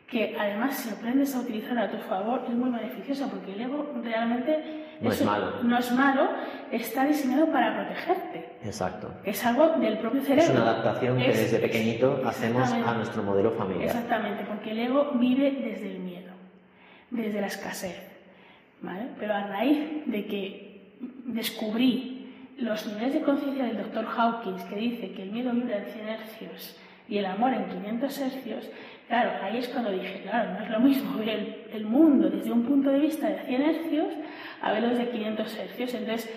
que 0.07 0.35
además 0.37 0.75
si 0.75 0.89
aprendes 0.89 1.33
a 1.35 1.39
utilizar 1.39 1.77
a 1.79 1.89
tu 1.89 1.97
favor 1.99 2.43
es 2.45 2.53
muy 2.53 2.69
beneficiosa 2.69 3.29
porque 3.29 3.53
el 3.53 3.61
ego 3.61 3.93
realmente 4.03 4.85
No 4.99 5.09
es 5.09 5.23
malo. 5.23 5.63
no 5.63 5.77
es 5.77 5.91
malo, 5.93 6.29
está 6.71 7.05
diseñado 7.05 7.47
para 7.51 7.75
protegerte. 7.75 8.49
Exacto. 8.63 9.11
Es 9.25 9.43
algo 9.45 9.69
del 9.79 9.97
propio 9.97 10.21
cerebro. 10.21 10.43
Es 10.43 10.49
una 10.49 10.61
adaptación 10.71 11.17
que 11.17 11.29
Es- 11.31 11.37
desde 11.51 11.59
pequeñito 11.59 12.21
hacemos 12.25 12.71
a 12.71 12.93
nuestro 12.93 13.23
modelo 13.23 13.51
familiar. 13.51 13.85
Exactamente, 13.87 14.43
porque 14.47 14.71
el 14.71 14.79
ego 14.79 15.11
vive 15.15 15.51
desde 15.51 15.91
el 15.91 15.99
miedo, 15.99 16.31
desde 17.09 17.41
la 17.41 17.47
escasez. 17.47 17.97
¿vale? 18.81 19.07
Pero 19.19 19.33
a 19.35 19.45
raíz 19.47 19.79
de 20.07 20.25
que 20.25 20.95
descubrí 21.25 22.17
los 22.57 22.85
niveles 22.87 23.13
de 23.13 23.21
conciencia 23.21 23.63
del 23.65 23.77
doctor 23.77 24.05
Hawkins, 24.17 24.63
que 24.65 24.75
dice 24.75 25.11
que 25.11 25.23
el 25.23 25.31
miedo 25.31 25.51
vibra 25.51 25.77
en 25.77 25.85
100 25.85 26.07
hercios 26.07 26.77
y 27.07 27.17
el 27.17 27.25
amor 27.25 27.53
en 27.53 27.65
500 27.65 28.19
hercios, 28.19 28.69
claro, 29.07 29.31
ahí 29.43 29.57
es 29.57 29.67
cuando 29.69 29.91
dije, 29.91 30.21
claro, 30.23 30.53
no 30.53 30.63
es 30.63 30.69
lo 30.69 30.79
mismo 30.79 31.17
ver 31.19 31.29
el, 31.29 31.55
el 31.73 31.85
mundo 31.85 32.29
desde 32.29 32.51
un 32.51 32.63
punto 32.63 32.89
de 32.89 32.99
vista 32.99 33.27
de 33.29 33.39
100 33.45 33.61
hercios 33.61 34.07
a 34.61 34.71
verlo 34.71 34.89
desde 34.89 35.09
500 35.09 35.57
hercios. 35.57 35.93
Entonces, 35.93 36.31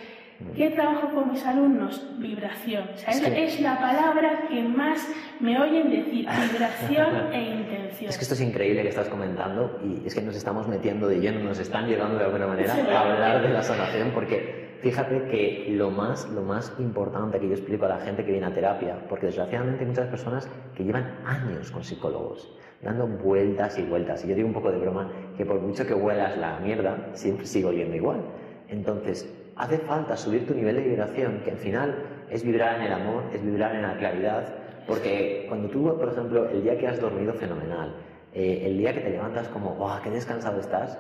¿qué 0.56 0.70
trabajo 0.70 1.08
con 1.14 1.30
mis 1.32 1.44
alumnos? 1.46 2.06
Vibración. 2.18 2.84
O 2.94 2.96
sea, 2.98 3.10
Es 3.14 3.20
que- 3.20 3.44
es 3.44 3.60
la 3.60 3.78
palabra 3.78 4.46
que 4.48 4.62
más 4.62 5.06
me 5.40 5.58
oyen 5.60 5.90
decir, 5.90 6.26
vibración 6.52 7.32
e 7.32 7.42
intención. 7.42 8.10
Es 8.10 8.16
que 8.18 8.22
esto 8.22 8.34
es 8.34 8.40
increíble 8.40 8.82
que 8.82 8.88
estás 8.88 9.08
comentando 9.08 9.78
y 9.84 10.06
es 10.06 10.14
que 10.14 10.22
nos 10.22 10.36
estamos 10.36 10.68
metiendo 10.68 11.08
de 11.08 11.20
lleno, 11.20 11.40
nos 11.40 11.58
están 11.58 11.86
llevando 11.88 12.18
de 12.18 12.24
alguna 12.24 12.46
manera 12.46 12.74
Sí. 12.74 12.80
a 12.80 13.00
hablar 13.00 13.42
de 13.42 13.48
la 13.50 13.62
sanación 13.62 14.10
porque 14.12 14.78
fíjate 14.82 15.22
que 15.30 15.66
lo 15.70 15.90
más, 15.90 16.28
lo 16.30 16.42
más 16.42 16.74
importante 16.78 17.38
que 17.40 17.46
yo 17.48 17.54
explico 17.54 17.86
a 17.86 17.88
la 17.88 17.98
gente 17.98 18.24
que 18.24 18.32
viene 18.32 18.46
a 18.46 18.52
terapia, 18.52 18.98
porque 19.08 19.26
desgraciadamente 19.26 19.80
hay 19.82 19.86
muchas 19.88 20.08
personas 20.08 20.48
que 20.76 20.84
llevan 20.84 21.20
años 21.24 21.70
con 21.70 21.82
psicólogos, 21.84 22.54
dando 22.82 23.06
vueltas 23.06 23.78
y 23.78 23.82
vueltas. 23.82 24.22
Y 24.24 24.28
yo 24.28 24.34
digo 24.34 24.48
un 24.48 24.52
poco 24.54 24.70
de 24.70 24.78
broma 24.78 25.10
que 25.38 25.46
por 25.46 25.58
mucho 25.60 25.86
que 25.86 25.94
huelas 25.94 26.36
la 26.36 26.58
mierda, 26.60 27.08
siempre 27.14 27.46
sigo 27.46 27.70
oliendo 27.70 27.96
igual. 27.96 28.20
Entonces, 28.68 29.26
hace 29.56 29.78
falta 29.78 30.16
subir 30.16 30.46
tu 30.46 30.54
nivel 30.54 30.76
de 30.76 30.82
vibración, 30.82 31.40
que 31.44 31.52
al 31.52 31.58
final 31.58 31.94
es 32.30 32.42
vibrar 32.42 32.76
en 32.76 32.86
el 32.86 32.92
amor, 32.92 33.24
es 33.32 33.44
vibrar 33.44 33.74
en 33.74 33.82
la 33.82 33.96
claridad, 33.96 34.54
porque 34.86 35.46
cuando 35.48 35.68
tú, 35.68 35.96
por 35.96 36.08
ejemplo, 36.08 36.48
el 36.48 36.62
día 36.62 36.76
que 36.76 36.88
has 36.88 37.00
dormido 37.00 37.32
fenomenal, 37.34 37.94
eh, 38.32 38.62
el 38.66 38.78
día 38.78 38.92
que 38.92 39.00
te 39.00 39.10
levantas 39.10 39.48
como, 39.48 39.76
¡oh, 39.78 39.98
qué 40.02 40.10
descansado 40.10 40.60
estás! 40.60 40.98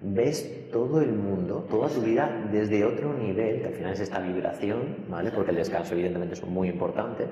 Ves 0.00 0.70
todo 0.70 1.00
el 1.00 1.12
mundo, 1.12 1.66
toda 1.70 1.88
tu 1.88 2.02
vida 2.02 2.30
desde 2.52 2.84
otro 2.84 3.14
nivel, 3.14 3.60
que 3.60 3.68
al 3.68 3.72
final 3.72 3.92
es 3.92 4.00
esta 4.00 4.20
vibración, 4.20 5.06
¿vale? 5.08 5.30
Porque 5.30 5.50
el 5.50 5.56
descanso 5.56 5.94
evidentemente 5.94 6.34
es 6.34 6.44
muy 6.44 6.68
importante. 6.68 7.26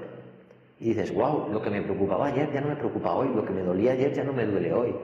Y 0.80 0.88
dices, 0.88 1.14
wow, 1.14 1.50
lo 1.52 1.61
que 1.61 1.70
me 1.70 1.82
preocupaba 1.82 2.28
ayer 2.28 2.50
ya 2.52 2.61
no 2.61 2.68
me 2.68 2.76
preocupa 2.76 3.12
hoy, 3.12 3.28
lo 3.35 3.44
que 3.44 3.52
me 3.52 3.62
dolía 3.62 3.92
ayer 3.92 4.12
ya 4.14 4.24
no 4.24 4.32
me 4.32 4.46
duele 4.46 4.72
hoy. 4.72 4.94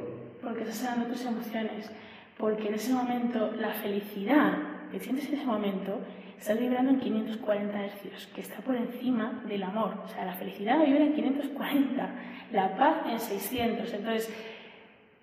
Porque 0.43 0.63
estás 0.63 0.77
sanando 0.77 1.13
tus 1.13 1.25
emociones. 1.25 1.91
Porque 2.39 2.69
en 2.69 2.75
ese 2.75 2.93
momento 2.93 3.53
la 3.61 3.71
felicidad 3.75 4.53
que 4.91 5.01
sientes 5.01 5.29
en 5.29 5.35
ese 5.35 5.47
momento 5.47 6.01
estás 6.39 6.59
vibrando 6.59 6.93
en 6.93 7.01
540 7.01 7.85
hercios, 7.85 8.29
que 8.35 8.41
está 8.41 8.59
por 8.59 8.77
encima 8.77 9.43
del 9.47 9.63
amor. 9.63 9.95
O 10.05 10.09
sea, 10.09 10.25
la 10.25 10.35
felicidad 10.35 10.85
vibra 10.85 11.05
en 11.05 11.15
540, 11.15 12.11
la 12.53 12.77
paz 12.77 12.97
en 13.11 13.19
600. 13.19 13.93
Entonces, 13.93 14.31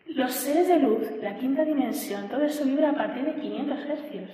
los 0.08 0.32
seres 0.32 0.68
de 0.68 0.80
luz, 0.80 1.08
la 1.22 1.36
quinta 1.38 1.64
dimensión, 1.64 2.28
todo 2.28 2.44
eso 2.44 2.66
vibra 2.66 2.92
a 2.92 2.96
partir 2.96 3.24
de 3.24 3.42
500 3.42 3.80
hercios. 3.86 4.30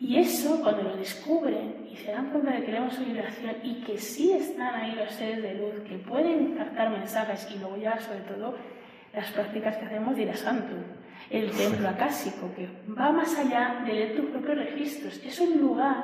Y 0.00 0.18
eso, 0.18 0.60
cuando 0.62 0.82
lo 0.82 0.96
descubren 0.96 1.86
y 1.90 1.96
se 1.96 2.12
dan 2.12 2.30
cuenta 2.30 2.50
de 2.50 2.60
que 2.60 2.66
tenemos 2.66 2.94
su 2.94 3.04
vibración 3.04 3.54
y 3.62 3.74
que 3.82 3.96
sí 3.98 4.32
están 4.32 4.74
ahí 4.74 4.92
los 4.96 5.12
seres 5.12 5.42
de 5.42 5.54
luz, 5.54 5.88
que 5.88 5.96
pueden 5.98 6.56
captar 6.56 6.90
mensajes 6.90 7.48
y 7.54 7.58
luego 7.58 7.76
ya, 7.76 7.98
sobre 8.00 8.20
todo, 8.20 8.56
las 9.14 9.30
prácticas 9.30 9.76
que 9.76 9.86
hacemos 9.86 10.18
a 10.18 10.36
Santo, 10.36 10.74
el 11.30 11.50
templo 11.50 11.88
acásico, 11.88 12.50
que 12.56 12.68
va 12.92 13.12
más 13.12 13.36
allá 13.38 13.82
de 13.86 13.92
leer 13.92 14.16
tus 14.16 14.26
propios 14.26 14.58
registros. 14.58 15.20
Es 15.24 15.40
un 15.40 15.58
lugar 15.60 15.96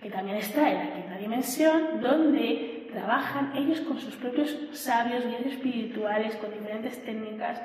que 0.00 0.10
también 0.10 0.36
está 0.36 0.70
en 0.70 0.78
la 0.78 0.94
quinta 0.94 1.18
dimensión, 1.18 2.00
donde 2.00 2.88
trabajan 2.92 3.52
ellos 3.56 3.80
con 3.80 3.98
sus 3.98 4.14
propios 4.16 4.56
sabios, 4.72 5.24
guías 5.26 5.46
espirituales, 5.46 6.34
con 6.36 6.50
diferentes 6.52 7.02
técnicas, 7.04 7.60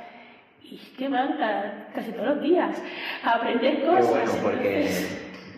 y 0.63 0.77
que 0.97 1.09
van 1.09 1.37
cada- 1.37 1.87
casi 1.93 2.11
todos 2.11 2.27
los 2.35 2.41
días 2.41 2.81
a 3.23 3.31
aprender 3.35 3.83
cosas. 3.85 4.09
bueno, 4.09 4.31
porque, 4.41 4.89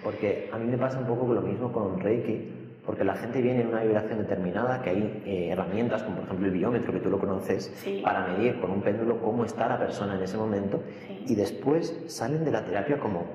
porque 0.04 0.50
a 0.52 0.58
mí 0.58 0.70
me 0.72 0.78
pasa 0.78 1.00
un 1.00 1.06
poco 1.06 1.32
lo 1.34 1.42
mismo 1.42 1.72
con 1.72 2.00
Reiki, 2.00 2.50
porque 2.86 3.04
la 3.04 3.16
gente 3.16 3.42
viene 3.42 3.62
en 3.62 3.68
una 3.68 3.82
vibración 3.84 4.20
determinada, 4.20 4.82
que 4.82 4.90
hay 4.90 5.22
eh, 5.26 5.50
herramientas 5.52 6.04
como 6.04 6.18
por 6.18 6.26
ejemplo 6.26 6.48
el 6.48 6.54
biómetro, 6.54 6.92
que 6.92 7.00
tú 7.00 7.10
lo 7.10 7.20
conoces, 7.20 7.72
Sí. 7.78 8.02
para 8.04 8.28
medir 8.28 8.60
con 8.60 8.72
un 8.72 8.82
péndulo 8.82 9.20
cómo 9.22 9.46
está 9.46 9.70
la 9.70 9.80
persona 9.80 10.16
en 10.16 10.24
ese 10.24 10.38
momento, 10.38 10.82
Sí. 11.08 11.26
y 11.30 11.36
después 11.36 11.98
salen 12.08 12.44
de 12.44 12.52
la 12.52 12.66
terapia 12.66 12.98
como 13.00 13.26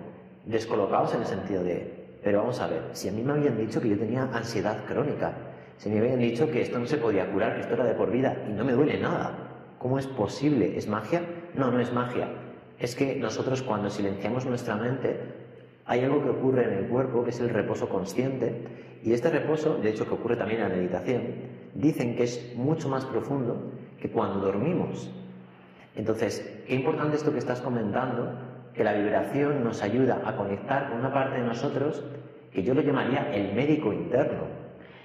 descolocados 0.44 1.14
en 1.14 1.20
el 1.22 1.26
sentido 1.26 1.62
de, 1.64 2.18
pero 2.22 2.38
vamos 2.40 2.60
a 2.60 2.66
ver, 2.66 2.82
si 2.92 3.08
a 3.08 3.12
mí 3.12 3.22
me 3.22 3.32
habían 3.32 3.56
dicho 3.56 3.80
que 3.80 3.88
yo 3.88 3.98
tenía 3.98 4.22
ansiedad 4.32 4.84
crónica, 4.86 5.32
si 5.78 5.88
me 5.88 5.98
habían 5.98 6.18
dicho 6.18 6.50
que 6.50 6.60
esto 6.62 6.78
no 6.78 6.86
se 6.86 6.98
podía 6.98 7.30
curar, 7.30 7.54
que 7.54 7.60
esto 7.60 7.74
era 7.74 7.84
de 7.84 7.94
por 7.94 8.10
vida 8.10 8.36
y 8.48 8.52
no 8.52 8.64
me 8.64 8.72
duele 8.72 8.98
nada, 8.98 9.32
¿cómo 9.78 9.98
es 9.98 10.06
posible? 10.06 10.76
¿Es 10.76 10.88
magia? 10.88 11.22
No, 11.54 11.70
no 11.70 11.78
es 11.80 11.92
magia. 11.92 12.28
Es 12.78 12.94
que 12.94 13.16
nosotros 13.16 13.62
cuando 13.62 13.88
silenciamos 13.88 14.44
nuestra 14.44 14.76
mente, 14.76 15.18
hay 15.88 16.04
algo 16.04 16.22
que 16.22 16.28
ocurre 16.28 16.64
en 16.64 16.84
el 16.84 16.86
cuerpo 16.86 17.24
que 17.24 17.30
es 17.30 17.40
el 17.40 17.48
reposo 17.48 17.88
consciente 17.88 18.62
y 19.02 19.14
este 19.14 19.30
reposo, 19.30 19.78
de 19.78 19.88
hecho 19.88 20.06
que 20.06 20.14
ocurre 20.14 20.36
también 20.36 20.60
en 20.60 20.68
la 20.68 20.76
meditación, 20.76 21.22
dicen 21.74 22.14
que 22.14 22.24
es 22.24 22.54
mucho 22.56 22.90
más 22.90 23.06
profundo 23.06 23.72
que 23.98 24.10
cuando 24.10 24.40
dormimos. 24.40 25.10
Entonces, 25.96 26.62
qué 26.66 26.74
importante 26.74 27.16
esto 27.16 27.32
que 27.32 27.38
estás 27.38 27.62
comentando, 27.62 28.32
que 28.74 28.84
la 28.84 28.92
vibración 28.92 29.64
nos 29.64 29.82
ayuda 29.82 30.20
a 30.24 30.36
conectar 30.36 30.90
con 30.90 30.98
una 30.98 31.12
parte 31.12 31.40
de 31.40 31.46
nosotros 31.46 32.04
que 32.52 32.62
yo 32.62 32.74
lo 32.74 32.82
llamaría 32.82 33.34
el 33.34 33.54
médico 33.54 33.92
interno. 33.92 34.44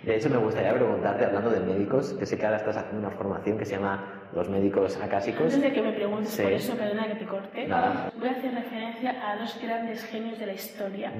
De 0.03 0.17
hecho, 0.17 0.29
me 0.29 0.37
gustaría 0.37 0.73
preguntarte, 0.73 1.25
hablando 1.25 1.49
de 1.49 1.61
médicos, 1.61 2.13
que 2.13 2.25
sé 2.25 2.37
que 2.37 2.45
ahora 2.45 2.57
estás 2.57 2.75
haciendo 2.75 3.07
una 3.07 3.15
formación 3.15 3.57
que 3.57 3.65
se 3.65 3.75
llama 3.75 4.22
Los 4.35 4.49
médicos 4.49 4.97
acásicos. 4.97 5.41
Antes 5.43 5.61
de 5.61 5.73
que 5.73 5.81
me 5.81 5.91
preguntes 5.91 6.39
por 6.39 6.51
eso, 6.51 6.73
perdona 6.75 7.07
que 7.07 7.15
te 7.15 7.25
corte, 7.25 7.67
voy 7.67 8.27
a 8.27 8.31
hacer 8.31 8.53
referencia 8.53 9.29
a 9.29 9.37
dos 9.37 9.59
grandes 9.61 10.03
genios 10.05 10.39
de 10.39 10.45
la 10.47 10.53
historia. 10.53 11.11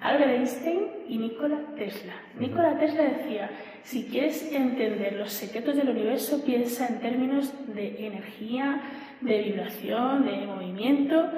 Albert 0.00 0.30
Einstein 0.30 0.80
y 1.08 1.16
Nikola 1.16 1.58
Tesla. 1.76 2.12
Nikola 2.38 2.78
Tesla 2.78 3.04
decía, 3.04 3.50
si 3.82 4.04
quieres 4.04 4.52
entender 4.52 5.14
los 5.14 5.32
secretos 5.32 5.76
del 5.76 5.88
universo, 5.88 6.44
piensa 6.44 6.86
en 6.86 7.00
términos 7.00 7.52
de 7.74 8.06
energía, 8.06 8.82
de 9.22 9.42
vibración, 9.42 10.26
de 10.26 10.46
movimiento, 10.46 11.30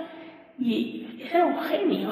y 0.59 1.23
era 1.33 1.47
un 1.47 1.61
genio. 1.61 2.11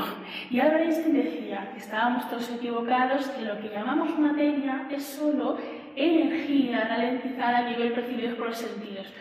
Y 0.51 0.61
Albert 0.61 0.85
Einstein 0.85 1.17
decía 1.17 1.71
que 1.73 1.81
estábamos 1.81 2.31
todos 2.31 2.49
equivocados, 2.53 3.27
que 3.31 3.45
lo 3.45 3.59
que 3.61 3.69
llamamos 3.69 4.17
materia 4.17 4.87
es 4.91 5.03
solo 5.05 5.59
energía 5.97 6.85
ralentizada 6.85 7.59
a 7.59 7.71
nivel 7.71 7.93
percibido 7.93 8.37
por 8.37 8.49
los 8.49 8.59
sentidos. 8.59 9.13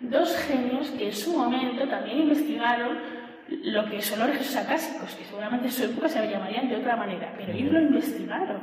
Dos 0.00 0.36
genios 0.36 0.90
que 0.90 1.06
en 1.06 1.12
su 1.12 1.36
momento 1.36 1.88
también 1.88 2.22
investigaron 2.22 2.98
lo 3.48 3.84
que 3.86 4.02
son 4.02 4.18
los 4.18 4.28
registros 4.28 4.64
acásicos, 4.64 5.14
que 5.14 5.24
seguramente 5.24 5.66
en 5.66 5.72
su 5.72 5.84
época 5.84 6.08
se 6.08 6.28
llamarían 6.28 6.68
de 6.68 6.76
otra 6.76 6.96
manera, 6.96 7.32
pero 7.36 7.52
ellos 7.52 7.72
lo 7.72 7.80
investigaron. 7.80 8.62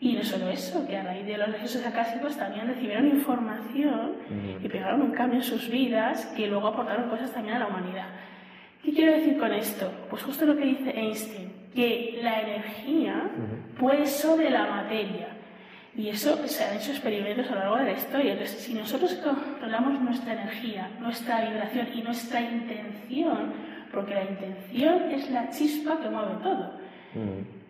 Y 0.00 0.14
no 0.14 0.24
solo 0.24 0.48
eso, 0.48 0.86
que 0.86 0.96
a 0.96 1.02
raíz 1.02 1.26
de 1.26 1.38
los 1.38 1.50
registros 1.52 1.86
acásicos 1.86 2.36
también 2.36 2.66
recibieron 2.66 3.06
información 3.06 4.14
y 4.62 4.68
pegaron 4.68 5.02
un 5.02 5.12
cambio 5.12 5.38
en 5.38 5.44
sus 5.44 5.70
vidas 5.70 6.26
que 6.36 6.48
luego 6.48 6.68
aportaron 6.68 7.08
cosas 7.08 7.32
también 7.32 7.56
a 7.56 7.60
la 7.60 7.68
humanidad. 7.68 8.06
¿Qué 8.82 8.92
quiero 8.92 9.12
decir 9.12 9.38
con 9.38 9.52
esto? 9.52 9.92
Pues 10.10 10.24
justo 10.24 10.44
lo 10.44 10.56
que 10.56 10.64
dice 10.64 10.90
Einstein, 10.90 11.52
que 11.72 12.18
la 12.20 12.40
energía 12.40 13.30
puede 13.78 14.06
sobre 14.06 14.50
la 14.50 14.66
materia. 14.66 15.28
Y 15.94 16.08
eso 16.08 16.38
se 16.46 16.64
han 16.64 16.76
hecho 16.76 16.90
experimentos 16.92 17.46
a 17.50 17.54
lo 17.54 17.60
largo 17.60 17.76
de 17.76 17.84
la 17.84 17.92
historia. 17.92 18.32
Entonces, 18.32 18.60
si 18.60 18.72
nosotros 18.72 19.12
controlamos 19.14 20.00
nuestra 20.00 20.32
energía, 20.32 20.90
nuestra 21.00 21.50
vibración 21.50 21.88
y 21.94 22.02
nuestra 22.02 22.40
intención, 22.40 23.52
porque 23.92 24.14
la 24.14 24.24
intención 24.24 25.10
es 25.10 25.30
la 25.30 25.50
chispa 25.50 26.00
que 26.00 26.08
mueve 26.08 26.36
todo, 26.42 26.78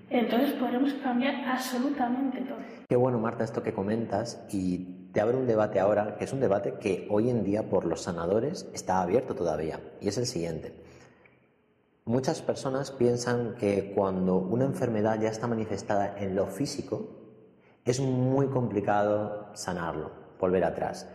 entonces 0.08 0.52
podremos 0.52 0.92
cambiar 0.94 1.34
absolutamente 1.46 2.42
todo. 2.42 2.58
Qué 2.88 2.94
bueno, 2.94 3.18
Marta, 3.18 3.42
esto 3.42 3.62
que 3.62 3.72
comentas 3.72 4.46
y 4.52 5.08
te 5.12 5.20
abre 5.20 5.36
un 5.36 5.48
debate 5.48 5.80
ahora, 5.80 6.16
que 6.16 6.24
es 6.24 6.32
un 6.32 6.40
debate 6.40 6.74
que 6.80 7.08
hoy 7.10 7.28
en 7.28 7.42
día 7.42 7.68
por 7.68 7.86
los 7.86 8.02
sanadores 8.02 8.68
está 8.72 9.02
abierto 9.02 9.34
todavía, 9.34 9.80
y 10.00 10.08
es 10.08 10.16
el 10.16 10.26
siguiente. 10.26 10.72
Muchas 12.04 12.40
personas 12.40 12.92
piensan 12.92 13.56
que 13.56 13.92
cuando 13.94 14.36
una 14.36 14.64
enfermedad 14.64 15.20
ya 15.20 15.28
está 15.28 15.46
manifestada 15.46 16.16
en 16.18 16.36
lo 16.36 16.46
físico, 16.46 17.21
es 17.84 18.00
muy 18.00 18.46
complicado 18.48 19.48
sanarlo, 19.54 20.10
volver 20.38 20.64
atrás. 20.64 21.08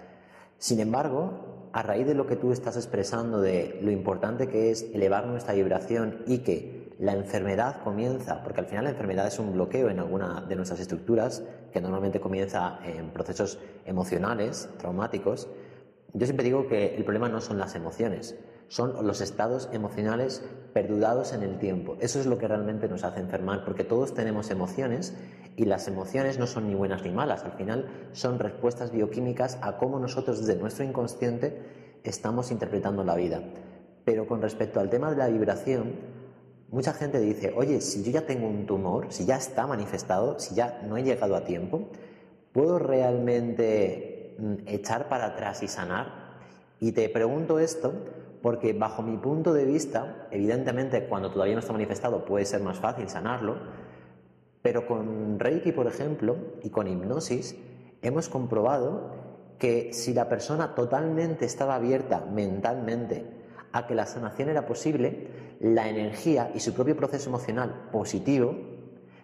Sin 0.57 0.80
embargo, 0.80 1.70
a 1.74 1.84
raíz 1.84 2.07
de 2.07 2.15
lo 2.15 2.28
que 2.28 2.36
tú 2.36 2.51
estás 2.51 2.76
expresando 2.76 3.39
de 3.39 3.80
lo 3.82 3.91
importante 3.91 4.47
que 4.47 4.72
es 4.72 4.84
elevar 4.93 5.28
nuestra 5.28 5.53
vibración 5.53 6.24
y 6.26 6.39
que 6.39 6.95
la 6.99 7.13
enfermedad 7.13 7.84
comienza, 7.84 8.41
porque 8.43 8.61
al 8.61 8.65
final 8.65 8.86
la 8.86 8.89
enfermedad 8.89 9.28
es 9.28 9.38
un 9.38 9.53
bloqueo 9.53 9.89
en 9.89 9.99
alguna 9.99 10.41
de 10.41 10.55
nuestras 10.55 10.80
estructuras, 10.80 11.43
que 11.72 11.80
normalmente 11.80 12.20
comienza 12.20 12.80
en 12.84 13.11
procesos 13.11 13.59
emocionales, 13.86 14.70
traumáticos, 14.78 15.47
yo 16.13 16.26
siempre 16.26 16.45
digo 16.45 16.68
que 16.68 16.95
el 16.95 17.03
problema 17.03 17.30
no 17.30 17.41
son 17.41 17.59
las 17.59 17.76
emociones, 17.76 18.36
son 18.68 19.05
los 19.05 19.22
estados 19.22 19.70
emocionales 19.72 20.43
perdurados 20.74 21.34
en 21.34 21.43
el 21.43 21.57
tiempo. 21.57 21.97
Eso 21.99 22.20
es 22.20 22.26
lo 22.26 22.38
que 22.38 22.47
realmente 22.47 22.88
nos 22.88 23.03
hace 23.03 23.20
enfermar, 23.20 23.63
porque 23.65 23.84
todos 23.84 24.13
tenemos 24.13 24.51
emociones 24.51 25.15
y 25.55 25.65
las 25.65 25.88
emociones 25.88 26.38
no 26.38 26.47
son 26.47 26.68
ni 26.68 26.76
buenas 26.76 27.03
ni 27.03 27.11
malas, 27.11 27.43
al 27.43 27.53
final 27.53 28.09
son 28.11 28.39
respuestas 28.39 28.91
bioquímicas 28.91 29.57
a 29.61 29.78
cómo 29.78 29.99
nosotros 29.99 30.45
desde 30.45 30.59
nuestro 30.59 30.84
inconsciente 30.84 31.57
estamos 32.03 32.51
interpretando 32.51 33.03
la 33.03 33.15
vida. 33.15 33.41
Pero 34.05 34.28
con 34.28 34.41
respecto 34.41 34.80
al 34.80 34.89
tema 34.89 35.09
de 35.09 35.18
la 35.18 35.28
vibración, 35.28 35.95
mucha 36.70 36.93
gente 36.93 37.20
dice, 37.20 37.53
oye, 37.55 37.82
si 37.82 38.03
yo 38.03 38.11
ya 38.11 38.26
tengo 38.26 38.47
un 38.47 38.65
tumor, 38.65 39.07
si 39.09 39.26
ya 39.26 39.38
está 39.38 39.65
manifestado, 39.65 40.39
si 40.39 40.55
ya 40.55 40.82
no 40.88 40.97
he 40.97 41.03
llegado 41.03 41.36
a 41.36 41.43
tiempo, 41.43 41.89
¿puedo 42.51 42.80
realmente 42.80 44.36
mm, 44.38 44.68
echar 44.68 45.09
para 45.09 45.28
atrás 45.28 45.63
y 45.63 45.68
sanar? 45.68 46.28
Y 46.80 46.91
te 46.91 47.09
pregunto 47.09 47.59
esto 47.59 47.93
porque 48.41 48.73
bajo 48.73 49.01
mi 49.01 49.17
punto 49.17 49.53
de 49.53 49.65
vista, 49.65 50.27
evidentemente 50.31 51.05
cuando 51.07 51.31
todavía 51.31 51.55
no 51.55 51.59
está 51.59 51.73
manifestado 51.73 52.25
puede 52.25 52.45
ser 52.45 52.61
más 52.61 52.79
fácil 52.79 53.09
sanarlo, 53.09 53.55
pero 54.61 54.85
con 54.85 55.39
Reiki, 55.39 55.71
por 55.71 55.88
ejemplo, 55.88 56.35
y 56.63 56.69
con 56.69 56.88
hipnosis, 56.88 57.55
hemos 58.01 58.29
comprobado 58.29 59.11
que 59.59 59.93
si 59.93 60.13
la 60.13 60.29
persona 60.29 60.75
totalmente 60.75 61.45
estaba 61.45 61.75
abierta 61.75 62.25
mentalmente 62.31 63.25
a 63.71 63.88
que 63.88 63.95
la 63.95 64.05
sanación 64.05 64.49
era 64.49 64.65
posible, 64.65 65.27
la 65.59 65.89
energía 65.89 66.51
y 66.53 66.59
su 66.59 66.73
propio 66.73 66.95
proceso 66.95 67.29
emocional 67.29 67.89
positivo 67.91 68.55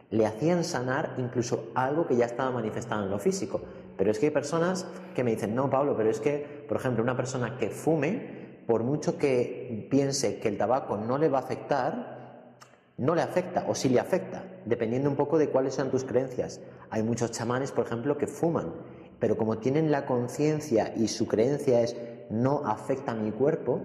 le 0.10 0.26
hacían 0.26 0.64
sanar 0.64 1.16
incluso 1.18 1.72
algo 1.76 2.06
que 2.06 2.16
ya 2.16 2.26
estaba 2.26 2.52
manifestado 2.52 3.04
en 3.04 3.10
lo 3.10 3.20
físico. 3.20 3.62
Pero 3.98 4.12
es 4.12 4.20
que 4.20 4.28
hay 4.28 4.32
personas 4.32 4.88
que 5.16 5.24
me 5.24 5.32
dicen, 5.32 5.56
no, 5.56 5.70
Pablo, 5.70 5.96
pero 5.96 6.10
es 6.10 6.20
que, 6.20 6.66
por 6.68 6.78
ejemplo, 6.78 7.04
una 7.04 7.16
persona 7.16 7.58
que 7.58 7.70
fume 7.70 8.43
por 8.68 8.84
mucho 8.84 9.18
que 9.18 9.88
piense 9.90 10.40
que 10.40 10.48
el 10.48 10.58
tabaco 10.58 10.98
no 10.98 11.18
le 11.18 11.30
va 11.30 11.40
a 11.40 11.42
afectar, 11.42 12.56
no 12.98 13.16
le 13.16 13.22
afecta 13.22 13.66
o 13.68 13.76
sí 13.76 13.90
le 13.90 14.00
afecta, 14.00 14.44
dependiendo 14.66 15.10
un 15.10 15.16
poco 15.16 15.38
de 15.38 15.50
cuáles 15.50 15.76
sean 15.76 15.90
tus 15.90 16.04
creencias. 16.04 16.62
Hay 16.90 17.04
muchos 17.04 17.32
chamanes, 17.32 17.72
por 17.72 17.86
ejemplo, 17.86 18.18
que 18.18 18.28
fuman, 18.28 18.74
pero 19.20 19.38
como 19.38 19.58
tienen 19.58 19.92
la 19.92 20.06
conciencia 20.06 20.94
y 20.96 21.08
su 21.08 21.28
creencia 21.28 21.82
es 21.82 21.96
no 22.30 22.66
afecta 22.66 23.12
a 23.14 23.16
mi 23.16 23.32
cuerpo, 23.32 23.82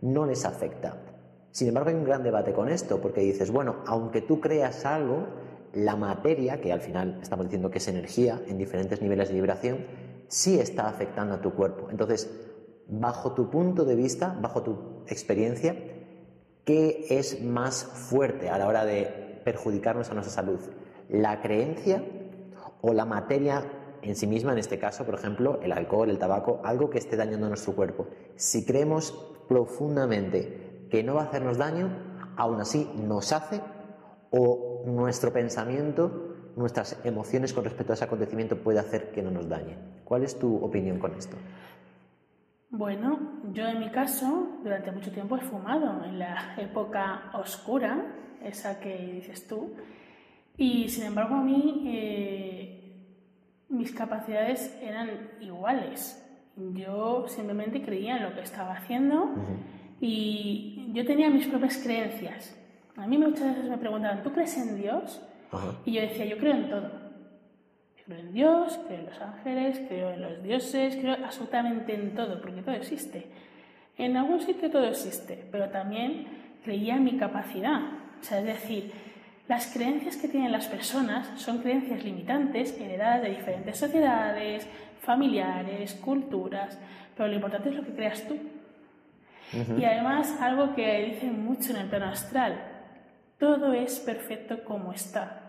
no 0.00 0.26
les 0.26 0.44
afecta. 0.44 0.96
Sin 1.50 1.68
embargo, 1.68 1.90
hay 1.90 1.96
un 1.96 2.04
gran 2.04 2.22
debate 2.22 2.52
con 2.52 2.68
esto, 2.68 3.00
porque 3.00 3.20
dices, 3.20 3.50
bueno, 3.50 3.76
aunque 3.86 4.22
tú 4.22 4.40
creas 4.40 4.84
algo, 4.84 5.26
la 5.72 5.96
materia, 5.96 6.60
que 6.60 6.72
al 6.72 6.80
final 6.80 7.18
estamos 7.22 7.46
diciendo 7.46 7.70
que 7.70 7.78
es 7.78 7.88
energía 7.88 8.40
en 8.46 8.58
diferentes 8.58 9.02
niveles 9.02 9.28
de 9.28 9.34
vibración, 9.34 9.86
sí 10.28 10.58
está 10.58 10.88
afectando 10.88 11.34
a 11.34 11.40
tu 11.40 11.52
cuerpo. 11.52 11.88
Entonces, 11.90 12.30
bajo 12.88 13.32
tu 13.32 13.50
punto 13.50 13.84
de 13.84 13.94
vista, 13.94 14.36
bajo 14.40 14.62
tu 14.62 15.04
experiencia, 15.06 15.76
¿qué 16.64 17.06
es 17.10 17.42
más 17.42 17.84
fuerte 17.84 18.48
a 18.48 18.58
la 18.58 18.66
hora 18.66 18.84
de 18.84 19.40
perjudicarnos 19.44 20.10
a 20.10 20.14
nuestra 20.14 20.34
salud? 20.34 20.58
¿La 21.08 21.40
creencia 21.40 22.02
o 22.80 22.92
la 22.92 23.04
materia 23.04 23.64
en 24.02 24.16
sí 24.16 24.26
misma, 24.26 24.52
en 24.52 24.58
este 24.58 24.78
caso, 24.78 25.04
por 25.04 25.14
ejemplo, 25.14 25.60
el 25.62 25.72
alcohol, 25.72 26.10
el 26.10 26.18
tabaco, 26.18 26.60
algo 26.64 26.90
que 26.90 26.98
esté 26.98 27.16
dañando 27.16 27.48
nuestro 27.48 27.74
cuerpo? 27.74 28.06
Si 28.36 28.64
creemos 28.64 29.12
profundamente 29.48 30.86
que 30.90 31.02
no 31.02 31.14
va 31.14 31.22
a 31.22 31.24
hacernos 31.26 31.58
daño, 31.58 31.90
aún 32.36 32.60
así 32.60 32.90
nos 32.96 33.32
hace 33.32 33.60
o 34.30 34.82
nuestro 34.86 35.32
pensamiento, 35.32 36.34
nuestras 36.56 36.98
emociones 37.04 37.52
con 37.52 37.64
respecto 37.64 37.92
a 37.92 37.94
ese 37.94 38.04
acontecimiento 38.04 38.56
puede 38.56 38.78
hacer 38.78 39.10
que 39.10 39.22
no 39.22 39.30
nos 39.30 39.48
dañe. 39.48 39.76
¿Cuál 40.04 40.24
es 40.24 40.38
tu 40.38 40.56
opinión 40.56 40.98
con 40.98 41.14
esto? 41.14 41.36
Bueno, 42.70 43.40
yo 43.54 43.66
en 43.66 43.80
mi 43.80 43.88
caso 43.88 44.58
durante 44.62 44.92
mucho 44.92 45.10
tiempo 45.10 45.36
he 45.36 45.40
fumado 45.40 46.04
en 46.04 46.18
la 46.18 46.54
época 46.58 47.30
oscura, 47.32 48.04
esa 48.44 48.78
que 48.78 48.94
dices 49.14 49.48
tú, 49.48 49.74
y 50.58 50.86
sin 50.90 51.04
embargo 51.04 51.36
a 51.36 51.42
mí 51.42 51.84
eh, 51.86 52.92
mis 53.70 53.92
capacidades 53.92 54.78
eran 54.82 55.08
iguales. 55.40 56.22
Yo 56.74 57.26
simplemente 57.28 57.80
creía 57.80 58.18
en 58.18 58.24
lo 58.24 58.34
que 58.34 58.42
estaba 58.42 58.74
haciendo 58.74 59.30
y 59.98 60.90
yo 60.92 61.06
tenía 61.06 61.30
mis 61.30 61.46
propias 61.46 61.78
creencias. 61.78 62.54
A 62.96 63.06
mí 63.06 63.16
muchas 63.16 63.54
veces 63.54 63.70
me 63.70 63.78
preguntaban, 63.78 64.22
¿tú 64.22 64.30
crees 64.32 64.58
en 64.58 64.76
Dios? 64.76 65.22
Y 65.86 65.92
yo 65.92 66.02
decía, 66.02 66.26
yo 66.26 66.36
creo 66.36 66.52
en 66.52 66.68
todo 66.68 66.97
creo 68.08 68.20
en 68.20 68.32
Dios, 68.32 68.80
creo 68.86 69.00
en 69.00 69.06
los 69.06 69.20
ángeles, 69.20 69.80
creo 69.86 70.10
en 70.10 70.22
los 70.22 70.42
dioses, 70.42 70.96
creo 70.96 71.14
absolutamente 71.22 71.94
en 71.94 72.14
todo, 72.14 72.40
porque 72.40 72.62
todo 72.62 72.74
existe. 72.74 73.26
En 73.98 74.16
algún 74.16 74.40
sitio 74.40 74.70
todo 74.70 74.84
existe, 74.84 75.44
pero 75.52 75.68
también 75.68 76.26
creía 76.64 76.96
en 76.96 77.04
mi 77.04 77.18
capacidad. 77.18 77.82
O 78.18 78.24
sea, 78.24 78.38
es 78.40 78.46
decir, 78.46 78.92
las 79.46 79.66
creencias 79.72 80.16
que 80.16 80.28
tienen 80.28 80.52
las 80.52 80.68
personas 80.68 81.28
son 81.36 81.58
creencias 81.58 82.02
limitantes 82.02 82.78
heredadas 82.80 83.22
de 83.22 83.30
diferentes 83.30 83.76
sociedades, 83.76 84.66
familiares, 85.02 85.94
culturas, 85.94 86.78
pero 87.14 87.28
lo 87.28 87.34
importante 87.34 87.68
es 87.68 87.74
lo 87.74 87.84
que 87.84 87.92
creas 87.92 88.26
tú. 88.26 88.38
Y 89.78 89.84
además, 89.84 90.34
algo 90.40 90.74
que 90.74 91.04
dicen 91.04 91.44
mucho 91.44 91.70
en 91.72 91.76
el 91.76 91.88
plano 91.88 92.06
astral, 92.06 92.74
Todo 93.38 93.72
es 93.72 94.00
perfecto 94.00 94.64
como 94.64 94.92
está. 94.92 95.47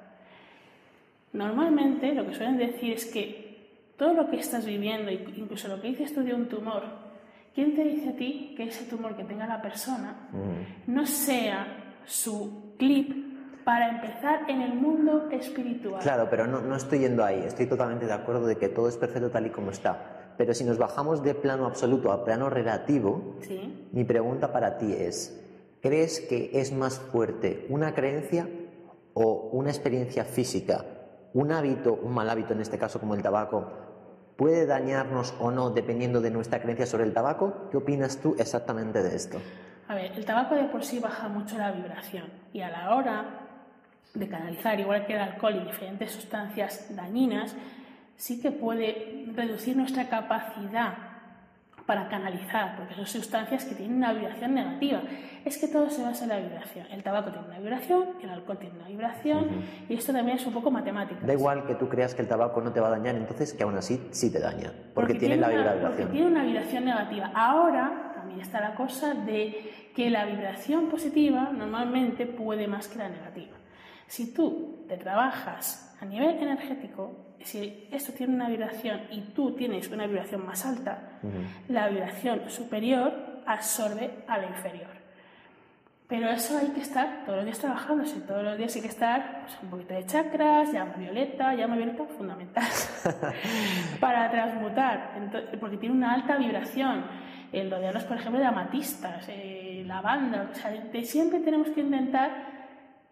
Normalmente 1.33 2.13
lo 2.13 2.25
que 2.25 2.33
suelen 2.33 2.57
decir 2.57 2.93
es 2.93 3.05
que 3.05 3.49
todo 3.97 4.13
lo 4.13 4.29
que 4.29 4.37
estás 4.37 4.65
viviendo, 4.65 5.11
incluso 5.11 5.67
lo 5.67 5.81
que 5.81 5.89
dices 5.89 6.13
tú 6.13 6.23
de 6.23 6.33
un 6.33 6.47
tumor, 6.47 6.83
¿quién 7.53 7.75
te 7.75 7.83
dice 7.83 8.09
a 8.09 8.15
ti 8.15 8.53
que 8.55 8.63
ese 8.63 8.85
tumor 8.85 9.15
que 9.15 9.23
tenga 9.25 9.45
la 9.45 9.61
persona 9.61 10.29
mm. 10.31 10.91
no 10.91 11.05
sea 11.05 11.95
su 12.05 12.75
clip 12.77 13.63
para 13.63 13.89
empezar 13.89 14.49
en 14.49 14.61
el 14.61 14.73
mundo 14.73 15.29
espiritual? 15.29 16.01
Claro, 16.01 16.27
pero 16.29 16.47
no, 16.47 16.61
no 16.61 16.75
estoy 16.77 16.99
yendo 16.99 17.23
ahí, 17.23 17.43
estoy 17.45 17.67
totalmente 17.67 18.05
de 18.05 18.13
acuerdo 18.13 18.47
de 18.47 18.57
que 18.57 18.69
todo 18.69 18.87
es 18.87 18.97
perfecto 18.97 19.29
tal 19.29 19.45
y 19.45 19.49
como 19.49 19.71
está. 19.71 20.33
Pero 20.37 20.53
si 20.53 20.63
nos 20.63 20.77
bajamos 20.77 21.21
de 21.21 21.35
plano 21.35 21.65
absoluto 21.65 22.13
a 22.13 22.23
plano 22.23 22.49
relativo, 22.49 23.35
mi 23.91 24.05
pregunta 24.05 24.53
para 24.53 24.77
ti 24.77 24.93
es, 24.93 25.37
¿crees 25.81 26.21
que 26.21 26.51
es 26.53 26.71
más 26.71 26.97
fuerte 26.97 27.65
una 27.67 27.93
creencia 27.93 28.47
o 29.13 29.49
una 29.51 29.69
experiencia 29.69 30.23
física? 30.23 30.85
¿Un 31.33 31.51
hábito, 31.51 31.93
un 31.93 32.13
mal 32.13 32.29
hábito 32.29 32.53
en 32.53 32.61
este 32.61 32.79
caso 32.79 32.99
como 32.99 33.13
el 33.13 33.21
tabaco, 33.21 33.71
puede 34.35 34.65
dañarnos 34.65 35.35
o 35.39 35.51
no 35.51 35.69
dependiendo 35.69 36.21
de 36.21 36.31
nuestra 36.31 36.61
creencia 36.61 36.85
sobre 36.85 37.03
el 37.03 37.13
tabaco? 37.13 37.69
¿Qué 37.69 37.77
opinas 37.77 38.17
tú 38.17 38.35
exactamente 38.39 39.03
de 39.03 39.15
esto? 39.15 39.39
A 39.87 39.95
ver, 39.95 40.11
el 40.13 40.25
tabaco 40.25 40.55
de 40.55 40.63
por 40.65 40.83
sí 40.83 40.99
baja 40.99 41.27
mucho 41.27 41.57
la 41.57 41.71
vibración 41.71 42.25
y 42.53 42.61
a 42.61 42.69
la 42.69 42.95
hora 42.95 43.25
de 44.13 44.27
canalizar, 44.27 44.79
igual 44.79 45.05
que 45.05 45.13
el 45.13 45.19
alcohol 45.19 45.55
y 45.61 45.65
diferentes 45.65 46.11
sustancias 46.11 46.87
dañinas, 46.95 47.55
sí 48.15 48.41
que 48.41 48.51
puede 48.51 49.25
reducir 49.35 49.77
nuestra 49.77 50.09
capacidad 50.09 51.08
para 51.89 52.07
canalizar, 52.07 52.75
porque 52.77 52.93
son 52.93 53.07
sustancias 53.07 53.65
que 53.65 53.73
tienen 53.73 53.97
una 53.97 54.13
vibración 54.13 54.53
negativa. 54.53 55.01
Es 55.43 55.57
que 55.57 55.67
todo 55.67 55.89
se 55.89 56.03
basa 56.03 56.25
en 56.25 56.29
la 56.29 56.37
vibración. 56.37 56.85
El 56.91 57.01
tabaco 57.01 57.31
tiene 57.31 57.47
una 57.47 57.57
vibración, 57.57 58.09
el 58.21 58.29
alcohol 58.29 58.59
tiene 58.59 58.75
una 58.77 58.87
vibración, 58.87 59.47
y 59.89 59.95
esto 59.95 60.13
también 60.13 60.37
es 60.37 60.45
un 60.45 60.53
poco 60.53 60.69
matemático. 60.69 61.19
Da 61.25 61.33
igual 61.33 61.65
que 61.65 61.73
tú 61.73 61.89
creas 61.89 62.13
que 62.13 62.21
el 62.21 62.27
tabaco 62.27 62.61
no 62.61 62.71
te 62.71 62.79
va 62.79 62.89
a 62.89 62.91
dañar, 62.91 63.15
entonces 63.15 63.53
que 63.53 63.63
aún 63.63 63.75
así 63.75 64.07
sí 64.11 64.31
te 64.31 64.39
daña, 64.39 64.71
porque, 64.93 65.15
tiene, 65.15 65.37
la 65.37 65.47
vibración. 65.49 65.81
Porque 65.81 66.05
tiene 66.05 66.27
una 66.27 66.43
vibración 66.43 66.85
negativa. 66.85 67.31
Ahora 67.33 68.11
también 68.13 68.41
está 68.41 68.61
la 68.61 68.75
cosa 68.75 69.15
de 69.15 69.89
que 69.95 70.11
la 70.11 70.25
vibración 70.25 70.89
positiva 70.89 71.49
normalmente 71.51 72.27
puede 72.27 72.67
más 72.67 72.87
que 72.87 72.99
la 72.99 73.09
negativa. 73.09 73.57
Si 74.05 74.31
tú 74.31 74.85
te 74.87 74.95
trabajas 74.95 75.88
a 76.01 76.05
nivel 76.05 76.37
energético, 76.37 77.35
si 77.41 77.87
esto 77.91 78.13
tiene 78.13 78.33
una 78.33 78.49
vibración 78.49 79.01
y 79.11 79.21
tú 79.33 79.53
tienes 79.55 79.89
una 79.89 80.07
vibración 80.07 80.45
más 80.45 80.65
alta, 80.65 81.19
la 81.67 81.87
vibración 81.89 82.49
superior 82.49 83.41
absorbe 83.45 84.23
a 84.27 84.37
la 84.37 84.47
inferior. 84.47 84.99
Pero 86.07 86.27
eso 86.27 86.57
hay 86.57 86.69
que 86.69 86.81
estar 86.81 87.23
todos 87.23 87.37
los 87.37 87.45
días 87.45 87.59
trabajando, 87.59 88.03
todos 88.27 88.43
los 88.43 88.57
días 88.57 88.75
hay 88.75 88.81
que 88.81 88.87
estar 88.87 89.41
pues, 89.41 89.57
un 89.61 89.69
poquito 89.69 89.93
de 89.93 90.05
chakras, 90.07 90.73
llama 90.73 90.93
violeta, 90.97 91.53
llama 91.53 91.75
violeta 91.75 92.03
fundamental 92.05 92.63
para 93.99 94.31
transmutar, 94.31 95.11
porque 95.59 95.77
tiene 95.77 95.93
una 95.93 96.15
alta 96.15 96.37
vibración. 96.37 97.05
El 97.51 97.69
rodearnos, 97.69 98.05
por 98.05 98.17
ejemplo, 98.17 98.39
de 98.39 98.45
amatistas, 98.47 99.25
eh, 99.27 99.83
lavanda, 99.85 100.49
o 100.51 100.55
sea, 100.55 100.71
siempre 101.03 101.39
tenemos 101.39 101.69
que 101.69 101.81
intentar 101.81 102.58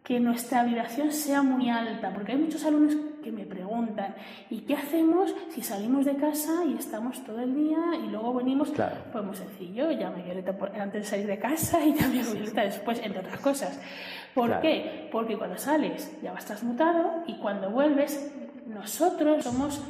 que 0.08 0.22
nuestra 0.22 0.64
vibración 0.64 1.12
sea 1.12 1.42
muy 1.42 1.70
alta, 1.70 2.14
porque 2.14 2.32
hay 2.32 2.38
muchos 2.38 2.64
alumnos 2.64 2.96
que 3.22 3.30
me 3.30 3.46
preguntan, 3.46 4.16
¿y 4.50 4.62
qué 4.62 4.74
hacemos 4.74 5.36
si 5.50 5.62
salimos 5.62 6.06
de 6.06 6.16
casa 6.16 6.64
y 6.64 6.76
estamos 6.76 7.22
todo 7.26 7.42
el 7.42 7.54
día 7.54 7.78
y 8.02 8.08
luego 8.08 8.36
venimos? 8.36 8.72
Pues 9.12 9.26
muy 9.26 9.36
sencillo, 9.36 9.92
llame 9.92 10.24
violeta 10.24 10.56
antes 10.80 11.02
de 11.02 11.04
salir 11.04 11.28
de 11.28 11.38
casa 11.38 11.84
y 11.84 11.94
llame 11.94 12.24
violeta 12.24 12.62
después, 12.62 13.02
entre 13.04 13.20
otras 13.20 13.42
cosas. 13.42 13.82
¿Por 14.34 14.62
qué? 14.62 15.10
Porque 15.12 15.38
cuando 15.38 15.58
sales 15.58 16.10
ya 16.24 16.32
vas 16.32 16.46
transmutado 16.46 17.24
y 17.28 17.34
cuando 17.40 17.70
vuelves, 17.70 18.34
nosotros 18.66 19.44
somos 19.44 19.84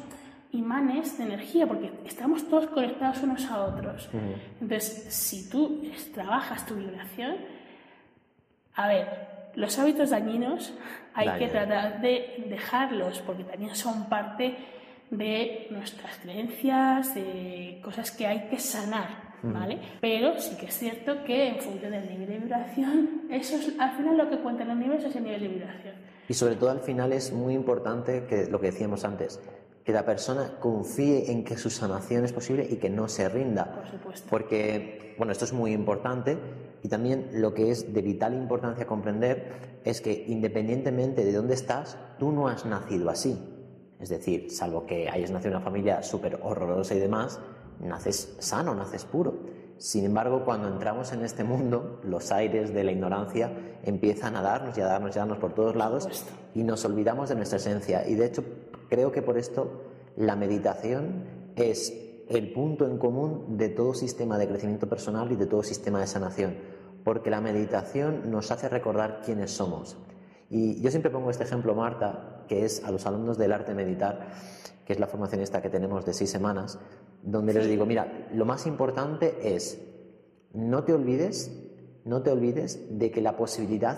imanes 0.51 1.15
de 1.20 1.26
energía, 1.26 1.68
porque 1.68 1.91
estamos 2.05 2.49
todos 2.49 2.65
conectados 2.70 3.22
unos 3.22 3.45
a 3.51 3.61
otros. 3.61 4.09
Entonces, 4.59 5.13
si 5.13 5.47
tú 5.47 5.84
trabajas 6.11 6.65
tu 6.65 6.74
vibración, 6.74 7.36
a 8.74 8.88
ver, 8.88 9.36
los 9.58 9.78
hábitos 9.80 10.12
dañinos 10.12 10.74
hay 11.16 11.39
que 11.39 11.47
tratar 11.47 11.99
de 11.99 12.45
dejarlos 12.47 13.22
porque 13.26 13.43
también 13.43 13.76
son 13.76 14.08
parte 14.08 14.55
de 15.10 15.68
nuestras 15.72 16.16
creencias, 16.18 17.16
de 17.16 17.82
cosas 17.84 18.12
que 18.12 18.28
hay 18.28 18.49
que 18.49 18.60
sanar, 18.60 19.34
¿vale? 19.41 19.80
Pero 19.99 20.39
sí 20.39 20.55
que 20.58 20.68
es 20.68 20.78
cierto 20.78 21.24
que 21.24 21.47
en 21.47 21.60
función 21.60 21.91
del 21.91 22.08
nivel 22.08 22.28
de 22.28 22.38
vibración, 22.38 23.22
eso 23.32 23.55
es 23.55 23.74
al 23.80 23.97
final 23.97 24.16
lo 24.16 24.30
que 24.30 24.38
cuenta 24.38 24.62
en 24.62 24.70
el 24.70 24.78
universo 24.78 25.08
es 25.08 25.16
el 25.16 25.24
nivel 25.24 25.41
de 25.41 25.47
vibración. 25.47 25.95
Y 26.30 26.34
sobre 26.36 26.55
todo 26.55 26.70
al 26.70 26.82
final 26.82 27.12
es 27.12 27.34
muy 27.34 27.55
importante 27.55 28.28
que 28.30 28.45
lo 28.45 28.60
que 28.60 28.68
decíamos 28.68 29.05
antes, 29.05 29.41
que 29.84 29.91
la 29.91 30.05
persona 30.05 30.60
confíe 30.60 31.32
en 31.32 31.43
que 31.43 31.58
su 31.58 31.72
sanación 31.72 32.26
es 32.26 32.34
posible 32.34 32.68
y 32.70 32.76
que 32.76 32.91
no 32.91 33.08
se 33.08 33.28
rinda. 33.28 33.74
Por 33.74 33.89
supuesto. 33.89 34.28
Porque, 34.30 35.16
bueno, 35.18 35.32
esto 35.32 35.45
es 35.45 35.53
muy 35.53 35.72
importante 35.72 36.38
y 36.84 36.88
también 36.88 37.30
lo 37.34 37.53
que 37.53 37.71
es 37.71 37.93
de 37.93 38.01
vital 38.01 38.34
importancia 38.34 38.86
comprender 38.86 39.80
es 39.84 40.01
que 40.01 40.25
independientemente 40.28 41.25
de 41.25 41.34
dónde 41.34 41.53
estás, 41.53 41.97
tú 42.19 42.32
no 42.32 42.47
has 42.47 42.65
nacido 42.65 43.09
así. 43.09 43.38
Es 43.99 44.09
decir, 44.09 44.51
salvo 44.51 44.86
que 44.86 45.09
hayas 45.09 45.32
nacido 45.32 45.51
en 45.51 45.57
una 45.57 45.65
familia 45.65 46.03
súper 46.03 46.39
horrorosa 46.43 46.93
y 46.93 46.99
demás, 46.99 47.39
naces 47.80 48.36
sano, 48.39 48.75
naces 48.75 49.05
puro. 49.05 49.34
Sin 49.78 50.05
embargo, 50.05 50.43
cuando 50.43 50.67
entramos 50.67 51.11
en 51.13 51.23
este 51.23 51.43
mundo, 51.43 51.99
los 52.03 52.32
aires 52.32 52.73
de 52.73 52.84
la 52.84 52.91
ignorancia 52.91 53.51
empiezan 53.84 54.36
a 54.36 54.41
darnos 54.41 54.78
y 54.78 54.82
a 54.82 54.86
darnos 54.86 55.15
y 55.15 55.19
a 55.19 55.21
darnos 55.21 55.38
por 55.38 55.53
todos 55.53 55.75
lados 55.75 56.25
y 56.55 56.63
nos 56.63 56.84
olvidamos 56.86 57.30
de 57.30 57.36
nuestra 57.36 57.57
esencia. 57.57 58.07
Y 58.07 58.15
de 58.15 58.25
hecho, 58.25 58.43
creo 58.89 59.11
que 59.11 59.21
por 59.21 59.38
esto 59.38 59.84
la 60.15 60.36
meditación 60.36 61.25
es 61.55 62.07
el 62.30 62.51
punto 62.51 62.86
en 62.86 62.97
común 62.97 63.57
de 63.57 63.69
todo 63.69 63.93
sistema 63.93 64.38
de 64.38 64.47
crecimiento 64.47 64.88
personal 64.88 65.32
y 65.32 65.36
de 65.36 65.45
todo 65.45 65.63
sistema 65.63 65.99
de 65.99 66.07
sanación, 66.07 66.57
porque 67.03 67.30
la 67.30 67.41
meditación 67.41 68.30
nos 68.30 68.51
hace 68.51 68.67
recordar 68.69 69.21
quiénes 69.23 69.51
somos. 69.51 69.97
Y 70.49 70.82
yo 70.82 70.89
siempre 70.89 71.11
pongo 71.11 71.30
este 71.30 71.43
ejemplo, 71.43 71.75
Marta, 71.75 72.45
que 72.47 72.65
es 72.65 72.84
a 72.84 72.91
los 72.91 73.05
alumnos 73.05 73.38
del 73.38 73.53
arte 73.53 73.73
meditar, 73.73 74.28
que 74.86 74.93
es 74.93 74.99
la 74.99 75.07
formación 75.07 75.41
esta 75.41 75.61
que 75.61 75.69
tenemos 75.69 76.05
de 76.05 76.13
seis 76.13 76.30
semanas, 76.30 76.80
donde 77.21 77.53
les 77.53 77.67
digo, 77.67 77.86
mira, 77.86 78.28
lo 78.34 78.45
más 78.45 78.65
importante 78.67 79.55
es, 79.55 79.82
no 80.53 80.84
te 80.84 80.93
olvides, 80.93 81.51
no 82.05 82.21
te 82.23 82.32
olvides 82.32 82.97
de 82.97 83.11
que 83.11 83.21
la 83.21 83.36
posibilidad 83.36 83.97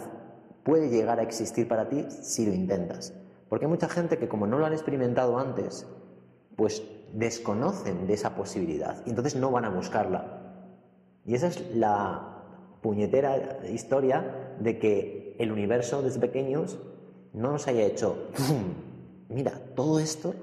puede 0.64 0.90
llegar 0.90 1.20
a 1.20 1.24
existir 1.24 1.68
para 1.68 1.90
ti 1.90 2.06
si 2.10 2.46
lo 2.46 2.54
intentas. 2.54 3.14
Porque 3.48 3.66
hay 3.66 3.72
mucha 3.72 3.90
gente 3.90 4.18
que 4.18 4.28
como 4.28 4.48
no 4.48 4.58
lo 4.58 4.66
han 4.66 4.74
experimentado 4.74 5.38
antes, 5.38 5.88
pues 6.56 6.84
desconocen 7.14 8.08
de 8.08 8.14
esa 8.14 8.36
posibilidad 8.36 8.98
y 9.06 9.10
entonces 9.10 9.36
no 9.36 9.52
van 9.52 9.66
a 9.66 9.70
buscarla. 9.70 10.40
Y 11.26 11.36
esa 11.36 11.48
es 11.48 11.76
la 11.76 12.44
puñetera 12.82 13.60
historia 13.72 14.56
de 14.60 14.80
que 14.80 15.36
el 15.40 15.52
universo 15.52 16.02
desde 16.02 16.20
pequeños 16.20 16.80
no 17.34 17.52
nos 17.52 17.68
haya 17.68 17.84
hecho, 17.84 18.30
mira, 19.30 19.52
todo 19.76 20.00
esto 20.00 20.34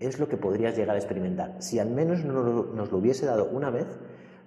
es 0.00 0.18
lo 0.18 0.28
que 0.28 0.36
podrías 0.36 0.76
llegar 0.76 0.96
a 0.96 0.98
experimentar. 0.98 1.56
Si 1.60 1.78
al 1.78 1.90
menos 1.90 2.24
nos 2.24 2.90
lo 2.90 2.98
hubiese 2.98 3.26
dado 3.26 3.46
una 3.46 3.70
vez, 3.70 3.86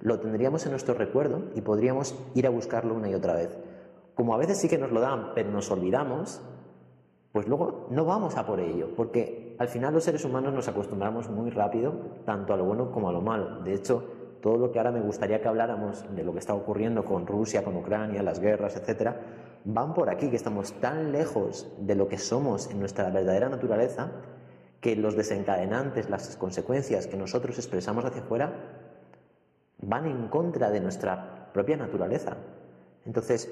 lo 0.02 0.20
tendríamos 0.20 0.66
en 0.66 0.72
nuestro 0.72 0.94
recuerdo 0.94 1.44
y 1.56 1.62
podríamos 1.62 2.16
ir 2.34 2.46
a 2.46 2.50
buscarlo 2.50 2.94
una 2.94 3.10
y 3.10 3.14
otra 3.14 3.34
vez. 3.36 3.58
Como 4.14 4.34
a 4.34 4.38
veces 4.38 4.58
sí 4.58 4.68
que 4.68 4.78
nos 4.78 4.92
lo 4.92 5.00
dan, 5.00 5.32
pero 5.34 5.50
nos 5.52 5.72
olvidamos, 5.72 6.42
pues 7.32 7.48
luego 7.48 7.88
no 7.90 8.06
vamos 8.06 8.38
a 8.38 8.46
por 8.46 8.60
ello, 8.60 8.90
porque 8.96 9.45
al 9.58 9.68
final 9.68 9.94
los 9.94 10.04
seres 10.04 10.26
humanos 10.26 10.54
nos 10.54 10.68
acostumbramos 10.68 11.30
muy 11.30 11.50
rápido 11.50 11.94
tanto 12.26 12.54
a 12.54 12.58
lo 12.58 12.66
bueno 12.66 12.92
como 12.92 13.10
a 13.10 13.14
lo 13.14 13.22
malo. 13.22 13.62
De 13.62 13.74
hecho, 13.74 14.04
todo 14.42 14.58
lo 14.58 14.72
que 14.72 14.80
ahora 14.80 14.92
me 14.92 15.02
gustaría 15.02 15.42
que 15.42 15.48
habláramos 15.48 16.06
de 16.16 16.24
lo 16.24 16.34
que 16.34 16.40
está 16.40 16.54
ocurriendo 16.54 17.04
con 17.04 17.26
Rusia, 17.26 17.64
con 17.64 17.76
Ucrania, 17.76 18.22
las 18.22 18.40
guerras, 18.40 18.76
etcétera, 18.76 19.20
van 19.64 19.94
por 19.94 20.10
aquí, 20.10 20.30
que 20.30 20.36
estamos 20.36 20.74
tan 20.74 21.12
lejos 21.12 21.68
de 21.80 21.96
lo 21.96 22.08
que 22.08 22.18
somos 22.18 22.70
en 22.70 22.80
nuestra 22.80 23.10
verdadera 23.10 23.50
naturaleza, 23.50 24.12
que 24.82 24.96
los 24.96 25.16
desencadenantes, 25.16 26.10
las 26.10 26.36
consecuencias 26.36 27.08
que 27.08 27.18
nosotros 27.18 27.58
expresamos 27.58 28.06
hacia 28.06 28.22
afuera, 28.22 28.54
van 29.80 30.06
en 30.06 30.28
contra 30.28 30.70
de 30.70 30.80
nuestra 30.80 31.50
propia 31.52 31.78
naturaleza. 31.78 32.38
Entonces, 33.06 33.52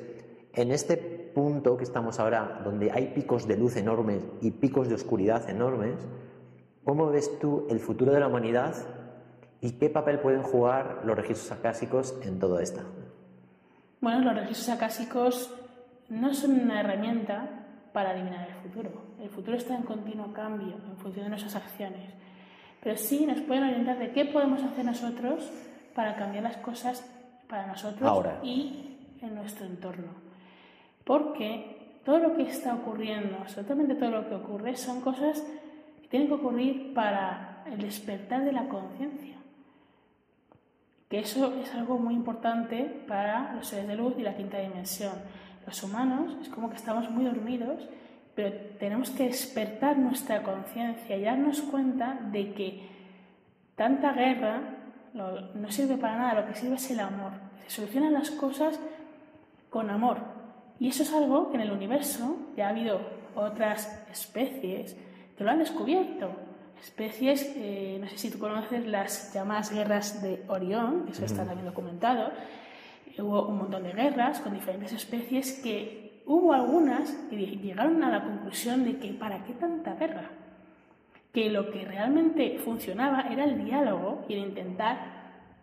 en 0.54 0.72
este 0.72 1.13
punto 1.34 1.78
que 1.78 1.84
estamos 1.84 2.20
ahora, 2.20 2.62
donde 2.64 2.92
hay 2.92 3.08
picos 3.08 3.48
de 3.48 3.58
luz 3.58 3.76
enormes 3.76 4.24
y 4.42 4.52
picos 4.52 4.88
de 4.88 4.96
oscuridad 4.96 5.50
enormes, 5.50 5.96
¿cómo 6.84 7.08
ves 7.08 7.40
tú 7.40 7.68
el 7.70 7.80
futuro 7.80 8.12
de 8.12 8.20
la 8.20 8.28
humanidad 8.28 8.76
y 9.62 9.72
qué 9.74 9.90
papel 9.90 10.20
pueden 10.20 10.44
jugar 10.44 11.02
los 11.06 11.16
registros 11.16 11.52
acásicos 11.52 12.16
en 12.24 12.40
todo 12.40 12.60
esto? 12.60 12.82
Bueno, 14.02 14.22
los 14.22 14.36
registros 14.36 14.70
acásicos 14.70 15.54
no 16.10 16.34
son 16.34 16.60
una 16.60 16.82
herramienta 16.82 17.64
para 17.94 18.12
adivinar 18.12 18.48
el 18.50 18.56
futuro. 18.56 18.92
El 19.22 19.30
futuro 19.30 19.56
está 19.56 19.76
en 19.76 19.84
continuo 19.84 20.34
cambio 20.34 20.76
en 20.76 20.98
función 20.98 21.26
de 21.26 21.30
nuestras 21.30 21.56
acciones. 21.56 22.14
Pero 22.82 22.98
sí 22.98 23.26
nos 23.26 23.40
pueden 23.42 23.64
orientar 23.64 23.98
de 23.98 24.12
qué 24.12 24.26
podemos 24.26 24.62
hacer 24.62 24.84
nosotros 24.84 25.50
para 25.96 26.16
cambiar 26.16 26.44
las 26.44 26.58
cosas 26.58 27.10
para 27.48 27.68
nosotros 27.68 28.28
y 28.44 29.18
en 29.22 29.36
nuestro 29.36 29.66
entorno. 29.66 30.33
Porque 31.04 32.00
todo 32.06 32.20
lo 32.20 32.36
que 32.36 32.44
está 32.44 32.76
ocurriendo, 32.76 33.38
absolutamente 33.40 33.96
todo 33.96 34.12
lo 34.12 34.28
que 34.28 34.36
ocurre, 34.36 34.76
son 34.76 35.02
cosas 35.02 35.42
que 36.02 36.08
tienen 36.08 36.28
que 36.28 36.36
ocurrir 36.36 36.94
para 36.94 37.64
el 37.66 37.80
despertar 37.80 38.44
de 38.44 38.52
la 38.52 38.68
conciencia. 38.68 39.38
Que 41.10 41.20
eso 41.20 41.54
es 41.62 41.74
algo 41.74 41.98
muy 41.98 42.16
importante 42.16 43.04
para 43.08 43.54
los 43.54 43.68
seres 43.68 43.88
de 43.88 43.96
luz 43.96 44.16
y 44.18 44.24
la 44.24 44.36
quinta 44.36 44.60
dimensión. 44.60 45.14
Los 45.66 45.82
humanos 45.84 46.36
es 46.42 46.50
como 46.50 46.70
que 46.70 46.76
estamos 46.76 47.10
muy 47.10 47.26
dormidos, 47.26 47.88
pero 48.36 48.54
tenemos 48.80 49.12
que 49.12 49.26
despertar 49.26 49.98
nuestra 49.98 50.44
conciencia 50.44 51.16
y 51.16 51.24
darnos 51.24 51.62
cuenta 51.62 52.20
de 52.32 52.54
que 52.54 52.90
tanta 53.76 54.12
guerra 54.14 54.62
no 55.14 55.72
sirve 55.72 55.98
para 55.98 56.18
nada, 56.18 56.42
lo 56.42 56.48
que 56.48 56.56
sirve 56.56 56.76
es 56.76 56.92
el 56.92 57.00
amor. 57.00 57.32
Se 57.64 57.70
solucionan 57.70 58.14
las 58.14 58.32
cosas 58.32 58.80
con 59.70 59.90
amor, 59.90 60.18
y 60.84 60.90
eso 60.90 61.04
es 61.04 61.14
algo 61.14 61.50
que 61.50 61.56
en 61.56 61.62
el 61.62 61.72
universo 61.72 62.36
ya 62.58 62.68
ha 62.68 62.72
habido 62.72 63.00
otras 63.36 64.04
especies 64.12 64.98
que 65.38 65.44
lo 65.46 65.50
han 65.50 65.60
descubierto. 65.60 66.30
Especies, 66.78 67.54
eh, 67.56 68.00
no 68.02 68.10
sé 68.10 68.18
si 68.18 68.30
tú 68.30 68.38
conoces 68.38 68.86
las 68.86 69.34
llamadas 69.34 69.72
guerras 69.72 70.22
de 70.22 70.44
Orión, 70.50 71.06
que 71.06 71.14
eso 71.14 71.24
está 71.24 71.46
también 71.46 71.68
documentado. 71.68 72.34
Hubo 73.18 73.48
un 73.48 73.60
montón 73.60 73.84
de 73.84 73.94
guerras 73.94 74.42
con 74.42 74.54
diferentes 74.54 74.92
especies 74.92 75.54
que 75.64 76.22
hubo 76.26 76.52
algunas 76.52 77.12
que 77.30 77.38
llegaron 77.38 78.04
a 78.04 78.12
la 78.12 78.22
conclusión 78.22 78.84
de 78.84 78.98
que 78.98 79.14
¿para 79.14 79.42
qué 79.46 79.54
tanta 79.54 79.96
guerra? 79.96 80.32
Que 81.32 81.50
lo 81.50 81.72
que 81.72 81.86
realmente 81.86 82.60
funcionaba 82.60 83.22
era 83.32 83.46
el 83.46 83.64
diálogo 83.64 84.26
y 84.28 84.34
el 84.34 84.40
intentar 84.40 84.98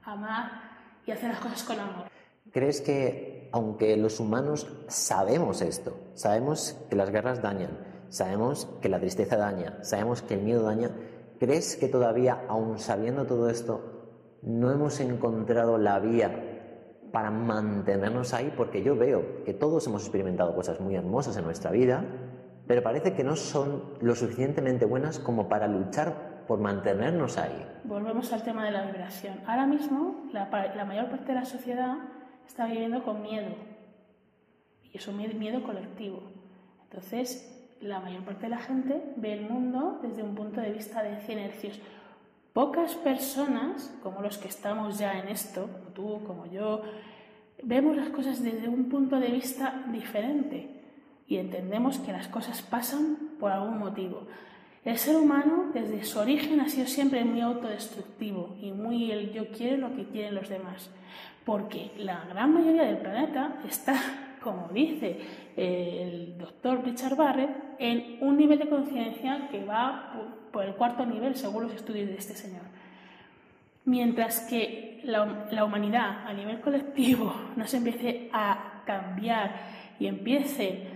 amar 0.03 0.62
y 1.07 1.11
hacer 1.11 1.29
las 1.29 1.41
cosas 1.41 1.62
con 1.62 1.79
amor. 1.79 2.07
¿Crees 2.53 2.81
que, 2.81 3.30
aunque 3.53 3.97
los 3.97 4.21
humanos 4.21 4.67
sabemos 4.89 5.63
esto, 5.63 5.97
sabemos 6.15 6.77
que 6.89 6.97
las 6.97 7.11
guerras 7.11 7.43
dañan, 7.43 7.71
sabemos 8.09 8.69
que 8.81 8.89
la 8.89 9.01
tristeza 9.01 9.37
daña, 9.37 9.79
sabemos 9.83 10.23
que 10.23 10.35
el 10.35 10.43
miedo 10.43 10.63
daña, 10.63 10.91
¿crees 11.39 11.77
que 11.77 11.89
todavía, 11.89 12.45
aun 12.49 12.79
sabiendo 12.79 13.27
todo 13.27 13.49
esto, 13.49 14.39
no 14.43 14.71
hemos 14.71 15.01
encontrado 15.01 15.79
la 15.79 15.99
vía 15.99 17.09
para 17.13 17.31
mantenernos 17.31 18.35
ahí? 18.35 18.53
Porque 18.57 18.83
yo 18.83 18.97
veo 18.97 19.45
que 19.45 19.55
todos 19.55 19.87
hemos 19.87 20.03
experimentado 20.03 20.55
cosas 20.55 20.81
muy 20.81 20.95
hermosas 20.95 21.37
en 21.37 21.45
nuestra 21.45 21.71
vida, 21.71 22.05
pero 22.67 22.83
parece 22.83 23.15
que 23.15 23.25
no 23.25 23.35
son 23.35 23.95
lo 24.01 24.15
suficientemente 24.15 24.85
buenas 24.85 25.19
como 25.19 25.49
para 25.49 25.67
luchar 25.67 26.45
por 26.47 26.61
mantenernos 26.61 27.37
ahí. 27.39 27.67
Volvemos 27.85 28.33
al 28.33 28.43
tema 28.43 28.65
de 28.65 28.71
la 28.71 28.87
vibración. 28.87 29.41
Ahora 29.47 29.67
mismo, 29.67 30.29
la, 30.33 30.49
la 30.75 30.85
mayor 30.85 31.09
parte 31.11 31.27
de 31.27 31.35
la 31.35 31.45
sociedad 31.45 31.97
está 32.51 32.67
viviendo 32.67 33.05
con 33.05 33.23
miedo. 33.23 33.55
Y 34.93 34.99
es 34.99 35.07
un 35.07 35.17
miedo 35.17 35.63
colectivo. 35.63 36.21
Entonces, 36.83 37.49
la 37.81 38.01
mayor 38.01 38.25
parte 38.25 38.43
de 38.43 38.49
la 38.49 38.59
gente 38.59 39.01
ve 39.17 39.35
el 39.35 39.49
mundo 39.49 40.01
desde 40.03 40.25
un 40.25 40.35
punto 40.35 40.61
de 40.61 40.73
vista 40.73 41.01
de 41.01 41.21
100 41.21 41.39
hercios. 41.39 41.81
Pocas 42.53 42.97
personas, 42.97 43.97
como 44.03 44.21
los 44.21 44.37
que 44.37 44.49
estamos 44.49 44.99
ya 44.99 45.21
en 45.21 45.29
esto, 45.29 45.69
como 45.69 45.91
tú, 45.95 46.25
como 46.27 46.47
yo, 46.47 46.83
vemos 47.63 47.97
las 47.97 48.09
cosas 48.09 48.43
desde 48.43 48.69
un 48.69 48.89
punto 48.89 49.21
de 49.21 49.29
vista 49.29 49.85
diferente 49.93 50.83
y 51.29 51.37
entendemos 51.37 51.99
que 51.99 52.11
las 52.11 52.27
cosas 52.27 52.63
pasan 52.63 53.17
por 53.39 53.53
algún 53.53 53.79
motivo. 53.79 54.27
El 54.85 54.97
ser 54.97 55.16
humano, 55.16 55.70
desde 55.74 56.05
su 56.05 56.18
origen, 56.18 56.61
ha 56.61 56.68
sido 56.68 56.87
siempre 56.87 57.24
muy 57.24 57.41
autodestructivo 57.41 58.57
y 58.61 58.72
muy 58.72 59.11
el 59.12 59.33
yo 59.33 59.49
quiero 59.49 59.76
lo 59.89 59.95
que 59.95 60.05
quieren 60.05 60.35
los 60.35 60.49
demás 60.49 60.91
porque 61.45 61.91
la 61.97 62.24
gran 62.28 62.55
mayoría 62.55 62.85
del 62.85 62.99
planeta 62.99 63.57
está, 63.68 63.97
como 64.41 64.68
dice 64.72 65.18
el 65.57 66.39
doctor 66.39 66.85
Richard 66.85 67.16
Barrett, 67.16 67.51
en 67.78 68.18
un 68.20 68.37
nivel 68.37 68.59
de 68.59 68.68
conciencia 68.68 69.49
que 69.51 69.64
va 69.64 70.12
por 70.53 70.64
el 70.64 70.74
cuarto 70.74 71.05
nivel 71.05 71.35
según 71.35 71.64
los 71.64 71.74
estudios 71.74 72.09
de 72.09 72.16
este 72.16 72.35
señor. 72.35 72.62
Mientras 73.85 74.41
que 74.41 75.01
la, 75.05 75.64
humanidad 75.64 76.26
a 76.26 76.33
nivel 76.33 76.61
colectivo 76.61 77.35
no 77.57 77.66
se 77.66 77.78
empiece 77.78 78.31
a 78.33 78.83
cambiar 78.87 79.53
y 79.99 80.07
empiece 80.07 80.87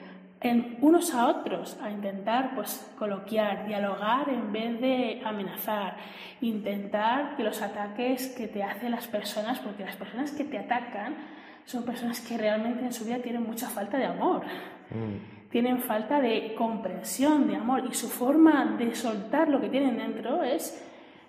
en 0.44 0.76
unos 0.82 1.14
a 1.14 1.26
otros 1.26 1.78
a 1.82 1.90
intentar 1.90 2.54
pues 2.54 2.86
coloquiar, 2.98 3.66
dialogar 3.66 4.28
en 4.28 4.52
vez 4.52 4.78
de 4.78 5.22
amenazar, 5.24 5.96
intentar 6.42 7.34
que 7.34 7.42
los 7.42 7.62
ataques 7.62 8.28
que 8.28 8.46
te 8.46 8.62
hacen 8.62 8.90
las 8.90 9.06
personas, 9.08 9.58
porque 9.60 9.86
las 9.86 9.96
personas 9.96 10.32
que 10.32 10.44
te 10.44 10.58
atacan 10.58 11.14
son 11.64 11.82
personas 11.84 12.20
que 12.20 12.36
realmente 12.36 12.84
en 12.84 12.92
su 12.92 13.06
vida 13.06 13.20
tienen 13.20 13.42
mucha 13.42 13.70
falta 13.70 13.96
de 13.96 14.04
amor, 14.04 14.42
mm. 14.90 15.48
tienen 15.50 15.78
falta 15.80 16.20
de 16.20 16.54
comprensión, 16.54 17.48
de 17.48 17.56
amor, 17.56 17.84
y 17.90 17.94
su 17.94 18.10
forma 18.10 18.76
de 18.78 18.94
soltar 18.94 19.48
lo 19.48 19.62
que 19.62 19.70
tienen 19.70 19.96
dentro 19.96 20.42
es 20.42 20.78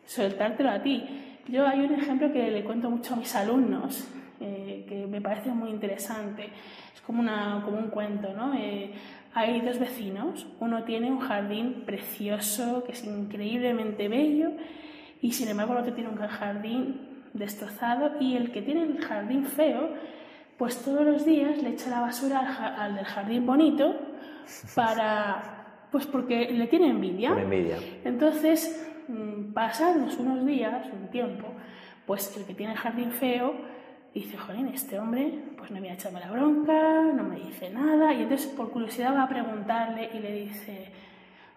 soltártelo 0.06 0.72
a 0.72 0.82
ti. 0.82 1.40
Yo 1.48 1.66
hay 1.66 1.80
un 1.80 1.94
ejemplo 1.94 2.34
que 2.34 2.52
le 2.52 2.66
cuento 2.66 2.90
mucho 2.90 3.14
a 3.14 3.18
mis 3.18 3.34
alumnos, 3.34 4.10
eh, 4.40 4.86
que 4.88 5.08
me 5.08 5.22
parece 5.22 5.50
muy 5.52 5.70
interesante 5.70 6.50
es 6.94 7.02
como, 7.02 7.22
una, 7.22 7.62
como 7.64 7.78
un 7.78 7.88
cuento, 7.88 8.34
¿no? 8.34 8.54
Eh, 8.54 8.92
hay 9.34 9.62
dos 9.62 9.80
vecinos, 9.80 10.48
uno 10.60 10.84
tiene 10.84 11.12
un 11.12 11.20
jardín 11.20 11.84
precioso, 11.86 12.84
que 12.86 12.94
es 12.94 13.04
increíblemente 13.04 14.08
bello, 14.08 14.52
y 15.22 15.34
sin 15.34 15.50
embargo 15.50 15.74
el 15.74 15.80
otro 15.80 15.94
tiene 15.94 16.10
un 16.10 16.18
jardín 16.18 17.24
destrozado, 17.34 18.14
y 18.20 18.36
el 18.36 18.52
que 18.52 18.62
tiene 18.62 18.84
el 18.84 19.00
jardín 19.00 19.46
feo, 19.46 19.90
pues 20.58 20.82
todos 20.84 21.06
los 21.06 21.26
días 21.26 21.62
le 21.62 21.72
echa 21.72 21.90
la 21.90 22.02
basura 22.02 22.76
al, 22.78 22.96
del 22.96 23.06
jardín 23.06 23.46
bonito 23.46 23.94
para, 24.74 25.88
pues 25.92 26.08
porque 26.08 26.52
le 26.52 26.68
tiene 26.68 26.90
envidia. 26.90 27.32
envidia. 27.32 27.78
Entonces, 28.06 28.90
mm, 29.10 29.52
pasados 29.52 30.18
unos 30.18 30.46
días, 30.46 30.88
un 30.94 31.10
tiempo, 31.10 31.48
pues 32.06 32.36
el 32.38 32.46
que 32.46 32.54
tiene 32.54 32.72
el 32.72 32.80
jardín 32.80 33.12
feo 33.12 33.54
dice, 34.22 34.38
jolín, 34.38 34.68
este 34.70 34.98
hombre 34.98 35.32
pues 35.58 35.72
no 35.72 35.82
me 35.82 35.92
a 35.92 35.94
echarme 35.94 36.20
la 36.20 36.32
bronca, 36.32 37.02
no 37.02 37.24
me 37.24 37.38
dice 37.38 37.70
nada, 37.70 38.14
y 38.14 38.24
entonces 38.24 38.48
por 38.48 38.72
curiosidad 38.72 39.14
va 39.14 39.24
a 39.24 39.30
preguntarle 39.30 40.10
y 40.14 40.20
le 40.20 40.32
dice, 40.32 40.90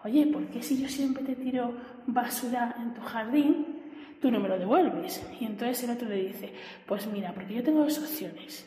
oye, 0.03 0.27
¿por 0.27 0.45
qué 0.47 0.61
si 0.61 0.81
yo 0.81 0.89
siempre 0.89 1.23
te 1.23 1.35
tiro 1.35 1.73
basura 2.05 2.75
en 2.79 2.93
tu 2.93 3.01
jardín, 3.01 3.79
tú 4.21 4.29
no 4.29 4.39
me 4.39 4.49
lo 4.49 4.59
devuelves? 4.59 5.25
Y 5.39 5.45
entonces 5.45 5.83
el 5.83 5.91
otro 5.91 6.09
le 6.09 6.15
dice, 6.15 6.53
pues 6.85 7.07
mira, 7.07 7.33
porque 7.33 7.53
yo 7.53 7.63
tengo 7.63 7.79
dos 7.79 7.97
opciones. 7.97 8.65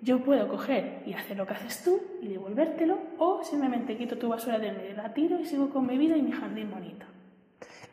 Yo 0.00 0.18
puedo 0.24 0.48
coger 0.48 1.02
y 1.06 1.12
hacer 1.12 1.36
lo 1.36 1.46
que 1.46 1.54
haces 1.54 1.84
tú 1.84 2.00
y 2.22 2.28
devolvértelo, 2.28 2.98
o 3.18 3.44
simplemente 3.44 3.96
quito 3.96 4.18
tu 4.18 4.28
basura 4.28 4.58
de 4.58 4.72
medio, 4.72 4.96
la 4.96 5.12
tiro 5.12 5.38
y 5.38 5.44
sigo 5.44 5.70
con 5.70 5.86
mi 5.86 5.96
vida 5.98 6.16
y 6.16 6.22
mi 6.22 6.32
jardín 6.32 6.70
bonito. 6.70 7.06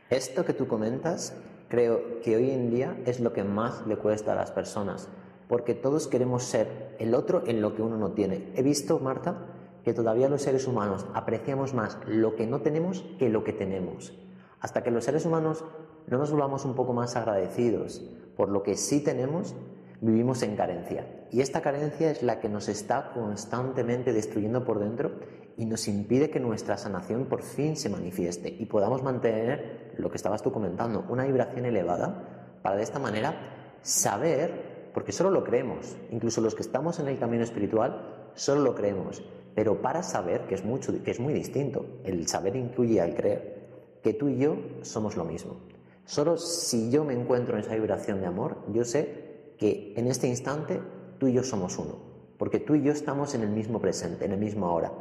Esto 0.09 0.43
que 0.43 0.53
tú 0.53 0.67
comentas 0.67 1.36
creo 1.70 2.20
que 2.22 2.36
hoy 2.36 2.51
en 2.51 2.70
día 2.70 2.97
es 3.05 3.20
lo 3.20 3.32
que 3.32 3.43
más 3.43 3.86
le 3.88 3.95
cuesta 3.95 4.34
a 4.34 4.36
las 4.36 4.51
personas, 4.51 5.07
porque 5.47 5.74
todos 5.74 6.07
queremos 6.07 6.43
ser 6.43 6.95
el 6.99 7.13
otro 7.15 7.43
en 7.45 7.61
lo 7.61 7.76
que 7.76 7.82
uno 7.82 7.97
no 7.97 8.11
tiene. 8.11 8.51
He 8.55 8.63
visto, 8.63 8.99
Marta, 8.99 9.45
que 9.84 9.93
todavía 9.93 10.30
los 10.30 10.41
seres 10.41 10.67
humanos 10.67 11.05
apreciamos 11.13 11.74
más 11.74 11.97
lo 12.05 12.36
que 12.36 12.45
no 12.45 12.61
tenemos 12.61 13.05
que 13.17 13.30
lo 13.30 13.43
que 13.43 13.53
tenemos. 13.53 14.13
Hasta 14.59 14.84
que 14.84 14.91
los 14.91 15.05
seres 15.05 15.26
humanos 15.26 15.63
no 16.07 16.17
nos 16.17 16.32
volvamos 16.32 16.65
un 16.65 16.76
poco 16.76 16.93
más 16.93 17.15
agradecidos 17.15 18.01
por 18.36 18.49
lo 18.49 18.63
que 18.63 18.76
sí 18.76 19.03
tenemos, 19.03 19.55
vivimos 20.02 20.43
en 20.43 20.56
carencia. 20.56 21.06
Y 21.32 21.41
esta 21.41 21.62
carencia 21.62 22.12
es 22.12 22.24
la 22.24 22.39
que 22.39 22.50
nos 22.50 22.70
está 22.70 23.12
constantemente 23.14 24.14
destruyendo 24.14 24.64
por 24.64 24.80
dentro 24.80 25.12
y 25.58 25.66
nos 25.66 25.88
impide 25.88 26.30
que 26.30 26.39
nuestra 26.39 26.78
sanación 26.78 27.26
por 27.26 27.43
fin 27.43 27.76
se 27.76 27.89
manifieste 27.89 28.56
y 28.58 28.66
podamos 28.66 29.04
mantener 29.04 29.93
lo 29.97 30.10
que 30.10 30.18
estabas 30.18 30.41
tú 30.41 30.52
comentando, 30.52 31.06
una 31.10 31.26
vibración 31.26 31.66
elevada, 31.66 32.60
para 32.62 32.78
de 32.78 32.84
esta 32.84 33.00
manera 33.00 33.78
saber, 33.82 34.91
porque 34.93 35.12
solo 35.12 35.30
lo 35.30 35.43
creemos, 35.43 35.97
incluso 36.12 36.41
los 36.41 36.56
que 36.56 36.62
estamos 36.62 37.00
en 37.00 37.08
el 37.08 37.20
camino 37.20 37.43
espiritual, 37.43 38.32
solo 38.36 38.62
lo 38.62 38.76
creemos, 38.76 39.24
pero 39.54 39.82
para 39.82 40.04
saber, 40.04 40.47
que 40.47 40.56
es, 40.56 40.64
mucho, 40.64 40.93
que 41.04 41.12
es 41.12 41.20
muy 41.20 41.34
distinto, 41.34 41.86
el 42.06 42.28
saber 42.28 42.56
incluye 42.56 43.02
al 43.02 43.16
creer, 43.16 43.68
que 44.02 44.14
tú 44.14 44.30
y 44.30 44.38
yo 44.38 44.58
somos 44.82 45.18
lo 45.18 45.26
mismo. 45.26 45.58
Solo 46.06 46.38
si 46.38 46.89
yo 46.89 47.04
me 47.04 47.14
encuentro 47.14 47.56
en 47.56 47.62
esa 47.62 47.76
vibración 47.76 48.22
de 48.22 48.28
amor, 48.28 48.64
yo 48.72 48.84
sé 48.86 49.29
que 49.60 49.93
en 49.97 50.07
este 50.07 50.28
instante 50.28 50.82
tú 51.20 51.28
y 51.28 51.34
yo 51.34 51.43
somos 51.43 51.78
uno, 51.78 51.99
porque 52.38 52.60
tú 52.60 52.76
y 52.76 52.82
yo 52.82 52.91
estamos 52.91 53.36
en 53.36 53.41
el 53.41 53.49
mismo 53.49 53.80
presente, 53.80 54.26
en 54.26 54.32
el 54.32 54.39
mismo 54.39 54.66
ahora. 54.68 54.91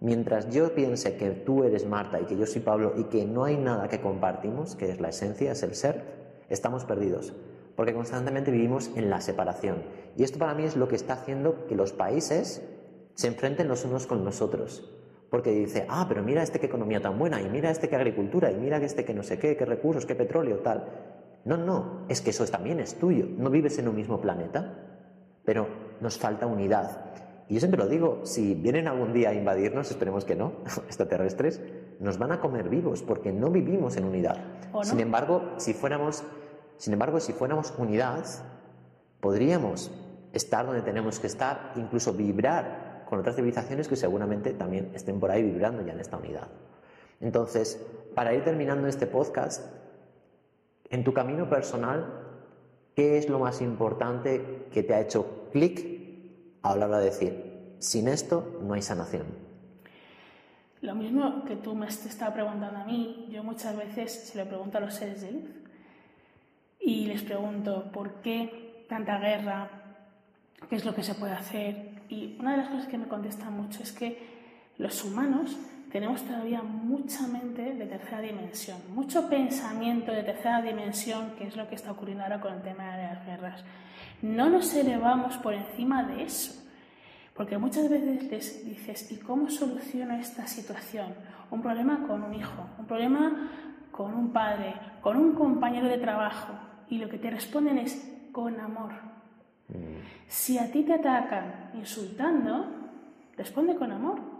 Mientras 0.00 0.50
yo 0.50 0.74
piense 0.74 1.16
que 1.16 1.30
tú 1.30 1.64
eres 1.64 1.86
Marta 1.86 2.20
y 2.20 2.26
que 2.26 2.36
yo 2.36 2.46
soy 2.46 2.60
Pablo 2.60 2.92
y 2.96 3.04
que 3.04 3.24
no 3.24 3.44
hay 3.44 3.56
nada 3.56 3.88
que 3.88 4.02
compartimos, 4.02 4.76
que 4.76 4.90
es 4.90 5.00
la 5.00 5.08
esencia, 5.08 5.52
es 5.52 5.62
el 5.62 5.74
ser, 5.74 6.04
estamos 6.50 6.84
perdidos, 6.84 7.32
porque 7.74 7.94
constantemente 7.94 8.50
vivimos 8.50 8.90
en 8.94 9.08
la 9.08 9.22
separación. 9.22 9.82
Y 10.16 10.22
esto 10.22 10.38
para 10.38 10.54
mí 10.54 10.64
es 10.64 10.76
lo 10.76 10.86
que 10.86 10.96
está 10.96 11.14
haciendo 11.14 11.66
que 11.66 11.74
los 11.74 11.94
países 11.94 12.62
se 13.14 13.28
enfrenten 13.28 13.68
los 13.68 13.86
unos 13.86 14.06
con 14.06 14.22
los 14.24 14.42
otros. 14.42 14.90
Porque 15.30 15.50
dice, 15.50 15.86
ah, 15.88 16.04
pero 16.06 16.22
mira 16.22 16.42
este 16.42 16.60
qué 16.60 16.66
economía 16.66 17.00
tan 17.00 17.18
buena, 17.18 17.40
y 17.40 17.48
mira 17.48 17.70
este 17.70 17.88
qué 17.88 17.96
agricultura, 17.96 18.52
y 18.52 18.56
mira 18.56 18.76
este 18.76 19.06
que 19.06 19.14
no 19.14 19.22
sé 19.22 19.38
qué, 19.38 19.56
qué 19.56 19.64
recursos, 19.64 20.04
qué 20.04 20.14
petróleo, 20.14 20.58
tal. 20.58 20.84
No, 21.44 21.56
no, 21.56 22.06
es 22.08 22.20
que 22.20 22.30
eso 22.30 22.46
también 22.46 22.80
es 22.80 22.98
tuyo. 22.98 23.26
No 23.36 23.50
vives 23.50 23.78
en 23.78 23.88
un 23.88 23.96
mismo 23.96 24.20
planeta, 24.20 24.74
pero 25.44 25.68
nos 26.00 26.18
falta 26.18 26.46
unidad. 26.46 27.12
Y 27.48 27.54
yo 27.54 27.60
siempre 27.60 27.78
lo 27.78 27.86
digo, 27.86 28.20
si 28.24 28.54
vienen 28.54 28.88
algún 28.88 29.12
día 29.12 29.30
a 29.30 29.34
invadirnos, 29.34 29.90
esperemos 29.90 30.24
que 30.24 30.34
no, 30.34 30.52
extraterrestres, 30.86 31.60
nos 32.00 32.18
van 32.18 32.32
a 32.32 32.40
comer 32.40 32.68
vivos 32.68 33.02
porque 33.02 33.32
no 33.32 33.50
vivimos 33.50 33.96
en 33.96 34.04
unidad. 34.04 34.38
Sin 34.82 35.00
embargo, 35.00 35.42
si 35.58 35.74
fuéramos, 35.74 36.24
sin 36.78 36.94
embargo, 36.94 37.20
si 37.20 37.32
fuéramos 37.32 37.74
unidad, 37.76 38.24
podríamos 39.20 39.90
estar 40.32 40.66
donde 40.66 40.82
tenemos 40.82 41.20
que 41.20 41.26
estar, 41.26 41.72
incluso 41.76 42.12
vibrar 42.12 43.04
con 43.08 43.18
otras 43.18 43.36
civilizaciones 43.36 43.86
que 43.86 43.96
seguramente 43.96 44.54
también 44.54 44.90
estén 44.94 45.20
por 45.20 45.30
ahí 45.30 45.42
vibrando 45.42 45.82
ya 45.82 45.92
en 45.92 46.00
esta 46.00 46.16
unidad. 46.16 46.48
Entonces, 47.20 47.80
para 48.14 48.34
ir 48.34 48.42
terminando 48.42 48.88
este 48.88 49.06
podcast, 49.06 49.64
en 50.94 51.02
tu 51.02 51.12
camino 51.12 51.48
personal, 51.48 52.06
¿qué 52.94 53.18
es 53.18 53.28
lo 53.28 53.40
más 53.40 53.60
importante 53.60 54.68
que 54.72 54.84
te 54.84 54.94
ha 54.94 55.00
hecho 55.00 55.48
clic 55.52 55.84
a 56.62 56.76
la 56.76 56.86
hora 56.86 56.98
de 57.00 57.06
decir, 57.06 57.76
sin 57.80 58.06
esto 58.06 58.60
no 58.62 58.74
hay 58.74 58.82
sanación? 58.82 59.26
Lo 60.82 60.94
mismo 60.94 61.44
que 61.46 61.56
tú 61.56 61.74
me 61.74 61.88
estás 61.88 62.14
preguntando 62.32 62.78
a 62.78 62.84
mí, 62.84 63.26
yo 63.28 63.42
muchas 63.42 63.76
veces 63.76 64.12
se 64.12 64.38
lo 64.38 64.48
pregunto 64.48 64.78
a 64.78 64.82
los 64.82 64.94
seres 64.94 65.22
de 65.22 65.32
luz 65.32 65.50
y 66.78 67.06
les 67.06 67.22
pregunto 67.22 67.90
por 67.90 68.20
qué 68.22 68.86
tanta 68.88 69.18
guerra, 69.18 69.68
qué 70.70 70.76
es 70.76 70.84
lo 70.84 70.94
que 70.94 71.02
se 71.02 71.14
puede 71.14 71.32
hacer. 71.32 72.04
Y 72.08 72.36
una 72.38 72.52
de 72.52 72.58
las 72.58 72.68
cosas 72.68 72.86
que 72.86 72.98
me 72.98 73.08
contestan 73.08 73.52
mucho 73.52 73.82
es 73.82 73.90
que 73.90 74.18
los 74.78 75.02
humanos 75.04 75.56
tenemos 75.94 76.22
todavía 76.22 76.60
mucha 76.60 77.24
mente 77.28 77.72
de 77.72 77.86
tercera 77.86 78.20
dimensión, 78.20 78.78
mucho 78.92 79.28
pensamiento 79.28 80.10
de 80.10 80.24
tercera 80.24 80.60
dimensión, 80.60 81.36
que 81.38 81.46
es 81.46 81.56
lo 81.56 81.68
que 81.68 81.76
está 81.76 81.92
ocurriendo 81.92 82.24
ahora 82.24 82.40
con 82.40 82.52
el 82.52 82.62
tema 82.62 82.96
de 82.96 83.04
las 83.04 83.24
guerras. 83.24 83.64
No 84.20 84.50
nos 84.50 84.74
elevamos 84.74 85.36
por 85.36 85.54
encima 85.54 86.02
de 86.02 86.24
eso, 86.24 86.60
porque 87.36 87.58
muchas 87.58 87.88
veces 87.88 88.24
les 88.24 88.64
dices, 88.64 89.12
¿y 89.12 89.18
cómo 89.18 89.48
soluciono 89.48 90.16
esta 90.16 90.48
situación? 90.48 91.14
Un 91.52 91.62
problema 91.62 92.04
con 92.08 92.24
un 92.24 92.34
hijo, 92.34 92.66
un 92.76 92.86
problema 92.86 93.52
con 93.92 94.14
un 94.14 94.32
padre, 94.32 94.74
con 95.00 95.16
un 95.16 95.32
compañero 95.34 95.86
de 95.86 95.98
trabajo, 95.98 96.54
y 96.88 96.98
lo 96.98 97.08
que 97.08 97.18
te 97.18 97.30
responden 97.30 97.78
es 97.78 98.04
con 98.32 98.58
amor. 98.58 98.94
Mm. 99.68 100.02
Si 100.26 100.58
a 100.58 100.72
ti 100.72 100.82
te 100.82 100.94
atacan 100.94 101.70
insultando, 101.74 102.66
responde 103.36 103.76
con 103.76 103.92
amor. 103.92 104.33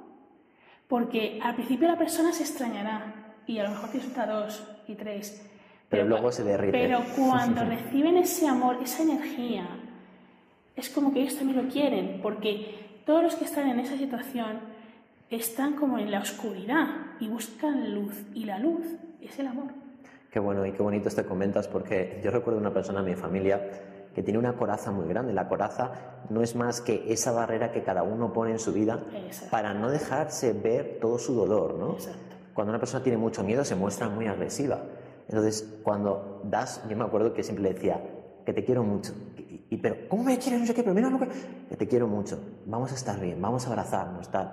Porque 0.88 1.38
al 1.42 1.54
principio 1.54 1.88
la 1.88 1.98
persona 1.98 2.32
se 2.32 2.42
extrañará 2.42 3.34
y 3.46 3.58
a 3.58 3.64
lo 3.64 3.70
mejor 3.70 3.90
te 3.90 3.98
insulta 3.98 4.26
dos 4.26 4.66
y 4.86 4.94
tres. 4.94 5.44
Pero, 5.88 6.04
luego 6.04 6.32
se 6.32 6.44
derrite. 6.44 6.72
Pero 6.72 7.00
cuando 7.16 7.64
reciben 7.64 8.16
ese 8.16 8.48
amor, 8.48 8.78
esa 8.82 9.02
energía, 9.02 9.66
es 10.76 10.90
como 10.90 11.12
que 11.12 11.22
ellos 11.22 11.36
también 11.36 11.64
lo 11.64 11.70
quieren, 11.70 12.20
porque 12.22 13.00
todos 13.06 13.22
los 13.22 13.34
que 13.36 13.44
están 13.44 13.68
en 13.68 13.80
esa 13.80 13.96
situación 13.96 14.60
están 15.30 15.74
como 15.74 15.98
en 15.98 16.10
la 16.10 16.20
oscuridad 16.20 16.86
y 17.20 17.28
buscan 17.28 17.94
luz, 17.94 18.14
y 18.34 18.44
la 18.44 18.58
luz 18.58 18.86
es 19.20 19.38
el 19.38 19.46
amor. 19.46 19.68
Qué 20.30 20.40
bueno 20.40 20.66
y 20.66 20.72
qué 20.72 20.82
bonito 20.82 21.08
te 21.10 21.24
comentas, 21.24 21.68
porque 21.68 22.20
yo 22.24 22.30
recuerdo 22.30 22.58
una 22.58 22.72
persona 22.72 23.00
en 23.00 23.06
mi 23.06 23.14
familia 23.14 23.60
que 24.14 24.22
tiene 24.22 24.38
una 24.38 24.56
coraza 24.56 24.90
muy 24.90 25.06
grande. 25.06 25.32
La 25.32 25.48
coraza 25.48 25.92
no 26.30 26.42
es 26.42 26.54
más 26.54 26.80
que 26.80 27.12
esa 27.12 27.32
barrera 27.32 27.72
que 27.72 27.82
cada 27.82 28.02
uno 28.02 28.32
pone 28.32 28.52
en 28.52 28.58
su 28.58 28.72
vida 28.72 29.02
para 29.50 29.74
no 29.74 29.90
dejarse 29.90 30.52
ver 30.52 30.98
todo 31.00 31.18
su 31.18 31.34
dolor, 31.34 31.74
¿no? 31.74 31.96
Cuando 32.54 32.70
una 32.70 32.78
persona 32.78 33.02
tiene 33.02 33.18
mucho 33.18 33.42
miedo 33.42 33.64
se 33.64 33.74
muestra 33.74 34.08
muy 34.08 34.26
agresiva. 34.26 34.80
Entonces, 35.28 35.80
cuando 35.82 36.40
das, 36.44 36.82
yo 36.88 36.96
me 36.96 37.04
acuerdo 37.04 37.32
que 37.34 37.42
siempre 37.42 37.64
le 37.64 37.74
decía, 37.74 38.00
que 38.44 38.52
te 38.52 38.64
quiero 38.64 38.84
mucho. 38.84 39.12
Y, 39.70 39.78
pero, 39.78 40.08
¿cómo 40.08 40.24
me 40.24 40.38
quieres? 40.38 40.60
No 40.60 40.66
sé 40.66 40.74
qué, 40.74 40.82
pero 40.82 40.94
mira 40.94 41.10
lo 41.10 41.18
que... 41.18 41.28
Que 41.68 41.76
te 41.76 41.88
quiero 41.88 42.06
mucho. 42.06 42.38
Vamos 42.66 42.92
a 42.92 42.94
estar 42.94 43.18
bien, 43.18 43.40
vamos 43.40 43.66
a 43.66 43.70
abrazarnos, 43.70 44.28
tal. 44.28 44.52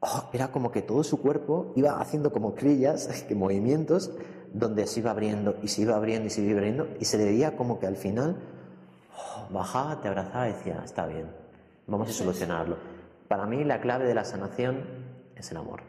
Oh, 0.00 0.30
era 0.32 0.50
como 0.50 0.70
que 0.70 0.80
todo 0.80 1.02
su 1.04 1.20
cuerpo 1.20 1.72
iba 1.76 2.00
haciendo 2.00 2.32
como 2.32 2.54
crillas, 2.54 3.24
que 3.28 3.34
movimientos, 3.34 4.12
donde 4.52 4.86
se 4.86 5.00
iba 5.00 5.10
abriendo 5.10 5.56
y 5.62 5.68
se 5.68 5.82
iba 5.82 5.96
abriendo 5.96 6.28
y 6.28 6.30
se 6.30 6.40
iba 6.40 6.52
abriendo, 6.52 6.88
y 6.98 7.04
se 7.04 7.18
le 7.18 7.24
veía 7.24 7.56
como 7.56 7.78
que 7.78 7.86
al 7.86 7.96
final 7.96 8.36
bajaba, 9.52 10.00
te 10.00 10.08
abrazaba 10.08 10.48
y 10.48 10.52
decía, 10.52 10.80
está 10.84 11.06
bien, 11.06 11.26
vamos 11.86 12.08
a 12.10 12.12
solucionarlo. 12.12 12.76
Para 13.28 13.46
mí 13.46 13.64
la 13.64 13.80
clave 13.80 14.06
de 14.06 14.14
la 14.14 14.24
sanación 14.24 14.84
es 15.36 15.50
el 15.50 15.58
amor. 15.58 15.82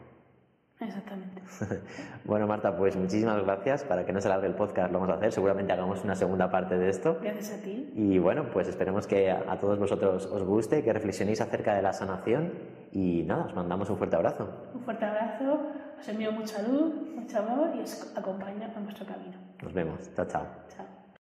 Exactamente. 0.86 1.42
bueno, 2.24 2.46
Marta, 2.46 2.76
pues 2.76 2.96
muchísimas 2.96 3.42
gracias. 3.44 3.84
Para 3.84 4.04
que 4.04 4.12
no 4.12 4.20
se 4.20 4.28
alargue 4.28 4.48
el 4.48 4.54
podcast, 4.54 4.92
lo 4.92 4.98
vamos 4.98 5.14
a 5.14 5.18
hacer. 5.18 5.32
Seguramente 5.32 5.72
hagamos 5.72 6.02
una 6.02 6.16
segunda 6.16 6.50
parte 6.50 6.76
de 6.76 6.88
esto. 6.88 7.18
Gracias 7.22 7.58
a 7.58 7.62
ti. 7.62 7.92
Y 7.94 8.18
bueno, 8.18 8.46
pues 8.52 8.68
esperemos 8.68 9.06
que 9.06 9.30
a, 9.30 9.58
todos 9.60 9.78
vosotros 9.78 10.26
os 10.26 10.42
guste, 10.42 10.82
que 10.82 10.92
reflexionéis 10.92 11.40
acerca 11.40 11.74
de 11.74 11.82
la 11.82 11.92
sanación. 11.92 12.52
Y 12.90 13.22
nada, 13.22 13.44
os 13.44 13.54
mandamos 13.54 13.88
un 13.90 13.96
fuerte 13.96 14.16
abrazo. 14.16 14.48
Un 14.74 14.82
fuerte 14.82 15.04
abrazo, 15.04 15.60
os 15.98 16.08
envío 16.08 16.32
mucha 16.32 16.60
luz, 16.62 16.92
mucho 17.14 17.38
amor 17.38 17.70
y 17.76 17.80
os 17.80 18.12
acompaño 18.16 18.64
en 18.76 18.84
vuestro 18.84 19.06
camino. 19.06 19.38
Nos 19.62 19.72
vemos. 19.72 20.10
Chao, 20.14 20.26
chao. 20.26 20.46
Chao. 20.76 20.91